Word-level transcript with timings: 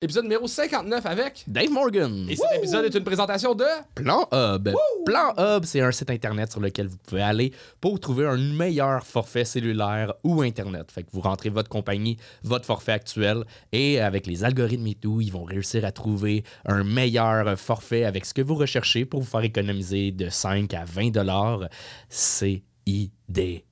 Épisode 0.00 0.26
numéro 0.26 0.46
59 0.46 1.06
avec. 1.06 1.42
Dave 1.48 1.70
Morgan. 1.70 2.28
Et 2.30 2.36
cet 2.36 2.46
épisode 2.54 2.84
est 2.84 2.96
une 2.96 3.02
présentation 3.02 3.52
de. 3.56 3.64
Plan 3.96 4.28
Hub. 4.30 4.68
Plan 5.04 5.34
Hub, 5.36 5.64
c'est 5.64 5.80
un 5.80 5.90
site 5.90 6.08
internet 6.10 6.52
sur 6.52 6.60
lequel 6.60 6.86
vous 6.86 6.98
pouvez 6.98 7.20
aller 7.20 7.52
pour 7.80 7.98
trouver 7.98 8.24
un 8.24 8.36
meilleur 8.36 9.04
forfait 9.04 9.44
cellulaire 9.44 10.14
ou 10.22 10.42
internet. 10.42 10.92
Fait 10.92 11.02
que 11.02 11.08
vous 11.10 11.20
rentrez 11.20 11.48
votre 11.48 11.68
compagnie, 11.68 12.16
votre 12.44 12.64
forfait 12.64 12.92
actuel, 12.92 13.42
et 13.72 13.98
avec 13.98 14.28
les 14.28 14.44
algorithmes 14.44 14.86
et 14.86 14.94
tout, 14.94 15.20
ils 15.20 15.32
vont 15.32 15.42
réussir 15.42 15.84
à 15.84 15.90
trouver 15.90 16.44
un 16.64 16.84
meilleur 16.84 17.58
forfait 17.58 18.04
avec 18.04 18.24
ce 18.24 18.34
que 18.34 18.42
vous 18.42 18.54
recherchez 18.54 19.04
pour 19.04 19.22
vous 19.22 19.26
faire 19.26 19.40
économiser 19.40 20.12
de 20.12 20.28
5 20.28 20.74
à 20.74 20.84
20 20.84 21.10
dollars. 21.10 21.68
C'est 22.08 22.62
idéal. 22.86 23.62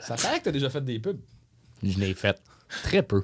Ça 0.00 0.16
paraît 0.20 0.40
que 0.40 0.46
t'as 0.46 0.50
déjà 0.50 0.68
fait 0.68 0.84
des 0.84 0.98
pubs. 0.98 1.20
Je 1.84 1.96
n'ai 1.96 2.12
fait 2.14 2.36
très 2.82 3.02
peu. 3.02 3.22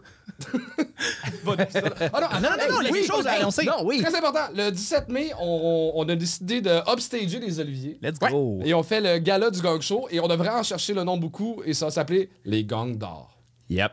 Bon 1.44 1.54
épisode. 1.54 1.94
Ah 2.12 2.40
non, 2.40 2.48
non, 2.50 2.56
non, 2.70 2.80
il 2.82 2.86
y 2.86 2.88
a 2.88 2.92
quelque 2.92 3.06
chose 3.06 3.26
à 3.26 3.32
annoncer. 3.32 3.64
Non, 3.64 3.84
Oui. 3.84 4.02
Très 4.02 4.14
important. 4.14 4.48
Le 4.54 4.70
17 4.70 5.08
mai, 5.08 5.30
on, 5.40 5.92
on 5.94 6.08
a 6.08 6.14
décidé 6.16 6.60
de 6.60 6.70
upstager 6.92 7.38
les 7.38 7.58
Oliviers. 7.60 7.98
Let's 8.02 8.18
go. 8.18 8.60
Et 8.64 8.74
on 8.74 8.82
fait 8.82 9.00
le 9.00 9.18
gala 9.18 9.50
du 9.50 9.60
gang 9.60 9.80
show 9.80 10.08
et 10.10 10.20
on 10.20 10.28
devrait 10.28 10.50
en 10.50 10.62
chercher 10.62 10.94
le 10.94 11.04
nom 11.04 11.16
beaucoup 11.16 11.62
et 11.64 11.72
ça 11.74 11.86
va 11.86 11.90
s'appeler 11.90 12.30
les 12.44 12.64
gangs 12.64 12.96
d'or. 12.96 13.38
Yep. 13.70 13.92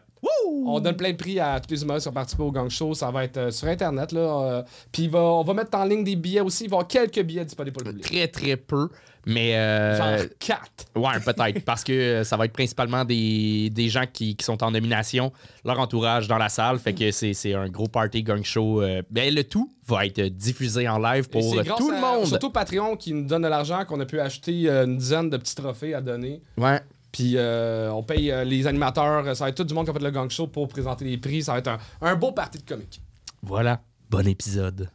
On 0.66 0.80
donne 0.80 0.96
plein 0.96 1.12
de 1.12 1.18
prix 1.18 1.40
à 1.40 1.60
tous 1.60 1.72
les 1.74 1.82
humoristes 1.84 2.06
qui 2.06 2.10
ont 2.10 2.14
participé 2.14 2.44
au 2.44 2.52
gang 2.52 2.70
show. 2.70 2.94
Ça 2.94 3.12
va 3.12 3.24
être 3.26 3.38
euh, 3.38 3.52
sur 3.52 3.68
Internet. 3.68 4.12
Là, 4.12 4.20
euh, 4.20 4.64
Puis 4.92 5.08
va- 5.08 5.20
on 5.20 5.44
va 5.44 5.54
mettre 5.54 5.78
en 5.78 5.84
ligne 5.86 6.04
des 6.04 6.16
billets 6.16 6.42
aussi. 6.42 6.66
Il 6.66 6.70
va 6.70 6.76
y 6.76 6.80
avoir 6.80 6.88
quelques 6.88 7.22
billets 7.22 7.46
disponibles 7.46 7.74
pour 7.76 7.84
le 7.86 7.92
public. 7.94 8.06
Très, 8.12 8.28
très 8.28 8.58
peu. 8.58 8.90
Mais. 9.26 9.56
euh, 9.56 10.18
Genre 10.18 10.28
4. 10.40 10.62
Ouais, 10.96 11.20
peut-être. 11.24 11.62
parce 11.66 11.84
que 11.84 12.24
ça 12.24 12.36
va 12.38 12.46
être 12.46 12.52
principalement 12.54 13.06
des, 13.06 13.70
des 13.72 13.88
gens 13.90 14.04
qui, 14.12 14.36
qui 14.36 14.44
sont 14.46 14.62
en 14.64 14.72
nomination, 14.72 15.32
leur 15.64 15.80
entourage 15.80 16.28
dans 16.28 16.38
la 16.38 16.50
salle. 16.50 16.78
Fait 16.80 16.94
que 16.94 17.10
c'est 17.12 17.54
un 17.54 17.70
gros 17.70 17.88
party 17.88 18.24
gang 18.24 18.44
show. 18.44 18.82
euh, 18.82 19.02
ben, 19.10 19.34
le 19.34 19.44
tout 19.44 19.70
va 19.88 20.06
être 20.06 20.22
diffusé 20.22 20.88
en 20.90 20.98
live 21.00 21.30
pour 21.30 21.56
grâce 21.56 21.78
tout 21.78 21.90
le 21.92 21.98
à- 21.98 22.00
monde. 22.02 22.26
Surtout 22.26 22.50
Patreon 22.50 22.96
qui 22.98 23.14
nous 23.14 23.26
donne 23.26 23.44
de 23.44 23.48
l'argent 23.48 23.84
qu'on 23.86 24.00
a 24.00 24.06
pu 24.06 24.20
acheter 24.20 24.70
euh, 24.70 24.86
une 24.86 24.98
dizaine 24.98 25.30
de 25.30 25.38
petits 25.38 25.56
trophées 25.56 25.94
à 25.94 26.02
donner. 26.02 26.42
Ouais. 26.58 26.80
Puis 27.14 27.36
euh, 27.38 27.92
on 27.92 28.02
paye 28.04 28.32
euh, 28.32 28.44
les 28.44 28.66
animateurs. 28.68 29.36
Ça 29.38 29.46
va 29.46 29.50
être 29.50 29.56
tout 29.56 29.64
du 29.64 29.74
monde 29.74 29.86
qui 29.86 29.92
a 29.92 29.94
fait 29.94 30.00
le 30.00 30.10
gang 30.12 30.30
show 30.30 30.48
pour 30.48 30.68
présenter 30.68 31.06
les 31.06 31.18
prix. 31.18 31.44
Ça 31.44 31.54
va 31.54 31.60
être 31.60 31.68
un, 31.70 31.78
un 32.02 32.16
beau 32.16 32.32
party 32.32 32.58
de 32.58 32.68
comique. 32.68 33.00
Voilà. 33.44 33.80
Bon 34.10 34.28
épisode. 34.28 34.90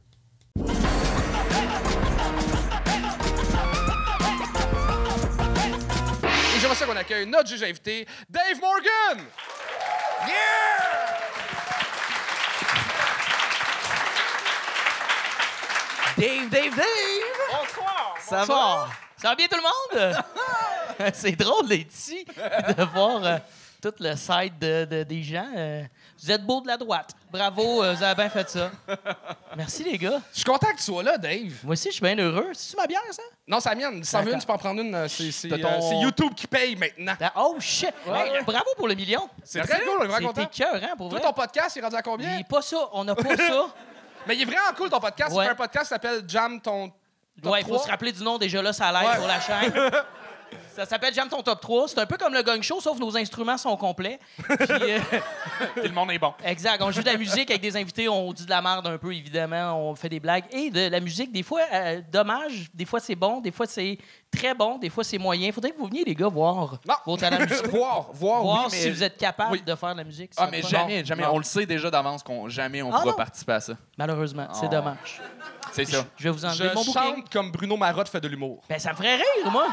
Et 6.56 6.61
j'aimerais 6.61 6.74
ça 6.74 6.86
qu'on 6.86 6.96
accueille 6.96 7.27
notre 7.27 7.48
juge 7.48 7.62
invité, 7.62 8.06
Dave 8.28 8.61
Morgan! 8.61 9.24
Dave, 16.16 16.48
Dave, 16.50 16.74
Dave! 16.74 16.84
Bonsoir! 17.52 18.14
Ça 18.20 18.44
va? 18.44 18.89
Ça 19.20 19.28
va 19.30 19.34
bien 19.34 19.47
tout 19.48 19.56
le 19.56 19.98
monde? 20.00 20.16
C'est 21.14 21.33
drôle 21.36 21.69
d'être 21.69 21.92
ici, 21.92 22.24
de 22.77 22.83
voir 22.84 23.24
euh, 23.24 23.38
tout 23.83 23.92
le 24.00 24.14
side 24.16 24.58
de, 24.61 24.84
de- 24.84 25.02
des 25.05 25.22
gens. 25.22 25.47
euh. 25.56 25.83
vous 26.22 26.30
êtes 26.30 26.42
beau 26.44 26.61
de 26.61 26.66
la 26.69 26.77
droite. 26.77 27.11
Bravo, 27.30 27.83
euh, 27.83 27.94
vous 27.94 28.02
avez 28.02 28.14
bien 28.14 28.28
fait 28.30 28.48
ça. 28.48 28.70
Merci 29.56 29.84
les 29.84 29.98
gars. 29.98 30.20
Je 30.33 30.36
suis 30.36 30.44
content 30.44 30.69
que 30.72 30.77
tu 30.77 30.83
sois 30.84 31.02
là, 31.02 31.19
Dave. 31.19 31.52
Moi 31.64 31.72
aussi, 31.72 31.89
je 31.89 31.94
suis 31.94 32.02
bien 32.02 32.16
heureux. 32.16 32.48
C'est-tu 32.52 32.77
ma 32.77 32.86
bière, 32.86 33.02
ça? 33.11 33.22
Non, 33.46 33.61
c'est 33.61 33.69
la 33.70 33.74
mienne. 33.74 34.02
Si 34.05 34.12
t'en 34.12 34.19
veux 34.22 34.24
D'accord. 34.24 34.34
une, 34.34 34.41
tu 34.41 34.46
peux 34.46 34.52
en 34.52 34.58
prendre 34.58 34.80
une. 34.80 35.08
C'est 35.08 35.30
c'est, 35.33 35.48
T'as 35.48 35.58
ton- 35.58 35.69
euh, 35.69 35.80
c'est 35.89 35.96
YouTube 35.96 36.34
qui 36.34 36.46
paye 36.46 36.77
maintenant. 36.77 37.14
Ah, 37.20 37.33
Oh 37.36 37.56
shit! 37.61 37.92
Hey, 38.06 38.42
bravo 38.44 38.70
pour 38.77 38.89
le 38.89 38.94
million. 38.94 39.28
C'est 39.44 39.61
très 39.62 39.80
cool, 39.80 39.98
on 40.00 40.05
est 40.05 40.06
vraiment 40.08 40.28
C'était 40.34 40.46
content. 40.46 40.80
cœur, 40.80 40.91
hein, 40.91 40.94
pour 40.96 41.08
Toi, 41.11 41.19
vrai. 41.19 41.28
ton 41.28 41.33
podcast, 41.34 41.77
il 41.77 41.78
est 41.80 41.83
rendu 41.83 41.96
à 41.96 42.00
Il 42.00 42.02
combien? 42.02 42.39
est 42.39 42.48
pas 42.48 42.62
ça. 42.62 42.89
On 42.92 43.05
n'a 43.05 43.14
pas 43.14 43.36
ça. 43.36 43.66
Mais 44.27 44.36
il 44.36 44.42
est 44.42 44.44
vraiment 44.44 44.72
cool, 44.77 44.91
ton 44.91 45.00
podcast. 45.00 45.34
Ouais. 45.36 45.44
C'est 45.44 45.50
un 45.52 45.55
podcast 45.56 45.84
qui 45.84 45.89
s'appelle 45.91 46.22
Jam 46.27 46.61
ton. 46.61 46.92
Ouais, 47.44 47.61
il 47.61 47.64
faut 47.64 47.75
3. 47.75 47.84
se 47.86 47.91
rappeler 47.91 48.12
du 48.12 48.22
nom 48.22 48.39
déjà 48.39 48.61
là, 48.62 48.72
ça 48.72 48.91
l'aide 48.92 49.08
Ouais. 49.11 49.17
pour 49.17 49.27
la 49.27 49.41
chaîne. 49.41 49.72
Ça 50.75 50.87
s'appelle 50.87 51.13
Jam 51.13 51.29
ton 51.29 51.43
top 51.43 51.61
3. 51.61 51.89
C'est 51.89 51.98
un 51.98 52.07
peu 52.07 52.17
comme 52.17 52.33
le 52.35 52.42
gang 52.42 52.63
show, 52.63 52.81
sauf 52.81 52.98
nos 53.01 53.17
instruments 53.17 53.59
sont 53.59 53.77
complets. 53.77 54.20
Puis, 54.36 54.57
euh, 54.70 54.98
le 55.83 55.89
monde 55.91 56.13
est 56.13 56.19
bon. 56.20 56.33
exact. 56.45 56.81
On 56.83 56.91
joue 56.92 57.01
de 57.01 57.07
la 57.07 57.17
musique 57.17 57.51
avec 57.51 57.61
des 57.63 57.77
invités, 57.77 58.09
on 58.09 58.33
dit 58.33 58.45
de 58.45 58.51
la 58.51 58.63
merde 58.63 58.87
un 58.87 58.97
peu, 58.97 59.13
évidemment. 59.13 59.75
On 59.91 59.95
fait 59.97 60.08
des 60.08 60.20
blagues. 60.20 60.45
Et 60.53 60.70
de 60.70 60.89
la 60.89 61.01
musique, 61.01 61.33
des 61.33 61.42
fois, 61.42 61.63
euh, 61.73 62.01
dommage. 62.13 62.69
Des 62.73 62.85
fois, 62.85 63.01
c'est 63.01 63.17
bon. 63.17 63.41
Des 63.41 63.51
fois, 63.51 63.67
c'est 63.67 63.98
très 64.31 64.55
bon. 64.55 64.79
Des 64.79 64.89
fois, 64.91 65.03
c'est 65.03 65.19
moyen. 65.19 65.51
Faudrait 65.51 65.73
que 65.73 65.79
vous 65.79 65.87
veniez, 65.87 66.05
les 66.05 66.14
gars, 66.14 66.29
voir 66.29 66.79
Non. 66.87 66.95
vos 67.05 67.17
talents 67.17 67.41
musicaux. 67.45 67.70
voir, 67.70 68.13
voir, 68.13 68.42
voir 68.42 68.64
oui, 68.67 68.69
mais- 68.70 68.79
si 68.79 68.91
vous 68.91 69.03
êtes 69.03 69.17
capable 69.17 69.53
Oui. 69.53 69.63
de 69.63 69.75
faire 69.75 69.92
de 69.95 69.98
la 69.98 70.05
musique. 70.05 70.31
Ah, 70.37 70.47
mais 70.51 70.63
jamais, 70.63 71.05
jamais. 71.05 71.23
non. 71.25 71.31
On 71.33 71.39
le 71.39 71.45
sait 71.45 71.67
déjà 71.67 71.91
d'avance 71.91 72.23
qu'on 72.23 72.48
jamais 72.48 72.83
on 72.83 72.92
Ah, 72.95 73.01
pourra 73.01 73.17
participer 73.17 73.55
à 73.55 73.61
ça. 73.61 73.73
Malheureusement, 73.97 74.47
c'est 74.53 74.67
Oh. 74.67 74.70
dommage. 74.70 75.20
C'est 75.73 75.85
ça. 75.87 76.05
Je 76.17 76.25
vais 76.25 76.31
vous 76.31 76.45
enlever 76.45 76.69
Je 76.70 76.75
mon 76.75 76.85
bouquin. 76.85 77.01
chante 77.03 77.31
comme 77.31 77.51
Bruno 77.51 77.77
Marotte 77.77 78.08
fait 78.08 78.20
de 78.20 78.29
l'humour. 78.29 78.63
Ben, 78.69 78.79
ça 78.79 78.91
me 78.92 78.97
ferait 78.97 79.17
rire, 79.17 79.51
moi. 79.51 79.67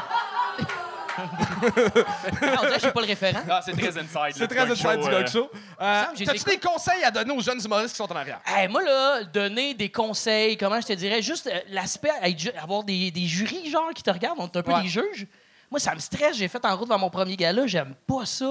Ah, 1.18 1.22
on 1.62 2.60
dirait 2.66 2.74
que 2.76 2.80
j'ai 2.82 2.90
pas 2.90 3.00
le 3.00 3.06
référent. 3.06 3.40
Ah, 3.48 3.60
c'est 3.64 3.72
très 3.72 3.88
inside. 3.98 4.34
C'est 4.34 4.48
très 4.48 4.70
inside 4.70 5.00
du 5.00 5.08
gang 5.08 5.26
show. 5.26 5.50
Euh, 5.80 6.02
j'ai 6.14 6.24
T'as-tu 6.26 6.38
écouté- 6.40 6.50
des 6.56 6.60
conseils 6.60 7.04
à 7.04 7.10
donner 7.10 7.32
aux 7.32 7.40
jeunes 7.40 7.60
humoristes 7.64 7.90
qui 7.92 7.96
sont 7.96 8.12
en 8.12 8.16
arrière? 8.16 8.40
Hey, 8.46 8.68
moi, 8.68 8.82
là, 8.82 9.24
donner 9.24 9.72
des 9.74 9.88
conseils, 9.90 10.56
comment 10.58 10.80
je 10.80 10.88
te 10.88 10.92
dirais, 10.92 11.22
juste 11.22 11.46
euh, 11.46 11.58
l'aspect, 11.70 12.10
avoir 12.62 12.84
des, 12.84 13.10
des 13.10 13.26
jurys, 13.26 13.70
genre, 13.70 13.90
qui 13.94 14.02
te 14.02 14.10
regardent, 14.10 14.38
on 14.40 14.46
est 14.46 14.56
un 14.56 14.62
peu 14.62 14.72
Ouais. 14.72 14.82
des 14.82 14.88
juges. 14.88 15.26
Moi, 15.70 15.80
ça 15.80 15.94
me 15.94 15.98
stresse. 16.00 16.36
J'ai 16.36 16.46
fait 16.46 16.64
en 16.64 16.76
route 16.76 16.86
vers 16.88 16.98
mon 16.98 17.10
premier 17.10 17.34
gala. 17.34 17.66
J'aime 17.66 17.94
pas 18.06 18.24
ça. 18.24 18.44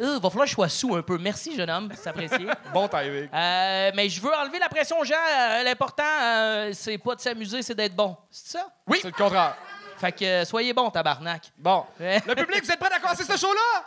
Euh, 0.00 0.18
va 0.18 0.30
falloir 0.30 0.46
que 0.46 0.50
je 0.50 0.54
sois 0.54 0.68
sous 0.68 0.96
un 0.96 1.02
peu. 1.02 1.16
Merci, 1.16 1.54
jeune 1.54 1.70
homme. 1.70 1.90
C'est 1.94 2.08
apprécié. 2.08 2.38
Bon 2.74 2.88
timing. 2.88 3.28
Euh, 3.32 3.90
mais 3.94 4.08
je 4.08 4.20
veux 4.20 4.34
enlever 4.34 4.58
la 4.58 4.68
pression 4.68 4.98
aux 4.98 5.04
gens. 5.04 5.14
Euh, 5.14 5.62
L'important, 5.62 6.02
euh, 6.22 6.70
c'est 6.72 6.98
pas 6.98 7.14
de 7.14 7.20
s'amuser, 7.20 7.62
c'est 7.62 7.74
d'être 7.76 7.94
bon. 7.94 8.16
C'est 8.30 8.58
ça? 8.58 8.66
Oui. 8.88 8.98
C'est 9.00 9.08
le 9.08 9.12
contraire. 9.14 9.54
Fait 9.98 10.12
que 10.12 10.24
euh, 10.24 10.44
soyez 10.44 10.74
bon, 10.74 10.90
tabarnak. 10.90 11.50
Bon. 11.56 11.86
Le 11.98 12.34
public, 12.34 12.64
vous 12.64 12.70
êtes 12.70 12.78
prêts 12.78 12.92
à 12.92 13.00
commencer 13.00 13.24
ce 13.24 13.36
show-là? 13.36 13.84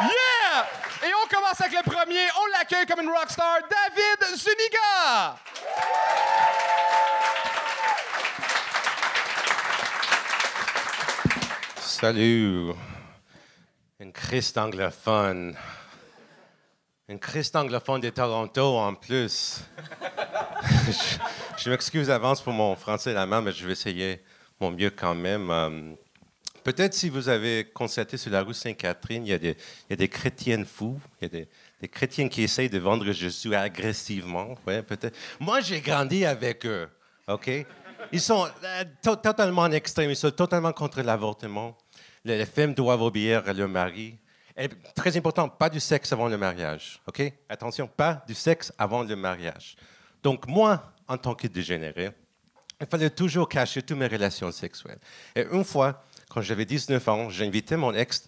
Yeah! 0.00 1.08
Et 1.08 1.12
on 1.14 1.28
commence 1.28 1.60
avec 1.60 1.74
le 1.74 1.90
premier. 1.90 2.26
On 2.40 2.46
l'accueille 2.58 2.86
comme 2.86 3.00
une 3.00 3.10
rockstar, 3.10 3.58
David 3.68 4.38
Zuniga! 4.38 5.36
Salut. 11.76 12.72
Une 13.98 14.12
Christ 14.12 14.56
anglophone. 14.56 15.54
Une 17.08 17.18
Christ 17.18 17.56
anglophone 17.56 18.00
de 18.00 18.08
Toronto 18.08 18.78
en 18.78 18.94
plus. 18.94 19.60
je 20.86 21.18
je 21.58 21.68
m'excuse 21.68 22.06
d'avance 22.06 22.40
pour 22.40 22.54
mon 22.54 22.74
français 22.74 23.12
la 23.12 23.26
main, 23.26 23.42
mais 23.42 23.52
je 23.52 23.66
vais 23.66 23.72
essayer 23.72 24.24
mon 24.60 24.70
mieux 24.70 24.90
quand 24.90 25.14
même. 25.14 25.50
Euh, 25.50 25.94
Peut-être 26.62 26.92
si 26.92 27.08
vous 27.08 27.30
avez 27.30 27.64
constaté 27.72 28.18
sur 28.18 28.30
la 28.30 28.42
rue 28.42 28.52
Sainte-Catherine, 28.52 29.26
il 29.26 29.30
y 29.30 29.32
a 29.92 29.96
des, 29.96 30.08
chrétiennes 30.08 30.66
fous, 30.66 31.00
il 31.18 31.24
y 31.24 31.24
a 31.24 31.28
des, 31.30 31.48
des 31.80 31.88
chrétiens 31.88 32.28
qui 32.28 32.42
essayent 32.42 32.68
de 32.68 32.78
vendre 32.78 33.10
Jésus 33.12 33.54
agressivement. 33.54 34.54
Ouais, 34.66 34.82
peut-être. 34.82 35.16
Moi, 35.40 35.62
j'ai 35.62 35.80
grandi 35.80 36.26
avec 36.26 36.66
eux, 36.66 36.86
OK? 37.28 37.50
Ils 38.12 38.20
sont 38.20 38.46
euh, 38.62 38.84
to- 39.02 39.16
totalement 39.16 39.62
en 39.62 39.72
extrême, 39.72 40.10
ils 40.10 40.16
sont 40.16 40.30
totalement 40.30 40.72
contre 40.74 41.00
l'avortement. 41.00 41.78
Les, 42.26 42.36
les 42.36 42.46
femmes 42.46 42.74
doivent 42.74 43.02
obéir 43.02 43.42
à 43.48 43.54
leur 43.54 43.68
mari. 43.68 44.18
Et 44.54 44.68
très 44.94 45.16
important, 45.16 45.48
pas 45.48 45.70
du 45.70 45.80
sexe 45.80 46.12
avant 46.12 46.28
le 46.28 46.36
mariage, 46.36 47.00
OK? 47.06 47.22
Attention, 47.48 47.86
pas 47.88 48.22
du 48.28 48.34
sexe 48.34 48.70
avant 48.76 49.02
le 49.02 49.16
mariage. 49.16 49.76
Donc, 50.22 50.46
moi, 50.46 50.92
en 51.08 51.16
tant 51.16 51.34
que 51.34 51.46
dégénéré, 51.46 52.10
il 52.80 52.86
fallait 52.86 53.10
toujours 53.10 53.48
cacher 53.48 53.82
toutes 53.82 53.98
mes 53.98 54.06
relations 54.06 54.50
sexuelles. 54.50 54.98
Et 55.36 55.46
une 55.52 55.64
fois, 55.64 56.04
quand 56.30 56.40
j'avais 56.40 56.64
19 56.64 57.08
ans, 57.08 57.30
j'ai 57.30 57.46
invité 57.46 57.76
mon 57.76 57.92
ex 57.92 58.26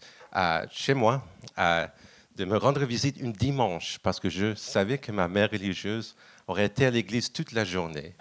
chez 0.71 0.95
moi 0.95 1.25
à, 1.57 1.89
de 2.37 2.45
me 2.45 2.57
rendre 2.57 2.85
visite 2.85 3.23
un 3.23 3.31
dimanche 3.31 3.99
parce 4.03 4.21
que 4.21 4.29
je 4.29 4.55
savais 4.55 4.99
que 4.99 5.13
ma 5.13 5.29
mère 5.29 5.51
religieuse 5.51 6.17
aurait 6.47 6.67
été 6.67 6.87
à 6.87 6.91
l'église 6.91 7.33
toute 7.33 7.53
la 7.53 7.65
journée. 7.65 8.15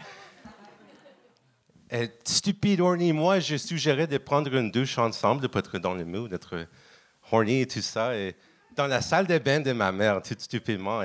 Et 1.90 2.10
stupide, 2.24 2.80
horny, 2.80 3.12
moi, 3.12 3.40
je 3.40 3.58
suggérais 3.58 4.08
de 4.08 4.18
prendre 4.18 4.54
une 4.56 4.72
douche 4.72 4.98
ensemble, 4.98 5.50
pour 5.50 5.60
être 5.60 5.78
dans 5.78 5.94
le 5.94 6.06
mood, 6.06 6.30
d'être 6.30 6.66
horny 7.30 7.62
et 7.62 7.68
tout 7.68 7.82
ça. 7.82 8.16
Et 8.16 8.36
dans 8.78 8.88
la 8.88 9.02
salle 9.02 9.28
de 9.28 9.38
bain 9.38 9.60
de 9.60 9.74
ma 9.74 9.92
mère, 9.92 10.22
tout 10.22 10.36
stupidement, 10.38 11.02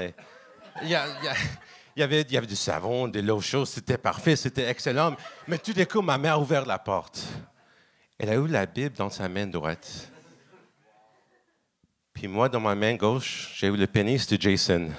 il 1.97 2.01
y 2.01 2.03
avait, 2.03 2.21
il 2.21 2.33
y 2.33 2.37
avait 2.37 2.47
du 2.47 2.57
savon, 2.57 3.09
de 3.09 3.21
l'eau 3.21 3.41
chaude, 3.41 3.67
c'était 3.67 3.97
parfait, 3.97 4.37
c'était 4.37 4.69
excellent. 4.69 5.17
Mais 5.49 5.57
tout 5.57 5.73
d'un 5.73 5.87
coup, 5.87 6.03
ma 6.03 6.19
mère 6.19 6.35
a 6.35 6.39
ouvert 6.39 6.67
la 6.67 6.79
porte. 6.79 7.25
Elle 8.19 8.29
a 8.29 8.35
eu 8.35 8.47
la 8.47 8.67
Bible 8.67 8.95
dans 8.95 9.09
sa 9.09 9.31
main 9.31 9.47
droite. 9.47 10.11
Puis 12.13 12.29
moi, 12.29 12.51
dans 12.51 12.61
ma 12.61 12.75
main 12.75 12.95
gauche, 12.97 13.51
j'ai 13.57 13.69
eu 13.69 13.77
le 13.77 13.87
pénis 13.87 14.27
de 14.27 14.41
Jason. 14.41 14.91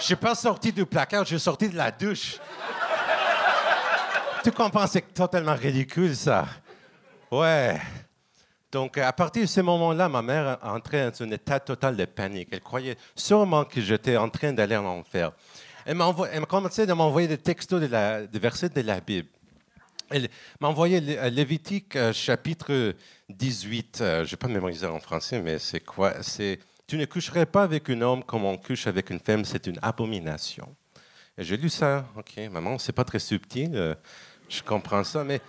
Je 0.00 0.04
suis 0.04 0.16
pas 0.16 0.34
sorti 0.34 0.72
du 0.72 0.86
placard, 0.86 1.24
suis 1.24 1.38
sorti 1.38 1.68
de 1.68 1.76
la 1.76 1.92
douche. 1.92 2.38
tu 4.42 4.50
comprends, 4.50 4.88
c'est 4.88 5.14
totalement 5.14 5.54
ridicule, 5.54 6.16
ça. 6.16 6.46
Ouais. 7.30 7.80
Donc, 8.70 8.98
à 8.98 9.12
partir 9.12 9.42
de 9.42 9.46
ce 9.46 9.60
moment-là, 9.62 10.08
ma 10.08 10.20
mère 10.22 10.58
entrait 10.62 11.10
dans 11.10 11.22
un 11.22 11.30
état 11.30 11.58
total 11.58 11.96
de 11.96 12.04
panique. 12.04 12.48
Elle 12.52 12.60
croyait 12.60 12.96
sûrement 13.14 13.64
que 13.64 13.80
j'étais 13.80 14.16
en 14.16 14.28
train 14.28 14.52
d'aller 14.52 14.76
en 14.76 14.84
enfer. 14.84 15.32
Elle 15.86 15.96
elle 16.32 16.44
commencé 16.46 16.88
à 16.88 16.94
m'envoyer 16.94 17.28
des 17.28 17.38
textos 17.38 17.80
de 17.80 17.86
la, 17.86 18.26
des 18.26 18.38
versets 18.38 18.68
de 18.68 18.80
la 18.82 19.00
Bible. 19.00 19.28
Elle 20.10 20.22
Lé- 20.22 21.16
euh, 21.18 21.30
Lévitique 21.30 21.96
euh, 21.96 22.12
chapitre 22.12 22.94
18. 23.30 23.98
Euh, 24.00 24.24
je 24.24 24.32
n'ai 24.32 24.36
pas 24.36 24.48
mémorisé 24.48 24.86
en 24.86 24.98
français, 25.00 25.40
mais 25.40 25.58
c'est 25.58 25.80
quoi? 25.80 26.22
C'est 26.22 26.58
Tu 26.86 26.96
ne 26.98 27.04
coucherais 27.06 27.46
pas 27.46 27.62
avec 27.62 27.88
un 27.90 28.00
homme 28.02 28.22
comme 28.24 28.44
on 28.44 28.56
couche 28.58 28.86
avec 28.86 29.08
une 29.10 29.20
femme, 29.20 29.44
c'est 29.44 29.66
une 29.66 29.78
abomination. 29.80 30.74
J'ai 31.38 31.56
lu 31.56 31.68
ça. 31.70 32.06
OK, 32.16 32.36
maman, 32.50 32.78
c'est 32.78 32.92
pas 32.92 33.04
très 33.04 33.18
subtil. 33.18 33.70
euh, 33.74 33.94
je 34.48 34.62
comprends 34.62 35.04
ça, 35.04 35.24
mais 35.24 35.40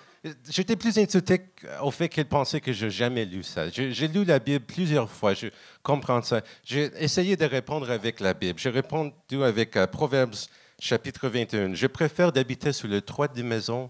j'étais 0.50 0.76
plus 0.76 0.98
insulté 0.98 1.42
au 1.82 1.92
fait 1.92 2.10
qu'elle 2.10 2.28
pensait 2.28 2.62
que 2.62 2.74
je 2.74 2.86
n'ai 2.86 2.92
jamais 2.92 3.26
lu 3.26 3.44
ça. 3.44 3.70
J'ai 3.70 4.08
lu 4.08 4.26
la 4.26 4.40
Bible 4.40 4.66
plusieurs 4.66 5.10
fois. 5.10 5.34
Je 5.34 5.48
comprends 5.84 6.22
ça. 6.22 6.42
J'ai 6.64 6.92
essayé 6.98 7.38
de 7.38 7.46
répondre 7.46 7.90
avec 7.90 8.20
la 8.20 8.34
Bible. 8.34 8.60
J'ai 8.60 8.70
répondu 8.70 9.44
avec 9.44 9.76
euh, 9.78 9.88
Proverbes 9.88 10.36
chapitre 10.80 11.30
21. 11.30 11.74
Je 11.74 11.88
préfère 11.88 12.32
d'habiter 12.32 12.74
sous 12.74 12.88
le 12.88 13.02
toit 13.02 13.28
des 13.28 13.44
maisons 13.44 13.90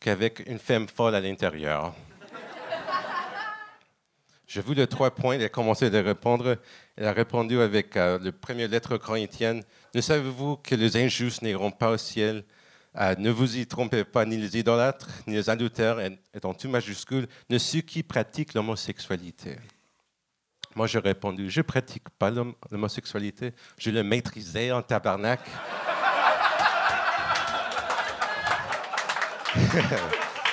qu'avec 0.00 0.42
une 0.46 0.58
femme 0.58 0.88
folle 0.88 1.14
à 1.14 1.20
l'intérieur. 1.20 1.94
J'ai 4.46 4.62
vu 4.62 4.72
les 4.72 4.86
trois 4.86 5.10
points, 5.10 5.34
elle 5.34 5.44
a 5.44 5.50
commencé 5.50 5.94
à 5.94 6.02
répondre. 6.02 6.56
Elle 6.96 7.04
a 7.04 7.12
répondu 7.12 7.60
avec 7.60 7.94
euh, 7.98 8.18
le 8.18 8.32
premier 8.32 8.66
lettre 8.66 8.96
corinthienne. 8.96 9.62
Ne 9.94 10.00
savez-vous 10.00 10.56
que 10.56 10.74
les 10.74 10.96
injustes 10.96 11.42
n'iront 11.42 11.70
pas 11.70 11.90
au 11.90 11.98
ciel 11.98 12.44
Euh, 12.96 13.14
Ne 13.18 13.30
vous 13.30 13.56
y 13.56 13.66
trompez 13.66 14.04
pas, 14.04 14.24
ni 14.24 14.36
les 14.36 14.58
idolâtres, 14.58 15.08
ni 15.26 15.34
les 15.34 15.50
adultères, 15.50 16.00
et- 16.00 16.18
en 16.42 16.54
tout 16.54 16.68
majuscule, 16.68 17.28
ne 17.50 17.58
ceux 17.58 17.80
qui 17.80 18.02
pratiquent 18.02 18.54
l'homosexualité. 18.54 19.56
Moi, 20.74 20.86
j'ai 20.86 20.98
répondu, 20.98 21.50
je 21.50 21.60
pratique 21.60 22.08
pas 22.18 22.30
l'hom- 22.30 22.54
l'homosexualité, 22.70 23.52
je 23.78 23.90
le 23.90 24.02
maîtrisais 24.02 24.72
en 24.72 24.82
tabarnak. 24.82 25.40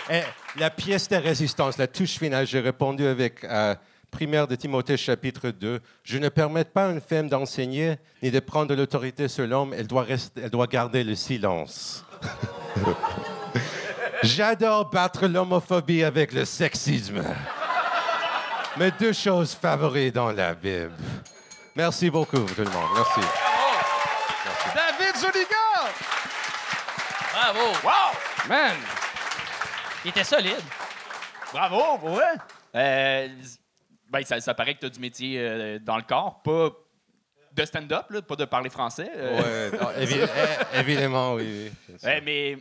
Et 0.10 0.22
la 0.60 0.70
pièce 0.70 1.08
de 1.10 1.16
résistance, 1.16 1.78
la 1.78 1.88
touche 1.88 2.18
finale, 2.20 2.46
j'ai 2.48 2.60
répondu 2.60 3.06
avec 3.06 3.44
euh, 3.44 3.76
primaire 4.12 4.48
de 4.48 4.56
Timothée 4.56 4.98
chapitre 4.98 5.50
2. 5.50 5.80
Je 6.04 6.18
ne 6.20 6.30
permets 6.30 6.64
pas 6.64 6.88
à 6.88 6.92
une 6.92 7.02
femme 7.02 7.28
d'enseigner 7.28 7.96
ni 8.22 8.30
de 8.32 8.40
prendre 8.40 8.74
l'autorité 8.76 9.28
sur 9.28 9.48
l'homme. 9.48 9.74
Elle 9.74 9.88
doit, 9.88 10.04
rester, 10.04 10.42
elle 10.44 10.50
doit 10.52 10.68
garder 10.68 11.04
le 11.04 11.16
silence. 11.16 12.05
J'adore 14.24 14.90
battre 14.90 15.28
l'homophobie 15.28 16.04
avec 16.04 16.34
le 16.34 16.46
sexisme. 16.46 17.24
Mes 18.78 18.92
deux 18.92 19.14
choses 19.14 19.54
favorites 19.54 20.16
dans 20.16 20.32
la 20.32 20.54
Bible. 20.54 20.92
Merci 21.76 22.10
beaucoup, 22.10 22.40
tout 22.40 22.62
le 22.62 22.70
monde. 22.70 22.90
Merci. 22.96 23.22
David 24.74 25.16
Zuniga! 25.18 25.92
Bravo! 27.34 27.68
Wow! 27.84 28.48
Man! 28.50 28.76
Il 30.04 30.10
était 30.10 30.24
solide. 30.24 30.62
Bravo. 31.52 32.20
Euh, 32.76 33.28
ben, 34.10 34.24
ça, 34.24 34.40
ça 34.40 34.54
paraît 34.54 34.76
que 34.76 34.82
tu 34.82 34.86
as 34.86 34.90
du 34.90 35.00
métier 35.00 35.40
euh, 35.40 35.80
dans 35.80 35.98
le 35.98 36.04
corps, 36.04 36.42
pas 36.44 36.70
de 37.56 37.66
stand-up, 37.66 38.06
là, 38.10 38.22
pas 38.22 38.36
de 38.36 38.46
parler 38.46 38.70
français. 38.70 39.10
euh, 39.16 39.72
Ouais, 39.72 39.78
non, 39.80 39.88
évi- 40.00 40.30
évidemment, 40.80 41.34
oui. 41.36 41.72
Ouais, 42.04 42.22
mais 42.22 42.58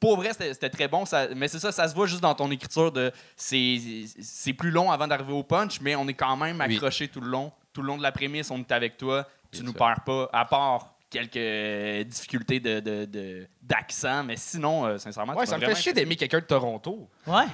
pour 0.00 0.16
vrai, 0.16 0.30
c'était 0.32 0.70
très 0.70 0.88
bon. 0.88 1.04
Ça, 1.04 1.28
mais 1.34 1.48
c'est 1.48 1.58
ça, 1.58 1.72
ça 1.72 1.86
se 1.88 1.94
voit 1.94 2.06
juste 2.06 2.20
dans 2.22 2.34
ton 2.34 2.50
écriture. 2.50 2.90
de 2.92 3.12
C'est 3.36 4.52
plus 4.56 4.70
long 4.70 4.90
avant 4.90 5.06
d'arriver 5.06 5.32
au 5.32 5.42
punch, 5.42 5.80
mais 5.80 5.94
on 5.96 6.06
est 6.08 6.14
quand 6.14 6.36
même 6.36 6.62
Oui. 6.66 6.74
accroché 6.76 7.08
tout 7.08 7.20
le 7.20 7.28
long. 7.28 7.52
Tout 7.72 7.82
le 7.82 7.88
long 7.88 7.96
de 7.98 8.02
la 8.02 8.12
prémisse, 8.12 8.50
on 8.50 8.58
est 8.58 8.72
avec 8.72 8.96
toi. 8.96 9.26
Tu 9.52 9.58
Bien 9.60 9.66
nous 9.66 9.76
sûr. 9.76 9.78
perds 9.86 10.00
pas, 10.04 10.28
à 10.32 10.44
part 10.44 10.94
quelques 11.10 12.06
difficultés 12.06 12.60
d'accent. 12.60 12.82
De, 12.84 13.04
de, 13.06 13.46
d'accent, 13.62 14.24
mais 14.24 14.36
sinon, 14.36 14.84
euh, 14.86 14.98
sincèrement, 14.98 15.34
Ouais, 15.34 15.44
tu 15.44 15.50
ça 15.50 15.58
me 15.58 15.64
fait 15.64 15.74
chier 15.74 15.92
d'aimer 15.92 16.16
quelqu'un 16.16 16.40
de 16.40 16.44
Toronto. 16.44 17.08
Ouais. 17.26 17.44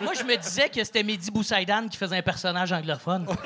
Moi, 0.00 0.14
je 0.14 0.24
me 0.24 0.36
disais 0.36 0.68
que 0.68 0.82
c'était 0.82 1.02
Mehdi 1.02 1.30
Boussaïdan 1.30 1.86
qui 1.88 1.96
faisait 1.96 2.16
un 2.16 2.22
personnage 2.22 2.72
anglophone. 2.72 3.26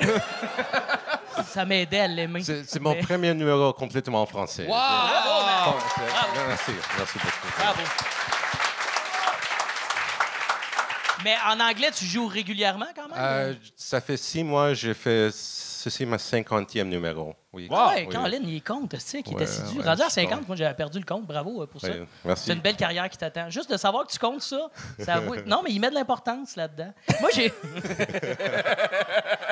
ça 1.47 1.65
m'aidait 1.65 1.99
à 2.01 2.07
l'aimer. 2.07 2.41
C'est 2.43 2.79
mon 2.79 2.93
Mais- 2.93 2.99
premier 3.01 3.33
numéro 3.33 3.73
complètement 3.73 4.21
en 4.21 4.25
français. 4.25 4.63
Wow! 4.65 4.73
Bravo, 4.73 5.79
c'est- 5.95 6.01
Bravo. 6.11 6.47
Merci, 6.47 6.71
merci 6.97 7.17
beaucoup. 7.19 7.47
Bravo. 7.59 7.81
Mais 11.23 11.35
en 11.47 11.59
anglais, 11.59 11.89
tu 11.91 12.05
joues 12.05 12.27
régulièrement 12.27 12.85
quand 12.95 13.07
même? 13.09 13.17
Euh, 13.17 13.53
ça 13.75 13.99
fait 14.01 14.17
six 14.17 14.43
mois, 14.43 14.73
j'ai 14.75 14.93
fait. 14.93 15.29
Ceci 15.33 16.05
ma 16.05 16.17
cinquantième 16.17 16.89
numéro. 16.89 17.33
Oui. 17.53 17.67
Ah 17.71 17.93
ouais, 17.95 18.07
Oui. 18.11 18.39
Il 18.43 18.61
compte, 18.61 18.89
tu 18.91 18.99
sais, 18.99 19.23
qui 19.23 19.33
Ouais, 19.33 19.41
est 19.41 19.45
assidu. 19.45 19.79
ouais, 19.79 19.85
Rendu 19.85 20.01
à 20.01 20.09
je 20.09 20.13
50, 20.13 20.39
compte. 20.39 20.47
moi, 20.49 20.57
j'avais 20.57 20.73
perdu 20.75 20.99
le 20.99 21.05
compte. 21.05 21.25
Bravo 21.25 21.63
euh, 21.63 21.65
pour 21.67 21.79
ça. 21.79 21.87
Merci. 22.25 22.43
C'est 22.47 22.53
une 22.53 22.59
belle 22.59 22.75
carrière 22.75 23.07
qui 23.09 23.17
t'attend. 23.17 23.49
Juste 23.49 23.71
de 23.71 23.77
savoir 23.77 24.05
que 24.05 24.11
tu 24.11 24.19
comptes 24.19 24.41
ça, 24.41 24.69
ça 24.99 25.21
Non, 25.45 25.61
mais 25.63 25.71
il 25.71 25.79
met 25.79 25.89
de 25.89 25.95
l'importance 25.95 26.55
là-dedans. 26.55 26.93
Moi, 27.21 27.29
j'ai. 27.33 27.53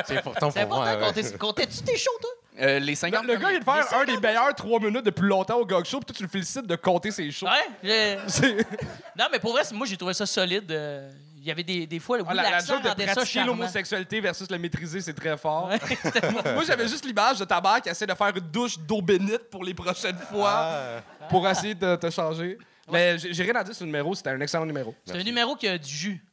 C'est 0.07 0.17
important 0.17 0.51
C'est 0.51 0.65
pour 0.65 0.75
moi. 0.77 0.85
ouais. 0.85 0.99
compter- 1.05 1.37
Comptais-tu 1.37 1.81
tes 1.83 1.97
shows, 1.97 2.11
toi? 2.21 2.29
Euh, 2.61 2.79
les 2.79 2.91
Le, 2.91 2.95
50 2.95 3.25
le 3.25 3.35
gars, 3.35 3.49
il 3.51 3.59
vient 3.59 3.59
de 3.59 3.63
faire 3.65 3.99
un 3.99 4.05
des 4.05 4.17
meilleurs 4.17 4.55
trois 4.55 4.79
minutes 4.79 5.03
de 5.05 5.09
plus 5.11 5.27
longtemps 5.27 5.57
au 5.57 5.65
Gog 5.65 5.83
Show, 5.85 5.99
puis 5.99 6.05
toi, 6.05 6.15
tu 6.15 6.23
le 6.23 6.29
félicites 6.29 6.65
de 6.67 6.75
compter 6.77 7.11
ses 7.11 7.29
shows. 7.31 7.47
Ouais. 7.47 7.67
j'ai- 7.83 8.17
C'est 8.27 8.55
Non, 9.17 9.25
mais 9.31 9.39
pour 9.39 9.51
vrai, 9.51 9.63
c'est- 9.65 9.75
moi, 9.75 9.85
j'ai 9.85 9.97
trouvé 9.97 10.13
ça 10.13 10.25
solide. 10.25 10.71
euh, 10.71 11.11
Il 11.37 11.49
y 11.49 11.51
avait 11.51 11.63
des, 11.63 11.85
des 11.85 11.99
fois, 11.99 12.17
oui, 12.17 12.23
Ah, 12.27 12.33
la, 12.33 12.41
la 12.43 12.49
l'accent 12.51 12.73
joke 12.73 12.83
de 12.83 12.87
rendait 12.89 13.05
ça 13.07 13.13
pratiquer 13.15 13.33
charmant. 13.39 13.51
l'homosexualité 13.53 14.19
versus 14.19 14.49
le 14.49 14.57
maîtriser, 14.57 14.99
c'est 15.01 15.13
très 15.13 15.37
fort. 15.37 15.67
Ouais, 15.69 15.77
c'était- 16.03 16.31
Moi, 16.31 16.63
j'avais 16.65 16.87
juste 16.87 17.05
l'image 17.05 17.37
de 17.37 17.45
ta 17.45 17.61
mère 17.61 17.81
qui 17.83 17.89
essaie 17.89 18.07
de 18.07 18.13
faire 18.15 18.27
une 18.35 18.39
douche 18.51 18.79
d'eau 18.79 18.99
bénite 19.01 19.49
pour 19.51 19.63
les 19.63 19.73
prochaines 19.75 20.17
fois, 20.17 20.51
Ah, 20.55 21.01
pour 21.29 21.47
essayer 21.47 21.75
de 21.75 21.95
te 21.97 22.09
changer. 22.09 22.57
Mais 22.91 23.19
j'ai 23.19 23.31
j'ai 23.33 23.43
rien 23.43 23.55
à 23.55 23.63
dire 23.63 23.75
sur 23.75 23.83
le 23.83 23.91
numéro, 23.91 24.15
c'était 24.15 24.29
un 24.31 24.39
excellent 24.41 24.65
numéro. 24.65 24.95
C'est 25.05 25.17
un 25.19 25.23
numéro 25.23 25.55
qui 25.55 25.67
a 25.67 25.77
du 25.77 25.89
jus. 25.93 26.25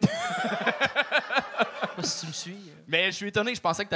Je 1.98 2.02
sais 2.02 2.02
pas 2.02 2.02
si 2.02 2.20
tu 2.20 2.26
me 2.26 2.32
suis. 2.32 2.52
euh. 2.70 2.82
Mais 2.88 3.06
je 3.06 3.16
suis 3.16 3.28
étonné, 3.28 3.54
je 3.54 3.60
pensais 3.60 3.84
que 3.84 3.90
tu 3.90 3.94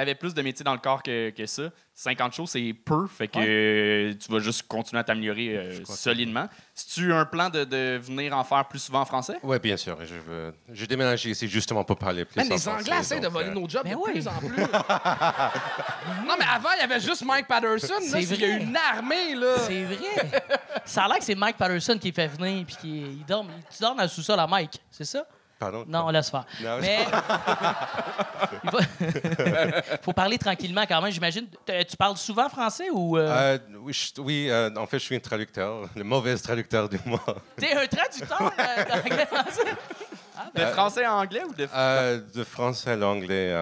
avais, 0.00 0.14
plus 0.14 0.34
de 0.34 0.42
métiers 0.42 0.64
dans 0.64 0.72
le 0.72 0.78
corps 0.78 1.02
que, 1.02 1.30
que 1.30 1.46
ça. 1.46 1.64
50 1.94 2.34
shows, 2.34 2.46
c'est 2.46 2.74
peu, 2.84 3.06
fait 3.06 3.26
que 3.26 3.38
euh, 3.38 4.14
tu 4.14 4.30
vas 4.30 4.38
juste 4.38 4.64
continuer 4.68 5.00
à 5.00 5.04
t'améliorer 5.04 5.56
euh, 5.56 5.84
solidement. 5.86 6.46
Si 6.74 6.88
tu 6.88 7.12
as 7.12 7.16
un 7.20 7.24
plan 7.24 7.48
de, 7.48 7.64
de 7.64 7.98
venir 8.02 8.36
en 8.36 8.44
faire 8.44 8.68
plus 8.68 8.80
souvent 8.80 9.00
en 9.00 9.04
français? 9.06 9.38
oui, 9.42 9.58
bien 9.58 9.76
sûr. 9.78 9.96
Je 10.04 10.14
veux. 10.14 10.54
J'ai 10.72 10.86
déménagé 10.86 11.30
ici 11.30 11.48
justement 11.48 11.84
pour 11.84 11.96
parler 11.96 12.24
plus 12.26 12.36
Man, 12.36 12.46
en 12.48 12.54
les 12.54 12.60
français, 12.60 12.80
Anglais 12.82 13.00
essaient 13.00 13.20
de 13.20 13.28
voler 13.28 13.50
nos 13.50 13.66
jobs 13.68 13.84
Ben 13.84 13.92
de 13.92 13.96
oui. 13.96 14.12
plus 14.12 14.28
en 14.28 14.38
plus. 14.38 14.48
non, 16.26 16.34
mais 16.38 16.44
avant, 16.52 16.68
il 16.76 16.80
y 16.80 16.84
avait 16.84 17.00
juste 17.00 17.24
Mike 17.24 17.46
Patterson. 17.48 17.94
Là, 18.12 18.20
il 18.20 18.40
y 18.40 18.44
a 18.44 18.48
une 18.58 18.76
armée, 18.76 19.34
là. 19.34 19.56
C'est 19.66 19.84
vrai. 19.84 20.42
Ça 20.84 21.04
a 21.04 21.08
l'air 21.08 21.18
que 21.18 21.24
c'est 21.24 21.34
Mike 21.34 21.56
Patterson 21.56 21.98
qui 21.98 22.12
fait 22.12 22.28
venir 22.28 22.64
puis 22.66 22.76
qui 22.76 23.00
il 23.00 23.24
dort. 23.26 23.44
Tu 23.74 23.80
dors 23.82 23.94
dans 23.94 24.02
le 24.02 24.08
sous-sol 24.08 24.38
à 24.38 24.46
Mike, 24.46 24.80
c'est 24.90 25.04
ça? 25.04 25.26
Pardon? 25.58 25.84
Non, 25.88 26.04
on 26.06 26.10
laisse 26.10 26.30
faire. 26.30 26.44
Non, 26.62 26.78
Mais. 26.80 27.06
Il 28.64 28.70
faut... 28.70 28.78
faut 30.02 30.12
parler 30.12 30.36
tranquillement 30.38 30.84
quand 30.86 31.00
même, 31.00 31.10
j'imagine. 31.10 31.46
T- 31.64 31.84
Tu 31.86 31.96
parles 31.96 32.16
souvent 32.16 32.48
français 32.48 32.88
ou. 32.92 33.16
euh, 33.16 33.54
Euh, 33.56 33.58
oui, 33.80 33.92
je- 33.92 34.20
oui, 34.20 34.48
euh, 34.50 34.70
en 34.76 34.86
fait, 34.86 34.98
je 34.98 35.04
suis 35.04 35.16
un 35.16 35.20
traducteur, 35.20 35.88
le 35.96 36.04
mauvais 36.04 36.36
traducteur 36.36 36.88
du 36.88 36.98
mois. 37.06 37.24
T'es 37.56 37.72
un 37.72 37.86
traducteur 37.86 38.42
euh, 38.58 38.84
d'anglais-français? 38.84 39.74
De 40.54 40.66
français 40.66 41.04
à 41.04 41.14
anglais 41.14 41.42
ou 41.48 41.54
de... 41.54 41.66
Euh, 41.74 42.20
de 42.34 42.44
français 42.44 42.90
à 42.90 42.96
l'anglais. 42.96 43.54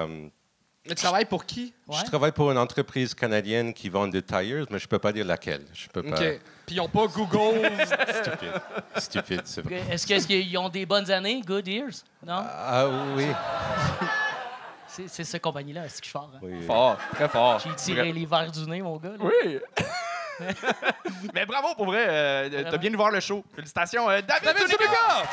Mais 0.87 0.95
tu 0.95 1.03
travailles 1.03 1.25
pour 1.25 1.47
qui? 1.47 1.73
Ouais. 1.88 1.97
Je 2.00 2.05
travaille 2.05 2.33
pour 2.33 2.50
une 2.50 2.59
entreprise 2.59 3.14
canadienne 3.14 3.73
qui 3.73 3.88
vend 3.88 4.07
des 4.07 4.21
tires, 4.21 4.67
mais 4.71 4.79
je 4.79 4.87
peux 4.87 4.99
pas 4.99 5.12
dire 5.12 5.25
laquelle. 5.25 5.64
Je 5.73 5.88
peux 5.88 6.03
pas. 6.03 6.11
OK. 6.21 6.41
Puis 6.67 6.76
ils 6.76 6.81
ont 6.81 6.88
pas 6.88 7.07
Google. 7.07 7.71
Stupide. 8.23 8.53
Stupide, 8.99 9.43
c'est 9.47 9.62
vrai. 9.62 9.83
Est-ce 9.91 10.26
qu'ils 10.26 10.59
ont 10.59 10.69
des 10.69 10.85
bonnes 10.85 11.11
années? 11.11 11.41
Good 11.41 11.67
years? 11.67 12.05
Non? 12.26 12.43
Ah 12.47 12.87
oui. 13.17 13.26
C'est 14.87 15.09
c'est 15.09 15.25
cette 15.25 15.43
compagnie-là, 15.43 15.87
est-ce 15.87 15.95
que 16.00 16.05
je 16.05 16.11
suis 16.11 16.12
fort? 16.12 16.31
hein? 16.33 16.38
oui. 16.41 16.64
Fort, 16.64 16.97
très 17.14 17.29
fort. 17.29 17.59
J'ai 17.59 17.75
tiré 17.75 18.12
les 18.12 18.26
verres 18.26 18.53
du 18.53 18.61
nez, 18.61 18.81
mon 18.81 18.97
gars. 18.97 19.09
là. 19.09 19.17
Oui! 19.19 19.59
Mais 21.35 21.45
bravo 21.47 21.75
pour 21.75 21.87
vrai, 21.87 22.07
euh, 22.09 22.71
t'as 22.71 22.76
bien 22.79 22.93
voir 22.95 23.11
le 23.11 23.19
show. 23.19 23.45
Félicitations, 23.57 24.09
euh, 24.09 24.21
David, 24.21 24.45
David 24.45 24.69
Zuniga! 24.69 24.85
Zuniga! 24.87 25.29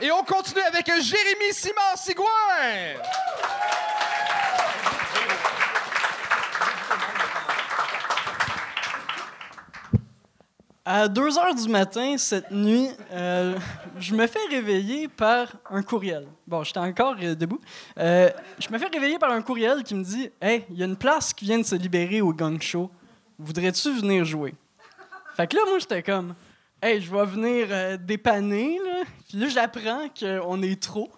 Et 0.00 0.12
on 0.12 0.22
continue 0.22 0.60
avec 0.60 0.86
Jérémy 0.86 1.52
Simon 1.52 1.96
Sigouin. 1.96 2.24
À 10.84 11.08
2 11.08 11.38
heures 11.38 11.54
du 11.54 11.68
matin, 11.68 12.16
cette 12.16 12.52
nuit, 12.52 12.88
euh, 13.10 13.58
je 13.98 14.14
me 14.14 14.26
fais 14.28 14.38
réveiller 14.48 15.08
par 15.08 15.48
un 15.68 15.82
courriel. 15.82 16.28
Bon, 16.46 16.62
j'étais 16.62 16.78
encore 16.78 17.16
euh, 17.20 17.34
debout. 17.34 17.60
Euh, 17.98 18.30
je 18.60 18.70
me 18.70 18.78
fais 18.78 18.86
réveiller 18.86 19.18
par 19.18 19.32
un 19.32 19.42
courriel 19.42 19.82
qui 19.82 19.96
me 19.96 20.04
dit 20.04 20.30
Hey, 20.40 20.64
il 20.70 20.78
y 20.78 20.82
a 20.82 20.86
une 20.86 20.96
place 20.96 21.34
qui 21.34 21.44
vient 21.44 21.58
de 21.58 21.64
se 21.64 21.74
libérer 21.74 22.20
au 22.20 22.32
Gang 22.32 22.62
Show. 22.62 22.88
Voudrais-tu 23.36 23.92
venir 24.00 24.24
jouer 24.24 24.54
Fait 25.36 25.48
que 25.48 25.56
là, 25.56 25.62
moi, 25.68 25.80
j'étais 25.80 26.04
comme, 26.04 26.34
hey, 26.82 27.00
je 27.00 27.10
vais 27.10 27.24
venir 27.24 27.66
euh, 27.70 27.96
dépanner, 27.96 28.78
là. 28.84 29.04
Puis 29.28 29.38
là, 29.38 29.48
j'apprends 29.48 30.08
qu'on 30.18 30.62
est 30.62 30.80
trop. 30.82 31.10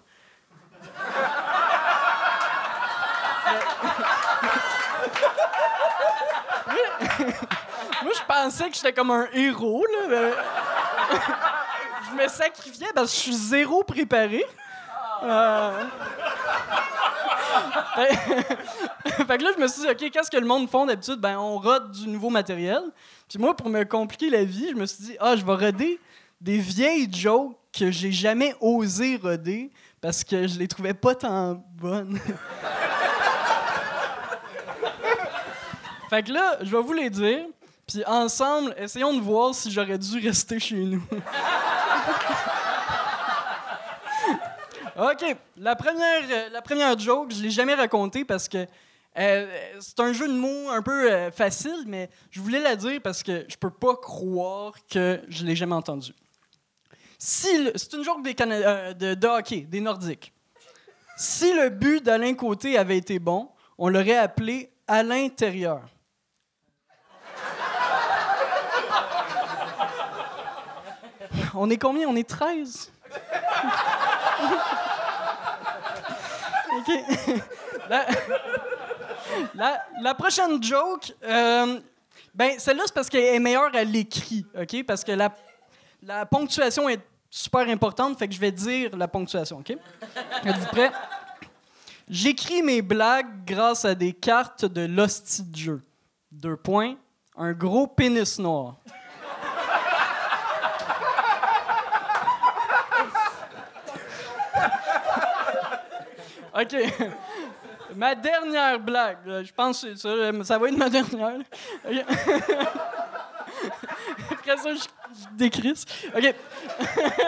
Moi, 8.03 8.13
je 8.15 8.25
pensais 8.27 8.69
que 8.69 8.75
j'étais 8.75 8.93
comme 8.93 9.11
un 9.11 9.27
héros, 9.33 9.85
là. 10.09 10.31
je 12.09 12.15
me 12.15 12.27
sacrifiais 12.27 12.91
parce 12.93 13.11
que 13.11 13.17
je 13.17 13.21
suis 13.21 13.35
zéro 13.35 13.83
préparé. 13.83 14.43
Euh, 15.23 15.83
fait... 19.27 19.37
que 19.37 19.43
là, 19.43 19.51
je 19.55 19.61
me 19.61 19.67
suis 19.67 19.81
dit, 19.81 19.87
OK, 19.89 20.11
qu'est-ce 20.11 20.31
que 20.31 20.37
le 20.37 20.45
monde 20.45 20.69
font 20.69 20.85
d'habitude? 20.85 21.19
Ben, 21.19 21.37
on 21.37 21.57
rode 21.57 21.91
du 21.91 22.07
nouveau 22.07 22.29
matériel. 22.29 22.81
Puis 23.29 23.39
moi, 23.39 23.55
pour 23.55 23.69
me 23.69 23.83
compliquer 23.83 24.29
la 24.29 24.43
vie, 24.43 24.69
je 24.69 24.75
me 24.75 24.85
suis 24.85 25.03
dit, 25.03 25.17
ah, 25.19 25.35
je 25.35 25.45
vais 25.45 25.53
roder 25.53 25.99
des 26.39 26.57
vieilles 26.57 27.09
jokes 27.11 27.55
que 27.71 27.91
j'ai 27.91 28.11
jamais 28.11 28.53
osé 28.59 29.17
roder 29.21 29.71
parce 30.01 30.23
que 30.23 30.47
je 30.47 30.57
les 30.57 30.67
trouvais 30.67 30.93
pas 30.93 31.15
tant 31.15 31.63
bonnes. 31.75 32.19
fait 36.09 36.23
que 36.23 36.31
là, 36.31 36.57
je 36.61 36.75
vais 36.75 36.81
vous 36.81 36.93
les 36.93 37.09
dire. 37.09 37.45
Puis 37.87 38.03
ensemble, 38.05 38.73
essayons 38.77 39.13
de 39.13 39.21
voir 39.21 39.53
si 39.53 39.71
j'aurais 39.71 39.97
dû 39.97 40.19
rester 40.19 40.59
chez 40.59 40.75
nous. 40.75 41.03
OK. 45.01 45.35
La 45.57 45.75
première, 45.75 46.21
euh, 46.29 46.49
la 46.49 46.61
première 46.61 46.97
joke, 46.99 47.31
je 47.33 47.41
l'ai 47.41 47.49
jamais 47.49 47.73
racontée 47.73 48.23
parce 48.23 48.47
que 48.47 48.67
euh, 49.17 49.47
c'est 49.79 49.99
un 49.99 50.13
jeu 50.13 50.27
de 50.27 50.33
mots 50.33 50.69
un 50.69 50.83
peu 50.83 51.11
euh, 51.11 51.31
facile, 51.31 51.85
mais 51.87 52.07
je 52.29 52.39
voulais 52.39 52.59
la 52.59 52.75
dire 52.75 53.01
parce 53.03 53.23
que 53.23 53.43
je 53.49 53.55
peux 53.55 53.71
pas 53.71 53.95
croire 53.95 54.73
que 54.91 55.19
je 55.27 55.43
l'ai 55.43 55.55
jamais 55.55 55.73
entendue. 55.73 56.13
C'est 57.17 57.55
une 57.93 58.03
joke 58.03 58.21
des 58.23 58.35
Cana- 58.35 58.93
de, 58.93 59.15
de 59.15 59.27
hockey, 59.27 59.61
des 59.61 59.81
Nordiques. 59.81 60.31
Si 61.17 61.51
le 61.53 61.69
but 61.69 62.03
d'Alain 62.03 62.35
Côté 62.35 62.77
avait 62.77 62.97
été 62.97 63.17
bon, 63.17 63.49
on 63.79 63.89
l'aurait 63.89 64.17
appelé 64.17 64.71
à 64.87 65.01
l'intérieur. 65.01 65.81
On 71.55 71.69
est 71.69 71.77
combien? 71.77 72.07
On 72.07 72.15
est 72.15 72.27
13? 72.27 72.91
OK. 76.77 77.41
La, 79.55 79.83
la- 80.01 80.13
prochaine 80.15 80.61
joke, 80.61 81.13
euh, 81.23 81.79
ben, 82.33 82.57
celle-là, 82.59 82.83
c'est 82.85 82.93
parce 82.93 83.09
qu'elle 83.09 83.35
est 83.35 83.39
meilleure 83.39 83.73
à 83.75 83.83
l'écrit, 83.83 84.45
OK? 84.59 84.83
Parce 84.85 85.03
que 85.03 85.11
la, 85.11 85.33
la 86.03 86.25
ponctuation 86.25 86.87
est 86.89 87.01
super 87.29 87.61
importante, 87.69 88.17
fait 88.17 88.27
que 88.27 88.33
je 88.33 88.39
vais 88.39 88.51
dire 88.51 88.95
la 88.97 89.07
ponctuation, 89.07 89.59
OK? 89.59 89.71
Êtes-vous 89.71 90.65
prêts? 90.67 90.91
J'écris 92.09 92.61
mes 92.61 92.81
blagues 92.81 93.45
grâce 93.45 93.85
à 93.85 93.95
des 93.95 94.13
cartes 94.13 94.65
de 94.65 94.81
l'hostie 94.81 95.43
de 95.43 95.55
jeu. 95.55 95.81
Deux 96.31 96.57
points. 96.57 96.95
Un 97.37 97.53
gros 97.53 97.87
pénis 97.87 98.37
noir. 98.39 98.75
OK. 106.53 106.75
ma 107.95 108.15
dernière 108.15 108.79
blague. 108.79 109.43
Je 109.43 109.51
pense 109.53 109.81
que 109.83 109.95
ça, 109.95 110.57
va 110.57 110.67
être 110.67 110.77
ma 110.77 110.89
dernière. 110.89 111.37
là. 111.37 111.43
OK. 111.89 112.05
Après 114.31 114.57
ça, 114.57 114.73
je, 114.73 114.79
je 114.79 115.35
décrisse. 115.35 115.85
OK. 116.15 116.35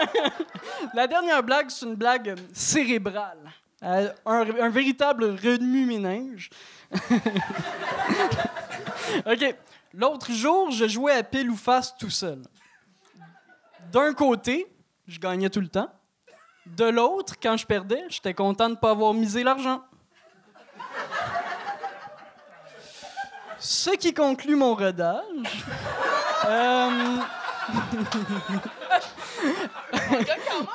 La 0.94 1.06
dernière 1.06 1.42
blague, 1.42 1.70
c'est 1.70 1.86
une 1.86 1.94
blague 1.94 2.34
cérébrale. 2.52 3.52
Euh, 3.82 4.10
un, 4.24 4.60
un 4.60 4.68
véritable 4.70 5.24
remue-ménage. 5.24 6.50
OK. 9.26 9.54
L'autre 9.92 10.32
jour, 10.32 10.70
je 10.70 10.88
jouais 10.88 11.12
à 11.12 11.22
pile 11.22 11.50
ou 11.50 11.56
face 11.56 11.94
tout 11.96 12.10
seul. 12.10 12.42
D'un 13.92 14.12
côté, 14.12 14.66
je 15.06 15.18
gagnais 15.20 15.50
tout 15.50 15.60
le 15.60 15.68
temps. 15.68 15.90
De 16.66 16.84
l'autre, 16.86 17.34
quand 17.42 17.56
je 17.56 17.66
perdais, 17.66 18.04
j'étais 18.08 18.34
content 18.34 18.66
de 18.68 18.74
ne 18.74 18.78
pas 18.78 18.90
avoir 18.90 19.12
misé 19.12 19.44
l'argent. 19.44 19.82
Ce 23.58 23.90
qui 23.90 24.12
conclut 24.12 24.56
mon 24.56 24.74
rodage. 24.74 25.22
Euh, 26.46 27.16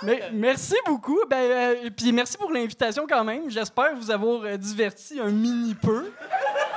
Mais- 0.04 0.30
merci 0.32 0.76
beaucoup. 0.86 1.20
Ben, 1.30 1.38
euh, 1.38 1.90
puis 1.96 2.12
merci 2.12 2.38
pour 2.38 2.52
l'invitation 2.52 3.06
quand 3.08 3.24
même. 3.24 3.50
J'espère 3.50 3.96
vous 3.96 4.12
avoir 4.12 4.44
euh, 4.44 4.58
diverti 4.58 5.20
un 5.20 5.30
mini 5.30 5.76
peu. 5.76 6.12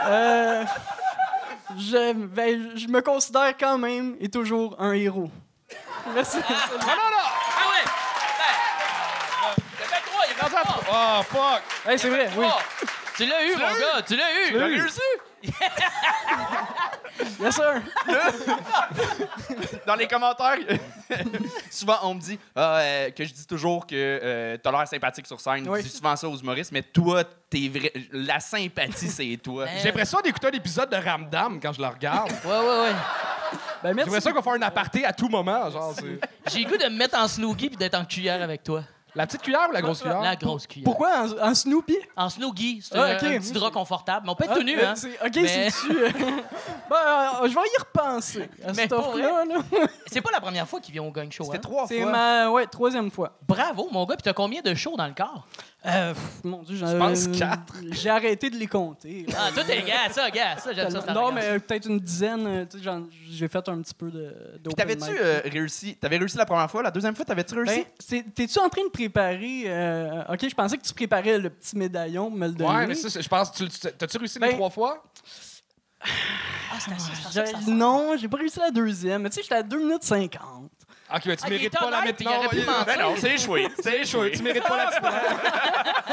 Euh, 0.06 0.64
je, 1.78 2.12
ben, 2.12 2.76
je 2.76 2.86
me 2.88 3.00
considère 3.00 3.56
quand 3.56 3.78
même 3.78 4.16
et 4.20 4.28
toujours 4.28 4.76
un 4.78 4.92
héros. 4.92 5.30
Merci. 6.14 6.38
Ah 6.48 6.48
il 6.48 6.54
fait 9.84 10.02
trois, 10.04 10.24
il 10.28 10.34
fait 10.34 10.50
trois. 10.50 10.81
Oh, 10.94 11.22
fuck! 11.22 11.62
Hey, 11.86 11.98
c'est 11.98 12.10
vrai, 12.10 12.28
oui. 12.36 12.44
Trois. 12.46 12.62
Tu 13.16 13.26
l'as 13.26 13.44
eu, 13.44 13.52
mon 13.52 13.58
gars, 13.58 14.02
tu 14.06 14.16
l'as 14.16 14.48
eu. 14.50 14.58
l'as 14.58 14.68
eu. 14.68 14.80
réussi. 14.80 15.00
Yes, 17.40 17.54
sir. 17.54 17.82
Dans 19.86 19.94
les 19.94 20.06
commentaires, 20.06 20.56
souvent 21.70 21.98
on 22.04 22.14
me 22.14 22.20
dit 22.20 22.38
ah, 22.56 22.78
euh, 22.78 23.10
que 23.10 23.24
je 23.24 23.32
dis 23.32 23.46
toujours 23.46 23.86
que 23.86 23.94
euh, 23.94 24.56
t'as 24.62 24.70
l'air 24.72 24.88
sympathique 24.88 25.26
sur 25.26 25.40
scène. 25.40 25.68
Oui. 25.68 25.80
Je 25.80 25.88
dis 25.88 25.96
souvent 25.96 26.16
ça 26.16 26.28
aux 26.28 26.36
humoristes, 26.36 26.72
mais 26.72 26.82
toi, 26.82 27.22
t'es 27.50 27.68
vrai. 27.68 27.92
La 28.12 28.40
sympathie, 28.40 29.08
c'est 29.08 29.36
toi. 29.42 29.66
Ben, 29.66 29.72
J'ai 29.78 29.88
l'impression 29.88 30.20
d'écouter 30.20 30.48
un 30.48 30.52
épisode 30.52 30.90
de 30.90 30.96
Ramdam 30.96 31.60
quand 31.60 31.72
je 31.72 31.80
le 31.80 31.88
regarde. 31.88 32.30
Ouais, 32.44 32.50
ouais, 32.50 32.80
ouais. 32.80 32.92
Ben, 33.82 33.94
merci. 33.94 34.04
J'aimerais 34.10 34.20
ça 34.20 34.30
qu'on 34.30 34.36
va 34.40 34.42
faire 34.42 34.52
un 34.54 34.62
aparté 34.62 35.04
à 35.04 35.12
tout 35.12 35.28
moment. 35.28 35.70
Genre, 35.70 35.94
c'est- 35.98 36.52
J'ai 36.52 36.64
le 36.64 36.70
goût 36.70 36.76
de 36.76 36.84
me 36.84 36.96
mettre 36.96 37.18
en 37.18 37.28
snoogie 37.28 37.68
puis 37.68 37.76
d'être 37.76 37.94
en 37.96 38.04
cuillère 38.04 38.42
avec 38.42 38.62
toi. 38.62 38.82
La 39.14 39.26
petite 39.26 39.42
cuillère 39.42 39.66
ou 39.68 39.72
la 39.72 39.82
grosse 39.82 40.00
cuillère? 40.00 40.22
La 40.22 40.36
grosse 40.36 40.66
cuillère. 40.66 40.84
Pourquoi 40.86 41.10
en, 41.26 41.50
en 41.50 41.54
Snoopy? 41.54 41.96
En 42.16 42.30
snoogie, 42.30 42.80
c'est 42.82 42.96
Ah, 42.96 43.02
un, 43.04 43.16
ok. 43.16 43.22
un 43.24 43.38
petit 43.40 43.52
drap 43.52 43.70
confortable. 43.70 44.22
Mais 44.24 44.32
on 44.32 44.34
peut 44.34 44.44
être 44.44 44.52
Ah, 44.54 44.56
tout 44.56 44.62
nu, 44.62 44.80
hein. 44.80 44.94
c'est- 44.96 45.18
OK, 45.22 45.32
Mais- 45.36 45.70
c'est-tu... 45.70 45.98
euh, 45.98 46.08
ben, 46.88 46.96
euh, 47.42 47.48
je 47.48 47.54
vais 47.54 47.60
y 47.60 47.80
repenser 47.80 48.48
à 48.64 48.68
Mais 48.68 48.74
cette 48.74 48.94
pour 48.94 49.08
offre-là. 49.08 49.44
là. 49.44 49.56
C'est 50.06 50.22
pas 50.22 50.30
la 50.32 50.40
première 50.40 50.66
fois 50.66 50.80
qu'il 50.80 50.92
vient 50.94 51.02
au 51.02 51.10
gang 51.10 51.30
show, 51.30 51.44
C'était 51.44 51.58
hein? 51.58 51.60
trois 51.60 51.86
C'est 51.86 52.00
fois. 52.00 52.10
ma 52.10 52.50
ouais, 52.50 52.66
troisième 52.66 53.10
fois. 53.10 53.36
Bravo, 53.46 53.88
mon 53.92 54.06
gars. 54.06 54.16
Puis 54.16 54.22
t'as 54.22 54.32
combien 54.32 54.62
de 54.62 54.74
shows 54.74 54.96
dans 54.96 55.06
le 55.06 55.14
corps? 55.14 55.46
Euh, 55.84 56.14
pff, 56.14 56.44
mon 56.44 56.62
Dieu, 56.62 56.76
j'en- 56.76 56.86
Je 56.92 56.96
pense 56.96 57.26
quatre. 57.36 57.74
J'ai 57.90 58.08
arrêté 58.08 58.48
de 58.50 58.56
les 58.56 58.68
compter. 58.68 59.26
Ah, 59.36 59.50
toi, 59.52 59.64
t'es 59.64 59.82
gars, 59.82 60.08
ça, 60.12 60.30
gars. 60.30 60.56
Ça, 60.58 60.72
j'aime 60.72 60.90
ça. 60.90 61.00
cette 61.00 61.10
non, 61.10 61.32
mais 61.32 61.44
euh, 61.44 61.58
peut-être 61.58 61.86
une 61.88 61.98
dizaine. 61.98 62.46
euh, 62.46 62.64
tu 62.70 62.78
sais, 62.78 62.84
j'en- 62.84 63.02
J'ai 63.28 63.48
fait 63.48 63.68
un 63.68 63.82
petit 63.82 63.94
peu 63.94 64.08
de 64.10 64.32
Puis 64.52 64.60
d'open 64.62 64.76
T'avais-tu 64.76 65.10
mic. 65.10 65.20
euh, 65.20 65.40
réussi? 65.44 65.96
T'avais 65.96 66.18
réussi 66.18 66.36
la 66.36 66.46
première 66.46 66.70
fois, 66.70 66.82
la 66.84 66.92
deuxième 66.92 67.16
fois, 67.16 67.24
t'avais-tu 67.24 67.54
réussi? 67.56 67.78
Ben, 67.80 67.84
c'est- 67.98 68.34
T'es-tu 68.34 68.58
en 68.60 68.68
train 68.68 68.84
de 68.84 68.90
préparer... 68.90 69.64
euh, 69.66 70.22
OK, 70.32 70.48
je 70.48 70.54
pensais 70.54 70.76
que 70.78 70.82
tu 70.86 70.94
préparais 70.94 71.38
le 71.38 71.50
petit 71.50 71.76
médaillon 71.76 72.28
pour 72.30 72.38
me 72.38 72.46
le 72.46 72.52
donner. 72.54 72.70
Ouais, 72.70 72.86
mais 72.86 72.94
ça, 72.94 73.10
c'est- 73.10 73.22
je 73.22 73.28
pense. 73.28 73.50
tu- 73.50 73.68
tu- 73.68 73.78
T'as-tu 73.80 74.18
réussi 74.18 74.38
Ben- 74.38 74.48
les 74.48 74.54
trois 74.54 74.70
fois? 74.70 75.02
Ah. 76.04 76.06
Non, 77.68 78.16
j'ai 78.18 78.28
pas 78.28 78.36
réussi 78.38 78.58
la 78.58 78.70
deuxième. 78.70 79.22
Mais 79.22 79.30
tu 79.30 79.36
sais, 79.36 79.42
j'étais 79.42 79.54
à 79.56 79.62
2 79.62 79.78
minutes 79.78 80.02
50. 80.04 80.70
Ok, 81.14 81.22
mais 81.26 81.36
tu 81.36 81.42
Ah, 81.44 81.48
il 81.48 81.52
mérites 81.52 81.78
pas 81.78 81.90
la 81.90 82.00
mettre. 82.02 82.22
il 82.22 82.28
aurait 82.28 82.48
pu 82.48 82.56
il- 82.58 82.66
mentir. 82.66 82.84
Ben 82.86 82.98
non, 83.00 83.14
c'est 83.18 83.34
échoué. 83.34 83.68
C'est 83.82 84.00
échoué. 84.00 84.30
tu 84.32 84.42
mérites 84.42 84.62
pas 84.62 84.76
la 84.76 84.86
petite. 84.86 85.02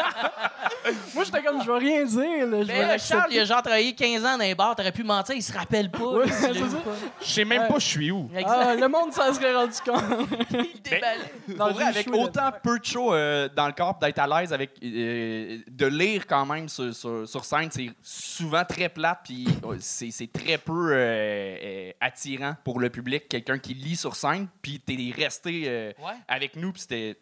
Moi, 1.13 1.24
j'étais 1.24 1.41
comme, 1.44 1.62
je 1.63 1.72
vais 1.72 1.77
rien 1.77 2.03
dire. 2.06 2.48
Là, 2.48 2.62
je 2.62 2.68
vais 2.68 2.74
Mais 2.74 2.79
là, 2.82 2.88
l'accepter. 2.89 3.13
Charles, 3.20 3.34
il 3.34 3.39
a 3.39 3.46
genre 3.46 3.62
travaillé 3.62 3.94
15 3.94 4.25
ans 4.25 4.38
dans 4.38 4.44
les 4.44 4.56
bars. 4.56 4.75
T'aurais 4.75 4.91
pu 4.91 5.03
mentir, 5.03 5.36
il 5.36 5.44
se 5.44 5.53
rappelle 5.53 5.89
pas. 5.91 6.00
Ouais, 6.03 6.27
c'est 6.29 6.53
ça. 6.53 6.65
Je 7.22 7.25
sais 7.27 7.46
même 7.46 7.68
pas 7.68 7.79
je 7.79 7.86
suis 7.86 8.12
où. 8.12 8.29
Exact. 8.36 8.48
Ah, 8.50 8.75
le 8.75 8.88
monde 8.88 9.13
s'en 9.13 9.34
serait 9.34 9.53
rendu 9.56 9.74
compte. 9.86 10.03
Il. 10.51 11.56
Non, 11.56 11.58
Pour 11.58 11.68
j'ai 11.70 11.74
vrai, 11.74 11.84
avec 11.86 12.08
échoué 12.08 12.20
autant 12.24 12.51
peu 12.63 12.79
de 12.79 12.86
shows 12.86 13.13
euh, 13.13 13.50
dans 13.56 13.68
le 13.68 13.74
corps, 13.74 13.98
d'être 14.00 14.20
à 14.20 14.27
l'aise 14.41 14.53
avec 14.53 14.72
euh, 14.84 15.60
de 15.68 15.86
lire 15.86 16.25
quand 16.27 16.46
même 16.46 16.68
sur, 16.70 16.94
sur- 16.96 17.27
sur 17.27 17.46
scène, 17.46 17.70
c'est 17.72 17.89
souvent 18.01 18.63
très 18.65 18.89
plate, 18.89 19.20
puis 19.24 19.48
euh, 19.65 19.75
c'est 19.79 20.12
c'est 20.12 20.32
très 20.32 20.58
peu 20.58 20.91
euh, 20.91 20.96
euh, 20.96 21.91
attirant 22.01 22.56
pour 22.63 22.79
le 22.79 22.89
public, 22.89 23.27
quelqu'un 23.29 23.58
qui 23.60 23.74
lit 23.74 23.96
sur 23.96 24.15
scène, 24.15 24.48
puis 24.62 24.79
t'es 24.96 25.13
resté 25.24 25.63
euh, 25.67 25.91
Ouais. 26.00 26.13
avec 26.27 26.55
nous, 26.55 26.72
puis 26.72 26.81
c'était 26.81 27.15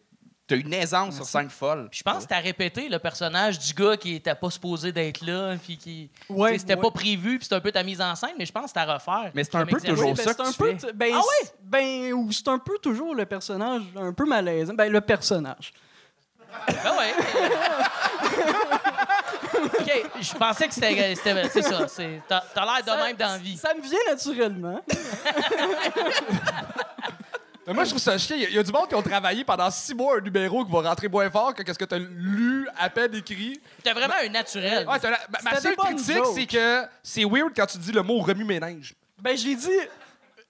t'as 0.46 0.56
une 0.56 0.72
aisance 0.72 1.16
sur 1.16 1.26
scène 1.26 1.50
folle. 1.50 1.88
Puis 1.90 1.98
je 1.98 2.02
pense 2.02 2.24
que 2.24 2.28
t'as 2.30 2.40
répété 2.40 2.88
le 2.88 2.98
personnage 2.98 3.58
du 3.58 3.74
gars 3.74 3.98
qui 3.98 4.14
était 4.14 4.34
pas 4.34 4.48
supposé 4.48 4.92
d'être 4.92 5.20
là, 5.26 5.56
puis 5.62 5.76
qui. 5.76 6.08
Ouais, 6.30 6.56
C'était 6.58 6.74
ouais. 6.74 6.80
pas 6.80 6.90
prévu, 6.90 7.38
puis 7.38 7.46
c'est 7.46 7.54
un 7.54 7.60
peu 7.60 7.70
ta 7.70 7.82
mise 7.82 8.00
en 8.00 8.14
scène, 8.14 8.32
mais 8.38 8.46
je 8.46 8.52
pense 8.52 8.72
que 8.72 8.78
à 8.78 8.94
refaire. 8.94 9.30
Mais 9.34 9.44
c'est 9.44 9.56
un 9.56 9.66
peu 9.66 9.78
toujours 9.78 10.12
Oui, 10.12 10.16
ben, 10.16 10.22
ça 10.24 10.30
c'est 10.30 10.36
que 10.42 10.48
un 10.48 10.52
tu 10.52 10.56
peu 10.58 10.74
fais. 10.78 10.92
Ben, 10.94 11.12
Ah 11.14 11.20
c'est- 11.42 11.52
Ben, 11.62 12.14
ou 12.14 12.32
c'est 12.32 12.48
un 12.48 12.58
peu 12.58 12.78
toujours 12.78 13.14
le 13.14 13.26
personnage 13.26 13.82
un 13.96 14.14
peu 14.14 14.24
malaisant. 14.24 14.72
Ben, 14.72 14.90
le 14.90 15.02
personnage. 15.02 15.74
Ben 16.66 16.92
ouais. 16.96 17.12
OK, 19.80 19.90
je 20.22 20.32
pensais 20.34 20.66
que 20.68 20.72
c'était... 20.74 21.14
c'était- 21.14 21.48
C'est 21.50 21.62
ça, 21.62 21.86
c'est... 21.88 22.22
T'as 22.26 22.40
t'as 22.54 22.64
l'air 22.64 22.82
de 22.86 22.90
même 23.04 23.16
dans 23.16 23.26
la 23.32 23.38
vie. 23.38 23.58
Ça 23.58 23.74
me 23.74 23.82
vient 23.82 23.98
naturellement. 24.08 24.80
Mais 27.68 27.74
moi, 27.74 27.84
je 27.84 27.90
trouve 27.90 28.00
ça 28.00 28.16
chiant. 28.18 28.34
Il 28.36 28.42
y, 28.42 28.46
a- 28.46 28.48
il 28.48 28.54
y 28.54 28.58
a 28.58 28.62
du 28.62 28.72
monde 28.72 28.88
qui 28.88 28.94
ont 28.94 29.02
travaillé 29.02 29.44
pendant 29.44 29.70
six 29.70 29.94
mois 29.94 30.16
un 30.18 30.20
numéro 30.20 30.64
qui 30.64 30.72
va 30.72 30.80
rentrer 30.88 31.06
moins 31.08 31.30
fort 31.30 31.54
que 31.54 31.62
qu'est-ce 31.62 31.78
que 31.78 31.84
t'as 31.84 31.98
lu, 31.98 32.66
à 32.76 32.88
peine 32.90 33.14
écrit. 33.14 33.60
T'es 33.84 33.92
vraiment 33.92 34.14
un 34.24 34.28
naturel. 34.30 34.88
Ouais, 34.88 34.98
t'as 34.98 35.10
la- 35.10 35.20
ma- 35.30 35.50
ma 35.52 35.60
seule 35.60 35.76
critique, 35.76 36.24
c'est 36.34 36.46
que 36.46 36.82
c'est 37.02 37.24
weird 37.24 37.52
quand 37.54 37.66
tu 37.66 37.78
dis 37.78 37.92
le 37.92 38.02
mot 38.02 38.18
remue-ménage. 38.20 38.94
Ben, 39.20 39.36
j'ai 39.36 39.54
dit 39.54 39.68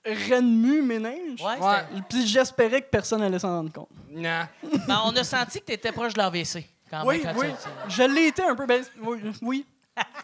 Renmu 0.07 0.81
ménage. 0.83 1.41
Ouais, 1.41 1.59
Ouais. 1.61 2.03
Puis 2.09 2.27
j'espérais 2.27 2.81
que 2.83 2.89
personne 2.89 3.21
allait 3.21 3.39
s'en 3.39 3.49
rendre 3.59 3.73
compte. 3.73 3.89
Non. 4.11 4.43
Ben, 4.87 5.03
on 5.05 5.15
a 5.17 5.25
senti 5.25 5.61
que 5.61 5.65
t'étais 5.67 5.93
proche 5.93 6.15
de 6.15 6.19
l'AVC. 6.19 6.65
Quand 6.91 7.05
Oui, 7.05 7.23
même, 7.23 7.35
quand 7.35 7.41
oui. 7.41 7.49
tu- 7.89 7.95
Je 7.97 8.03
l'ai 8.05 8.29
été 8.29 8.43
un 8.43 8.55
peu. 8.55 8.65
Ben, 8.65 8.83
oui. 9.03 9.19
oui. 9.43 9.67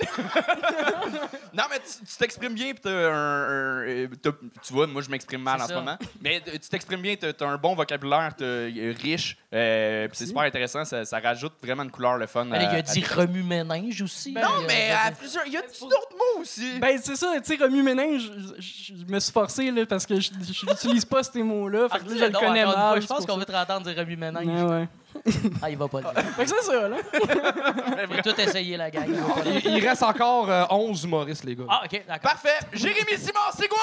Non, 1.55 1.65
mais 1.71 1.79
tu 1.79 2.05
tu 2.05 2.17
t'exprimes 2.19 2.55
bien, 2.55 2.73
puis 2.73 2.81
t'as 2.83 2.91
un, 2.91 3.83
un- 3.83 4.07
t'as- 4.21 4.31
tu 4.63 4.73
vois, 4.73 4.87
moi, 4.89 5.03
je 5.03 5.09
m'exprime 5.11 5.41
mal 5.41 5.59
C'est 5.59 5.65
en 5.65 5.69
ce 5.69 5.73
ça. 5.75 5.79
moment. 5.81 5.97
Mais 6.21 6.41
tu 6.41 6.69
t'exprimes 6.69 7.01
bien, 7.01 7.15
t'as 7.17 7.29
as 7.47 7.49
un 7.49 7.57
bon 7.57 7.75
vocabulaire, 7.77 8.35
t'as- 8.37 8.45
euh, 8.45 8.93
riche, 9.01 9.37
euh, 9.53 10.09
puis 10.09 10.17
c'est 10.17 10.27
super 10.27 10.43
intéressant, 10.43 10.85
ça, 10.85 11.05
ça 11.05 11.21
rajoute 11.21 11.53
vraiment 11.63 11.85
une 11.85 11.91
couleur 11.93 12.17
le 12.17 12.27
fun. 12.27 12.45
Ben, 12.47 12.57
il 12.61 12.65
à- 12.67 12.71
a 12.71 12.75
à- 12.77 12.83
dit 12.83 13.05
remue-ménage 13.05 14.03
aussi. 14.03 14.33
Non, 14.33 14.41
là. 14.41 14.49
Il 14.59 14.65
a- 14.65 14.67
mais 14.67 14.89
il 14.89 15.09
à 15.09 15.11
plusieurs. 15.13 15.47
Y 15.47 15.57
a 15.57 15.63
d'autres 15.63 16.13
mots 16.13 16.41
aussi. 16.41 16.79
Ben, 16.81 16.99
c'est 17.03 17.17
ça, 17.17 17.33
tu 17.45 17.57
sais, 17.57 17.63
Remu 17.65 17.83
ménage, 17.83 18.23
je, 18.59 18.61
je- 18.63 18.95
je 19.07 19.13
me 19.13 19.21
suis 19.21 19.33
forcé, 19.33 19.71
là, 19.71 19.87
parce 19.87 20.05
que 20.07 20.17
je 20.21 20.31
je 20.53 20.67
n'utilise 20.67 21.05
pas 21.05 21.23
ces 21.23 21.43
mots-là. 21.43 21.89
Fait 21.89 21.95
Ah, 21.97 21.99
que 22.01 22.05
là, 22.05 22.09
dis-le 22.15 22.27
je 22.27 22.33
le 22.33 22.39
connais 22.39 22.67
mal. 22.67 23.01
Je 23.01 23.07
pense 23.07 23.25
qu'on 23.25 23.37
veut 23.37 23.45
te 23.45 23.53
entendre 23.53 23.87
dire 23.87 23.97
remue-ménage. 23.97 24.45
ouais. 24.71 24.89
Ah, 25.63 25.71
il 25.71 25.77
va 25.79 25.89
pas 25.89 26.01
le 26.01 26.05
dire. 26.05 26.33
Fait 26.37 26.45
que 26.45 26.51
c'est 26.51 26.63
ça, 26.63 26.89
là. 26.89 26.97
J'ai 28.15 28.23
tout 28.23 28.41
essayé, 28.41 28.77
la 28.77 28.91
gang. 28.91 29.05
il 29.09 29.15
va 29.15 29.35
pas 29.35 29.43
le 29.45 29.51
dire. 29.53 29.61
Il, 29.65 29.79
il 29.79 29.89
reste 29.89 30.03
encore 30.03 30.51
euh, 30.51 30.65
11 30.71 31.05
humoristes, 31.05 31.45
les 31.45 31.57
gars. 31.57 31.65
Ah, 31.69 31.83
OK, 31.85 32.03
d'accord. 32.07 32.33
Parfait. 32.33 32.59
Jérémy 32.73 33.17
Simon, 33.19 33.41
c'est 33.57 33.69
quoi? 33.69 33.79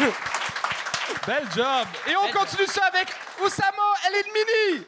Bel 1.26 1.44
job. 1.54 1.86
Et 2.08 2.16
on 2.16 2.30
continue 2.32 2.66
ça 2.66 2.84
avec 2.86 3.08
Oussama 3.44 3.82
El 4.06 4.14
Edmini. 4.20 4.86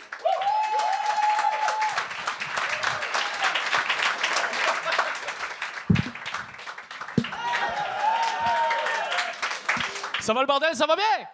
Ça 10.20 10.32
va 10.32 10.40
le 10.40 10.46
bordel, 10.46 10.74
ça 10.74 10.86
va 10.86 10.94
bien? 10.94 11.26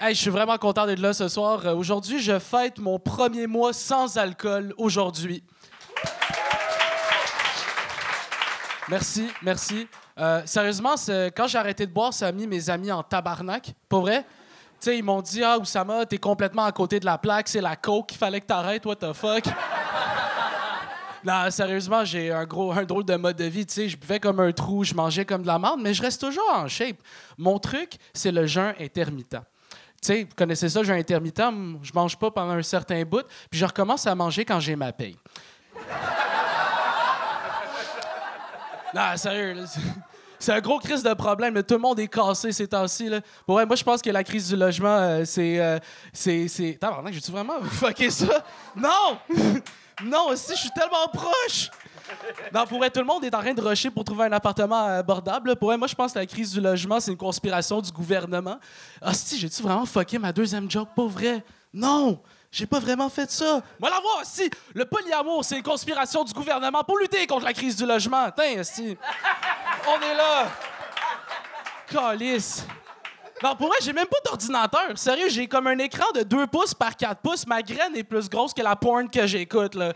Hey, 0.00 0.14
je 0.14 0.20
suis 0.20 0.30
vraiment 0.30 0.56
content 0.58 0.86
d'être 0.86 1.00
là 1.00 1.12
ce 1.12 1.26
soir. 1.26 1.66
Euh, 1.66 1.74
Aujourd'hui, 1.74 2.20
je 2.20 2.38
fête 2.38 2.78
mon 2.78 3.00
premier 3.00 3.48
mois 3.48 3.72
sans 3.72 4.16
alcool 4.16 4.72
aujourd'hui. 4.76 5.42
Merci, 8.88 9.26
merci. 9.42 9.88
Euh, 10.20 10.42
sérieusement, 10.44 10.94
quand 11.36 11.48
j'ai 11.48 11.58
arrêté 11.58 11.84
de 11.84 11.90
boire, 11.92 12.14
ça 12.14 12.28
a 12.28 12.32
mis 12.32 12.46
mes 12.46 12.70
amis 12.70 12.92
en 12.92 13.02
tabarnak. 13.02 13.74
Pas 13.88 13.98
vrai? 13.98 14.22
Tu 14.22 14.26
sais, 14.78 14.98
ils 14.98 15.02
m'ont 15.02 15.20
dit 15.20 15.42
Ah, 15.42 15.58
Oussama, 15.58 16.06
t'es 16.06 16.18
complètement 16.18 16.64
à 16.64 16.70
côté 16.70 17.00
de 17.00 17.04
la 17.04 17.18
plaque, 17.18 17.48
c'est 17.48 17.60
la 17.60 17.74
coke 17.74 18.06
qu'il 18.06 18.18
fallait 18.18 18.40
que 18.40 18.46
t'arrêtes, 18.46 18.86
what 18.86 18.96
the 18.96 19.12
fuck? 19.12 19.46
Non, 21.24 21.50
sérieusement, 21.50 22.04
j'ai 22.04 22.30
un 22.30 22.44
gros, 22.44 22.70
un 22.70 22.84
drôle 22.84 23.04
de 23.04 23.16
mode 23.16 23.36
de 23.36 23.44
vie. 23.44 23.66
Tu 23.66 23.88
je 23.88 23.96
buvais 23.96 24.20
comme 24.20 24.38
un 24.38 24.52
trou, 24.52 24.84
je 24.84 24.94
mangeais 24.94 25.24
comme 25.24 25.42
de 25.42 25.48
la 25.48 25.58
merde, 25.58 25.80
mais 25.82 25.92
je 25.92 26.02
reste 26.02 26.20
toujours 26.20 26.48
en 26.54 26.68
shape. 26.68 26.98
Mon 27.36 27.58
truc, 27.58 27.98
c'est 28.14 28.30
le 28.30 28.46
jeûne 28.46 28.74
intermittent. 28.78 29.38
Tu 30.00 30.06
sais, 30.06 30.22
vous 30.24 30.34
connaissez 30.36 30.68
ça, 30.68 30.82
jeûne 30.82 30.98
intermittent. 30.98 31.40
m- 31.40 31.78
Je 31.82 31.92
mange 31.92 32.16
pas 32.16 32.30
pendant 32.30 32.52
un 32.52 32.62
certain 32.62 33.02
bout, 33.04 33.24
puis 33.50 33.58
je 33.58 33.64
recommence 33.64 34.06
à 34.06 34.14
manger 34.14 34.44
quand 34.44 34.60
j'ai 34.60 34.76
ma 34.76 34.92
paye. 34.92 35.16
non, 38.94 39.16
sérieux, 39.16 39.64
c'est- 40.38 40.52
un 40.52 40.60
gros 40.60 40.78
crise 40.78 41.02
de 41.02 41.12
problème. 41.14 41.54
là. 41.54 41.62
Tout 41.62 41.74
le 41.74 41.80
monde 41.80 41.98
est 42.00 42.08
cassé 42.08 42.52
ces 42.52 42.68
temps-ci. 42.68 43.08
là. 43.08 43.20
Pour 43.46 43.56
vrai, 43.56 43.66
moi, 43.66 43.76
je 43.76 43.84
pense 43.84 44.00
que 44.00 44.10
la 44.10 44.22
crise 44.24 44.48
du 44.48 44.56
logement, 44.56 44.88
euh, 44.96 45.24
c'est. 45.24 45.60
euh, 45.60 45.78
c'est. 46.12 46.48
c'est... 46.48 46.78
J'ai-tu 47.10 47.32
vraiment 47.32 47.60
fucké 47.64 48.10
ça? 48.10 48.44
Non! 48.76 49.18
non, 50.04 50.28
aussi, 50.28 50.52
je 50.54 50.60
suis 50.60 50.70
tellement 50.70 51.08
proche! 51.12 51.70
Non, 52.54 52.66
pour 52.66 52.78
vrai, 52.78 52.90
tout 52.90 53.00
le 53.00 53.06
monde 53.06 53.24
est 53.24 53.34
en 53.34 53.40
train 53.40 53.54
de 53.54 53.60
rusher 53.60 53.90
pour 53.90 54.04
trouver 54.04 54.26
un 54.26 54.32
appartement 54.32 54.84
abordable. 54.86 55.50
là. 55.50 55.56
Pour 55.56 55.68
vrai, 55.68 55.76
moi, 55.76 55.86
je 55.88 55.94
pense 55.94 56.12
que 56.12 56.18
la 56.18 56.26
crise 56.26 56.52
du 56.52 56.60
logement, 56.60 57.00
c'est 57.00 57.10
une 57.10 57.16
conspiration 57.16 57.80
du 57.80 57.90
gouvernement. 57.92 58.58
Ah, 59.00 59.14
si, 59.14 59.38
j'ai-tu 59.38 59.62
vraiment 59.62 59.86
fucké 59.86 60.18
ma 60.18 60.32
deuxième 60.32 60.70
joke? 60.70 60.88
Pas 60.94 61.06
vrai? 61.06 61.44
Non! 61.72 62.20
J'ai 62.50 62.64
pas 62.66 62.78
vraiment 62.80 63.10
fait 63.10 63.30
ça. 63.30 63.60
Moi, 63.78 63.90
la 63.90 64.00
voir, 64.00 64.22
si! 64.24 64.48
Le 64.74 64.86
polyamour, 64.86 65.44
c'est 65.44 65.56
une 65.58 65.62
conspiration 65.62 66.24
du 66.24 66.32
gouvernement 66.32 66.82
pour 66.82 66.98
lutter 66.98 67.26
contre 67.26 67.44
la 67.44 67.52
crise 67.52 67.76
du 67.76 67.84
logement. 67.84 68.30
Tiens, 68.34 68.62
si. 68.62 68.96
On 69.86 70.00
est 70.00 70.14
là! 70.14 70.46
Calice! 71.90 72.64
Non, 73.42 73.54
pour 73.54 73.68
vrai, 73.68 73.76
j'ai 73.82 73.92
même 73.92 74.06
pas 74.06 74.16
d'ordinateur. 74.24 74.96
Sérieux, 74.96 75.28
j'ai 75.28 75.46
comme 75.46 75.66
un 75.68 75.78
écran 75.78 76.10
de 76.14 76.22
2 76.22 76.46
pouces 76.48 76.74
par 76.74 76.96
4 76.96 77.20
pouces. 77.20 77.46
Ma 77.46 77.62
graine 77.62 77.94
est 77.94 78.02
plus 78.02 78.28
grosse 78.28 78.52
que 78.52 78.62
la 78.62 78.74
porn 78.74 79.08
que 79.08 79.26
j'écoute, 79.26 79.74
là. 79.74 79.92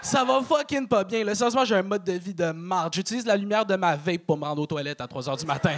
Ça 0.00 0.24
va 0.24 0.40
fucking 0.42 0.86
pas 0.86 1.04
bien, 1.04 1.24
là. 1.24 1.34
Sérieusement, 1.34 1.64
j'ai 1.64 1.74
un 1.74 1.82
mode 1.82 2.04
de 2.04 2.12
vie 2.12 2.34
de 2.34 2.50
marde. 2.52 2.94
J'utilise 2.94 3.26
la 3.26 3.36
lumière 3.36 3.66
de 3.66 3.76
ma 3.76 3.96
vape 3.96 4.26
pour 4.26 4.36
me 4.36 4.44
rendre 4.44 4.62
aux 4.62 4.66
toilettes 4.66 5.00
à 5.00 5.08
3 5.08 5.22
h 5.22 5.38
du 5.40 5.46
matin. 5.46 5.74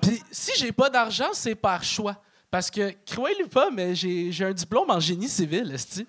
Puis 0.00 0.22
si 0.30 0.52
j'ai 0.58 0.72
pas 0.72 0.90
d'argent, 0.90 1.30
c'est 1.32 1.54
par 1.54 1.82
choix. 1.82 2.16
Parce 2.50 2.70
que, 2.70 2.92
croyez-le 3.10 3.46
pas, 3.46 3.70
mais 3.70 3.94
j'ai 3.94 4.44
un 4.44 4.52
diplôme 4.52 4.90
en 4.90 5.00
génie 5.00 5.28
civil, 5.28 5.72
esti. 5.72 6.06